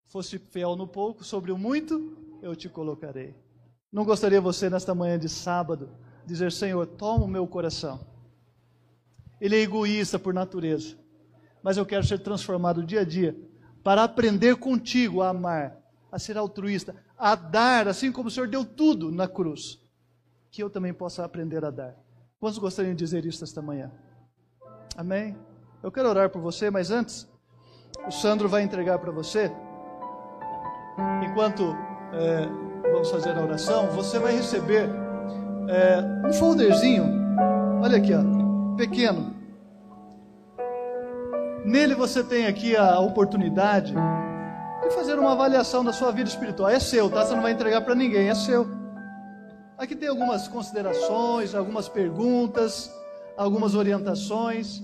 Fosse 0.08 0.38
fiel 0.38 0.76
no 0.76 0.88
pouco, 0.88 1.24
sobre 1.24 1.52
o 1.52 1.58
muito 1.58 2.18
eu 2.42 2.56
te 2.56 2.70
colocarei. 2.70 3.34
Não 3.92 4.04
gostaria 4.04 4.42
você, 4.42 4.70
nesta 4.70 4.94
manhã 4.94 5.18
de 5.18 5.30
sábado, 5.30 5.90
dizer: 6.26 6.52
Senhor, 6.52 6.86
toma 6.86 7.24
o 7.24 7.30
meu 7.30 7.48
coração. 7.48 8.06
Ele 9.40 9.56
é 9.56 9.62
egoísta 9.62 10.20
por 10.20 10.34
natureza 10.34 11.05
mas 11.66 11.78
eu 11.78 11.86
quero 11.86 12.06
ser 12.06 12.20
transformado 12.20 12.84
dia 12.84 13.02
a 13.02 13.04
dia 13.04 13.36
para 13.84 14.04
aprender 14.04 14.56
contigo 14.56 15.24
a 15.24 15.30
amar, 15.30 15.76
a 16.12 16.20
ser 16.20 16.38
altruísta, 16.38 16.96
a 17.18 17.34
dar, 17.34 17.88
assim 17.88 18.12
como 18.12 18.28
o 18.28 18.32
Senhor 18.32 18.48
deu 18.48 18.64
tudo 18.64 19.12
na 19.12 19.28
cruz, 19.28 19.82
que 20.52 20.62
eu 20.62 20.70
também 20.70 20.94
possa 20.94 21.26
aprender 21.26 21.66
a 21.66 21.72
dar. 21.72 21.96
Quantos 22.40 22.60
gostariam 22.60 22.94
de 22.94 23.04
dizer 23.04 23.26
isso 23.26 23.44
esta 23.44 23.64
manhã? 23.64 23.92
Amém? 24.96 25.36
Eu 25.82 25.92
quero 25.92 26.08
orar 26.08 26.30
por 26.30 26.40
você, 26.40 26.70
mas 26.70 26.92
antes, 26.92 27.28
o 28.08 28.12
Sandro 28.12 28.48
vai 28.48 28.62
entregar 28.62 29.00
para 29.00 29.12
você, 29.12 29.52
enquanto 31.28 31.64
é, 32.14 32.46
vamos 32.92 33.10
fazer 33.10 33.36
a 33.36 33.42
oração, 33.42 33.88
você 33.88 34.20
vai 34.20 34.36
receber 34.36 34.88
é, 35.68 36.28
um 36.28 36.34
folderzinho, 36.34 37.06
olha 37.82 37.98
aqui, 37.98 38.14
ó, 38.14 38.76
pequeno, 38.76 39.35
Nele 41.66 41.96
você 41.96 42.24
tem 42.24 42.46
aqui 42.46 42.78
a 42.78 43.00
oportunidade 43.00 43.92
de 43.92 44.94
fazer 44.94 45.18
uma 45.18 45.32
avaliação 45.32 45.84
da 45.84 45.92
sua 45.92 46.12
vida 46.12 46.30
espiritual. 46.30 46.70
É 46.70 46.80
seu, 46.80 47.10
tá? 47.10 47.26
Você 47.26 47.34
não 47.34 47.42
vai 47.42 47.54
entregar 47.54 47.82
para 47.82 47.96
ninguém, 47.96 48.30
é 48.30 48.36
seu. 48.36 48.68
Aqui 49.76 49.96
tem 49.96 50.08
algumas 50.08 50.48
considerações, 50.48 51.56
algumas 51.56 51.90
perguntas, 51.90 52.94
algumas 53.36 53.74
orientações. 53.74 54.84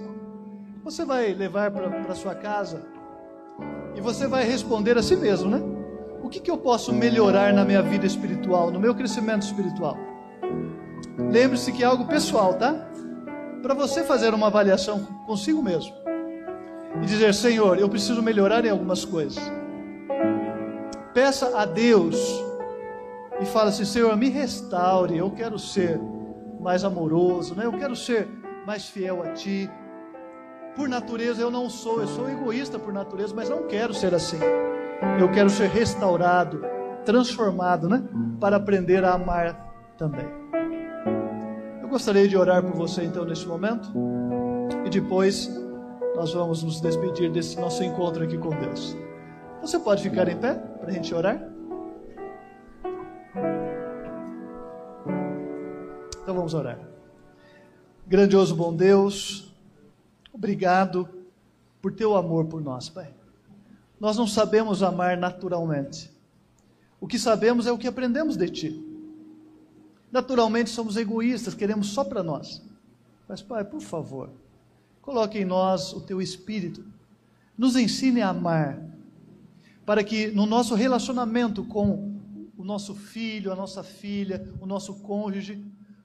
Você 0.84 1.06
vai 1.06 1.36
levar 1.36 1.70
para 1.70 2.16
sua 2.16 2.34
casa 2.34 2.82
e 3.96 4.02
você 4.02 4.26
vai 4.26 4.44
responder 4.44 4.98
a 4.98 5.04
si 5.04 5.16
mesmo, 5.16 5.52
né? 5.52 5.62
O 6.24 6.30
que, 6.30 6.40
que 6.40 6.50
eu 6.50 6.58
posso 6.58 6.92
melhorar 6.92 7.54
na 7.54 7.64
minha 7.64 7.84
vida 7.84 8.08
espiritual, 8.08 8.72
no 8.72 8.80
meu 8.80 8.96
crescimento 8.96 9.44
espiritual? 9.44 9.96
Lembre-se 11.32 11.72
que 11.74 11.84
é 11.84 11.86
algo 11.86 12.08
pessoal, 12.08 12.56
tá? 12.56 12.74
Para 13.62 13.76
você 13.76 14.04
fazer 14.04 14.34
uma 14.34 14.48
avaliação 14.48 15.06
consigo 15.28 15.62
mesmo 15.62 16.01
e 17.02 17.06
dizer: 17.06 17.34
Senhor, 17.34 17.78
eu 17.78 17.88
preciso 17.88 18.22
melhorar 18.22 18.66
em 18.66 18.70
algumas 18.70 19.06
coisas. 19.06 19.40
Peça 21.14 21.58
a 21.58 21.66
Deus 21.66 22.18
e 23.40 23.46
fala 23.46 23.70
assim: 23.70 23.86
Senhor, 23.86 24.16
me 24.18 24.30
restaure. 24.30 25.18
Eu 25.18 25.32
quero 25.32 25.58
ser 25.58 26.00
mais 26.60 26.84
amoroso, 26.84 27.56
né? 27.56 27.66
eu 27.66 27.74
quero 27.74 27.96
ser 27.96 28.28
mais 28.66 28.86
fiel 28.88 29.24
a 29.24 29.34
Ti. 29.34 29.70
Por 30.76 30.88
natureza 30.88 31.42
eu 31.42 31.52
não 31.52 31.70
sou, 31.70 32.02
eu 32.02 32.08
sou 32.08 32.30
egoísta 32.30 32.80
por 32.80 32.94
natureza, 32.94 33.34
mas 33.36 33.50
não 33.50 33.68
quero 33.68 33.94
ser 33.94 34.14
assim. 34.14 34.40
Eu 35.20 35.30
quero 35.32 35.50
ser 35.50 35.68
restaurado, 35.70 36.64
transformado, 37.04 37.90
né? 37.90 38.04
Para 38.40 38.56
aprender 38.56 39.04
a 39.04 39.14
amar 39.14 39.74
também. 39.98 40.26
gostaria 41.90 42.26
de 42.26 42.38
orar 42.38 42.64
por 42.64 42.74
você 42.74 43.04
então 43.04 43.26
neste 43.26 43.46
momento 43.46 43.92
e 44.86 44.90
depois 44.90 45.52
nós 46.16 46.34
vamos 46.34 46.64
nos 46.64 46.82
despedir 46.82 47.32
desse 47.32 47.60
nosso 47.60 47.84
encontro 47.84 48.24
aqui 48.24 48.38
com 48.38 48.50
Deus. 48.50 48.96
Você 49.62 49.80
pode 49.80 50.04
ficar 50.04 50.28
em 50.28 50.38
pé 50.38 50.56
para 50.56 50.90
a 50.90 50.92
gente 50.92 51.14
orar? 51.14 51.42
Então 56.22 56.36
vamos 56.36 56.54
orar. 56.54 56.80
Grandioso 58.08 58.56
bom 58.56 58.76
Deus, 58.76 59.54
obrigado 60.34 61.08
por 61.82 61.94
teu 61.94 62.16
amor 62.16 62.46
por 62.46 62.62
nós, 62.62 62.90
Pai. 62.90 63.14
Nós 64.00 64.18
não 64.18 64.28
sabemos 64.28 64.84
amar 64.84 65.18
naturalmente. 65.18 66.12
O 67.00 67.08
que 67.08 67.18
sabemos 67.18 67.66
é 67.68 67.72
o 67.72 67.78
que 67.78 67.88
aprendemos 67.88 68.36
de 68.36 68.50
Ti. 68.50 68.86
Naturalmente 70.12 70.70
somos 70.70 70.98
egoístas, 70.98 71.56
queremos 71.56 71.88
só 71.88 72.04
para 72.04 72.22
nós. 72.22 72.62
Mas, 73.28 73.42
Pai, 73.42 73.64
por 73.64 73.80
favor, 73.80 74.30
coloque 75.02 75.40
em 75.40 75.46
nós 75.46 75.94
o 75.94 76.02
Teu 76.02 76.22
Espírito. 76.22 76.84
Nos 77.58 77.76
ensine 77.76 78.22
a 78.22 78.30
amar, 78.30 78.82
para 79.86 80.04
que 80.04 80.28
no 80.28 80.46
nosso 80.46 80.76
relacionamento 80.76 81.64
com 81.66 82.20
o 82.58 82.64
nosso 82.64 82.94
filho, 82.94 83.52
a 83.52 83.56
nossa 83.56 83.84
filha, 83.84 84.48
o 84.60 84.66
nosso 84.66 84.96
cônjuge, 84.96 85.64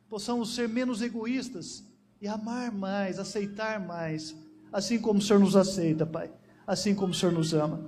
possamos 0.09 0.55
ser 0.55 0.68
menos 0.68 1.03
egoístas 1.03 1.84
e 2.20 2.26
amar 2.26 2.72
mais, 2.72 3.18
aceitar 3.18 3.78
mais, 3.78 4.34
assim 4.72 4.99
como 4.99 5.18
o 5.18 5.22
Senhor 5.22 5.38
nos 5.38 5.55
aceita, 5.55 6.07
Pai, 6.07 6.30
assim 6.66 6.94
como 6.94 7.12
o 7.12 7.14
Senhor 7.14 7.32
nos 7.32 7.53
ama. 7.53 7.80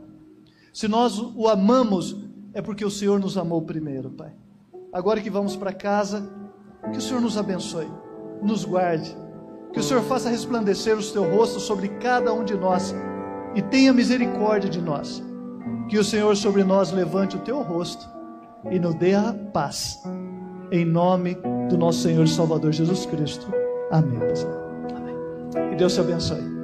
Se 0.72 0.86
nós 0.86 1.18
o 1.18 1.48
amamos, 1.48 2.16
é 2.52 2.60
porque 2.60 2.84
o 2.84 2.90
Senhor 2.90 3.18
nos 3.18 3.38
amou 3.38 3.62
primeiro, 3.62 4.10
Pai. 4.10 4.32
Agora 4.92 5.20
que 5.20 5.30
vamos 5.30 5.56
para 5.56 5.72
casa, 5.72 6.30
que 6.92 6.98
o 6.98 7.00
Senhor 7.00 7.20
nos 7.20 7.36
abençoe, 7.36 7.88
nos 8.42 8.64
guarde, 8.64 9.16
que 9.78 9.82
o 9.82 9.84
Senhor 9.84 10.02
faça 10.02 10.28
resplandecer 10.28 10.98
o 10.98 11.02
teu 11.12 11.22
rosto 11.22 11.60
sobre 11.60 11.86
cada 12.00 12.34
um 12.34 12.42
de 12.42 12.56
nós 12.56 12.92
e 13.54 13.62
tenha 13.62 13.92
misericórdia 13.92 14.68
de 14.68 14.80
nós. 14.80 15.22
Que 15.88 15.96
o 15.96 16.02
Senhor 16.02 16.36
sobre 16.36 16.64
nós 16.64 16.90
levante 16.90 17.36
o 17.36 17.38
teu 17.38 17.62
rosto 17.62 18.04
e 18.72 18.78
nos 18.80 18.96
dê 18.96 19.14
a 19.14 19.32
paz. 19.52 20.02
Em 20.72 20.84
nome 20.84 21.38
do 21.68 21.78
nosso 21.78 22.00
Senhor 22.00 22.24
e 22.24 22.28
Salvador 22.28 22.72
Jesus 22.72 23.06
Cristo. 23.06 23.46
Amém. 23.92 24.18
Amém. 24.96 25.72
E 25.72 25.76
Deus 25.76 25.94
te 25.94 26.00
abençoe. 26.00 26.57